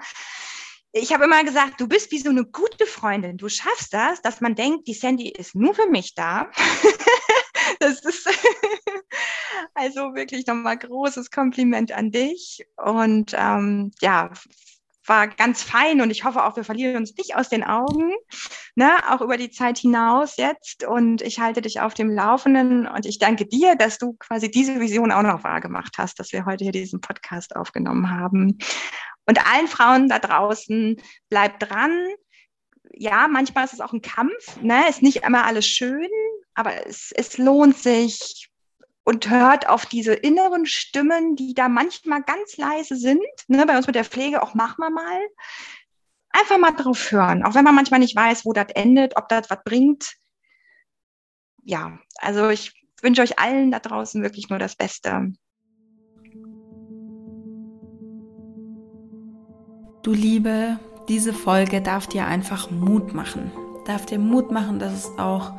Ich 0.93 1.13
habe 1.13 1.25
immer 1.25 1.43
gesagt, 1.43 1.81
du 1.81 1.89
bist 1.89 2.13
wie 2.13 2.19
so 2.19 2.29
eine 2.29 2.45
gute 2.45 2.85
Freundin. 2.85 3.35
Du 3.35 3.49
schaffst 3.49 3.93
das, 3.93 4.21
dass 4.21 4.39
man 4.39 4.55
denkt, 4.55 4.87
die 4.87 4.93
Sandy 4.93 5.27
ist 5.31 5.53
nur 5.53 5.73
für 5.73 5.89
mich 5.89 6.15
da. 6.15 6.49
das 7.81 8.05
ist 8.05 8.25
also 9.73 10.15
wirklich 10.15 10.47
nochmal 10.47 10.77
großes 10.77 11.29
Kompliment 11.29 11.91
an 11.91 12.09
dich. 12.09 12.65
Und 12.77 13.35
ähm, 13.37 13.91
ja, 13.99 14.31
war 15.05 15.27
ganz 15.27 15.63
fein 15.63 16.01
und 16.01 16.11
ich 16.11 16.23
hoffe 16.23 16.43
auch, 16.45 16.55
wir 16.55 16.63
verlieren 16.63 16.97
uns 16.97 17.15
nicht 17.17 17.35
aus 17.35 17.49
den 17.49 17.63
Augen, 17.63 18.11
ne, 18.75 18.91
auch 19.09 19.21
über 19.21 19.37
die 19.37 19.49
Zeit 19.49 19.79
hinaus 19.79 20.37
jetzt. 20.37 20.85
Und 20.85 21.21
ich 21.21 21.39
halte 21.39 21.61
dich 21.61 21.81
auf 21.81 21.93
dem 21.93 22.11
Laufenden 22.11 22.87
und 22.87 23.05
ich 23.05 23.19
danke 23.19 23.45
dir, 23.45 23.75
dass 23.75 23.97
du 23.97 24.13
quasi 24.13 24.51
diese 24.51 24.79
Vision 24.79 25.11
auch 25.11 25.23
noch 25.23 25.43
wahrgemacht 25.43 25.97
hast, 25.97 26.19
dass 26.19 26.31
wir 26.31 26.45
heute 26.45 26.63
hier 26.65 26.71
diesen 26.71 27.01
Podcast 27.01 27.55
aufgenommen 27.55 28.09
haben. 28.11 28.59
Und 29.25 29.45
allen 29.51 29.67
Frauen 29.67 30.09
da 30.09 30.19
draußen, 30.19 30.97
bleibt 31.29 31.63
dran. 31.69 31.91
Ja, 32.93 33.27
manchmal 33.27 33.65
ist 33.65 33.73
es 33.73 33.81
auch 33.81 33.93
ein 33.93 34.01
Kampf, 34.01 34.61
ne, 34.61 34.89
ist 34.89 35.01
nicht 35.01 35.23
immer 35.23 35.45
alles 35.45 35.65
schön, 35.65 36.09
aber 36.53 36.85
es, 36.85 37.11
es 37.15 37.37
lohnt 37.37 37.77
sich, 37.77 38.50
und 39.03 39.29
hört 39.29 39.67
auf 39.67 39.85
diese 39.85 40.13
inneren 40.13 40.65
Stimmen, 40.65 41.35
die 41.35 41.53
da 41.53 41.67
manchmal 41.67 42.21
ganz 42.23 42.57
leise 42.57 42.95
sind. 42.95 43.21
Ne, 43.47 43.65
bei 43.65 43.77
uns 43.77 43.87
mit 43.87 43.95
der 43.95 44.05
Pflege 44.05 44.43
auch 44.43 44.53
machen 44.53 44.77
wir 44.79 44.89
mal. 44.89 45.19
Einfach 46.29 46.57
mal 46.57 46.71
drauf 46.71 47.11
hören, 47.11 47.43
auch 47.43 47.55
wenn 47.55 47.63
man 47.63 47.75
manchmal 47.75 47.99
nicht 47.99 48.15
weiß, 48.15 48.45
wo 48.45 48.53
das 48.53 48.67
endet, 48.73 49.17
ob 49.17 49.27
das 49.27 49.49
was 49.49 49.63
bringt. 49.65 50.13
Ja, 51.63 51.99
also 52.17 52.49
ich 52.49 52.73
wünsche 53.01 53.21
euch 53.21 53.37
allen 53.37 53.71
da 53.71 53.79
draußen 53.79 54.23
wirklich 54.23 54.49
nur 54.49 54.59
das 54.59 54.75
Beste. 54.75 55.33
Du 60.03 60.13
Liebe, 60.13 60.79
diese 61.09 61.33
Folge 61.33 61.81
darf 61.81 62.07
dir 62.07 62.25
einfach 62.25 62.71
Mut 62.71 63.13
machen. 63.13 63.51
Darf 63.85 64.05
dir 64.05 64.17
Mut 64.17 64.51
machen, 64.51 64.79
dass 64.79 64.93
es 64.93 65.05
auch 65.19 65.53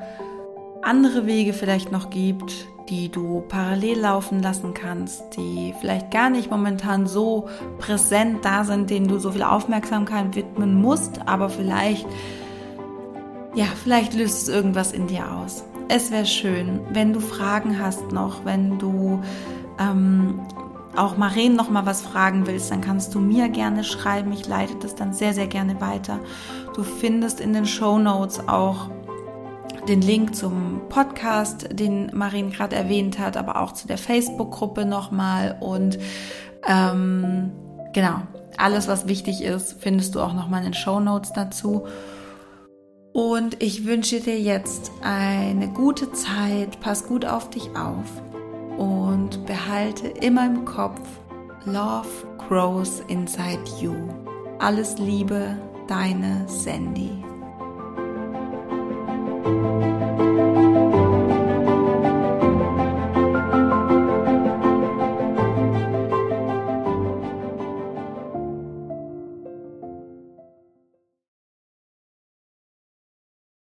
andere 0.82 1.26
Wege 1.26 1.53
vielleicht 1.53 1.93
noch 1.93 2.11
gibt, 2.11 2.66
die 2.89 3.11
du 3.11 3.43
parallel 3.49 4.01
laufen 4.01 4.43
lassen 4.43 4.74
kannst, 4.74 5.37
die 5.37 5.74
vielleicht 5.80 6.11
gar 6.11 6.30
nicht 6.30 6.51
momentan 6.51 7.07
so 7.07 7.49
präsent 7.78 8.45
da 8.45 8.64
sind, 8.64 8.91
denen 8.91 9.09
du 9.09 9.18
so 9.18 9.33
viel 9.33 9.43
Aufmerksamkeit 9.43 10.35
widmen 10.35 10.80
musst, 10.80 11.26
aber 11.26 11.49
vielleicht, 11.49 12.07
ja, 13.55 13.66
vielleicht 13.83 14.14
löst 14.14 14.43
es 14.43 14.49
irgendwas 14.49 14.93
in 14.93 15.07
dir 15.07 15.33
aus. 15.33 15.64
Es 15.89 16.11
wäre 16.11 16.26
schön, 16.26 16.80
wenn 16.93 17.12
du 17.12 17.20
Fragen 17.20 17.78
hast 17.78 18.12
noch, 18.12 18.45
wenn 18.45 18.78
du 18.78 19.22
ähm, 19.78 20.41
auch 20.97 21.16
Maren 21.16 21.55
noch 21.55 21.70
mal 21.70 21.87
was 21.87 22.03
fragen 22.03 22.47
willst, 22.47 22.70
dann 22.70 22.80
kannst 22.80 23.14
du 23.14 23.20
mir 23.20 23.49
gerne 23.49 23.85
schreiben. 23.85 24.33
Ich 24.33 24.47
leite 24.47 24.74
das 24.80 24.95
dann 24.95 25.12
sehr, 25.12 25.33
sehr 25.33 25.47
gerne 25.47 25.80
weiter. 25.80 26.18
Du 26.74 26.83
findest 26.83 27.41
in 27.41 27.53
den 27.53 27.66
Show 27.66 27.99
Notes 27.99 28.47
auch 28.49 28.91
den 29.89 30.01
Link 30.01 30.35
zum 30.35 30.83
Podcast, 30.89 31.68
den 31.72 32.11
Marin 32.14 32.51
gerade 32.51 32.76
erwähnt 32.76 33.18
hat, 33.18 33.37
aber 33.37 33.61
auch 33.61 33.72
zu 33.72 33.87
der 33.89 33.99
Facebook-Gruppe 33.99 34.85
nochmal 34.85 35.57
und 35.61 35.99
ähm, 36.66 37.51
genau, 37.93 38.22
alles, 38.57 38.89
was 38.89 39.09
wichtig 39.09 39.43
ist, 39.43 39.76
findest 39.80 40.14
du 40.14 40.20
auch 40.20 40.35
nochmal 40.35 40.61
in 40.61 40.66
den 40.66 40.74
Show 40.74 41.01
Notes 41.01 41.33
dazu. 41.33 41.87
Und 43.12 43.62
ich 43.62 43.85
wünsche 43.85 44.20
dir 44.20 44.41
jetzt 44.41 44.91
eine 45.03 45.68
gute 45.68 46.12
Zeit, 46.12 46.80
pass 46.80 47.07
gut 47.07 47.24
auf 47.26 47.51
dich 47.51 47.68
auf 47.76 48.22
und 48.78 49.45
behalte 49.45 50.09
immer 50.09 50.47
im 50.47 50.64
Kopf, 50.64 51.01
Love 51.64 52.09
grows 52.49 53.03
inside 53.09 53.62
you. 53.80 53.95
Alles 54.59 54.99
Liebe, 54.99 55.57
deine 55.89 56.45
Sandy. 56.49 57.32
Música 59.45 60.32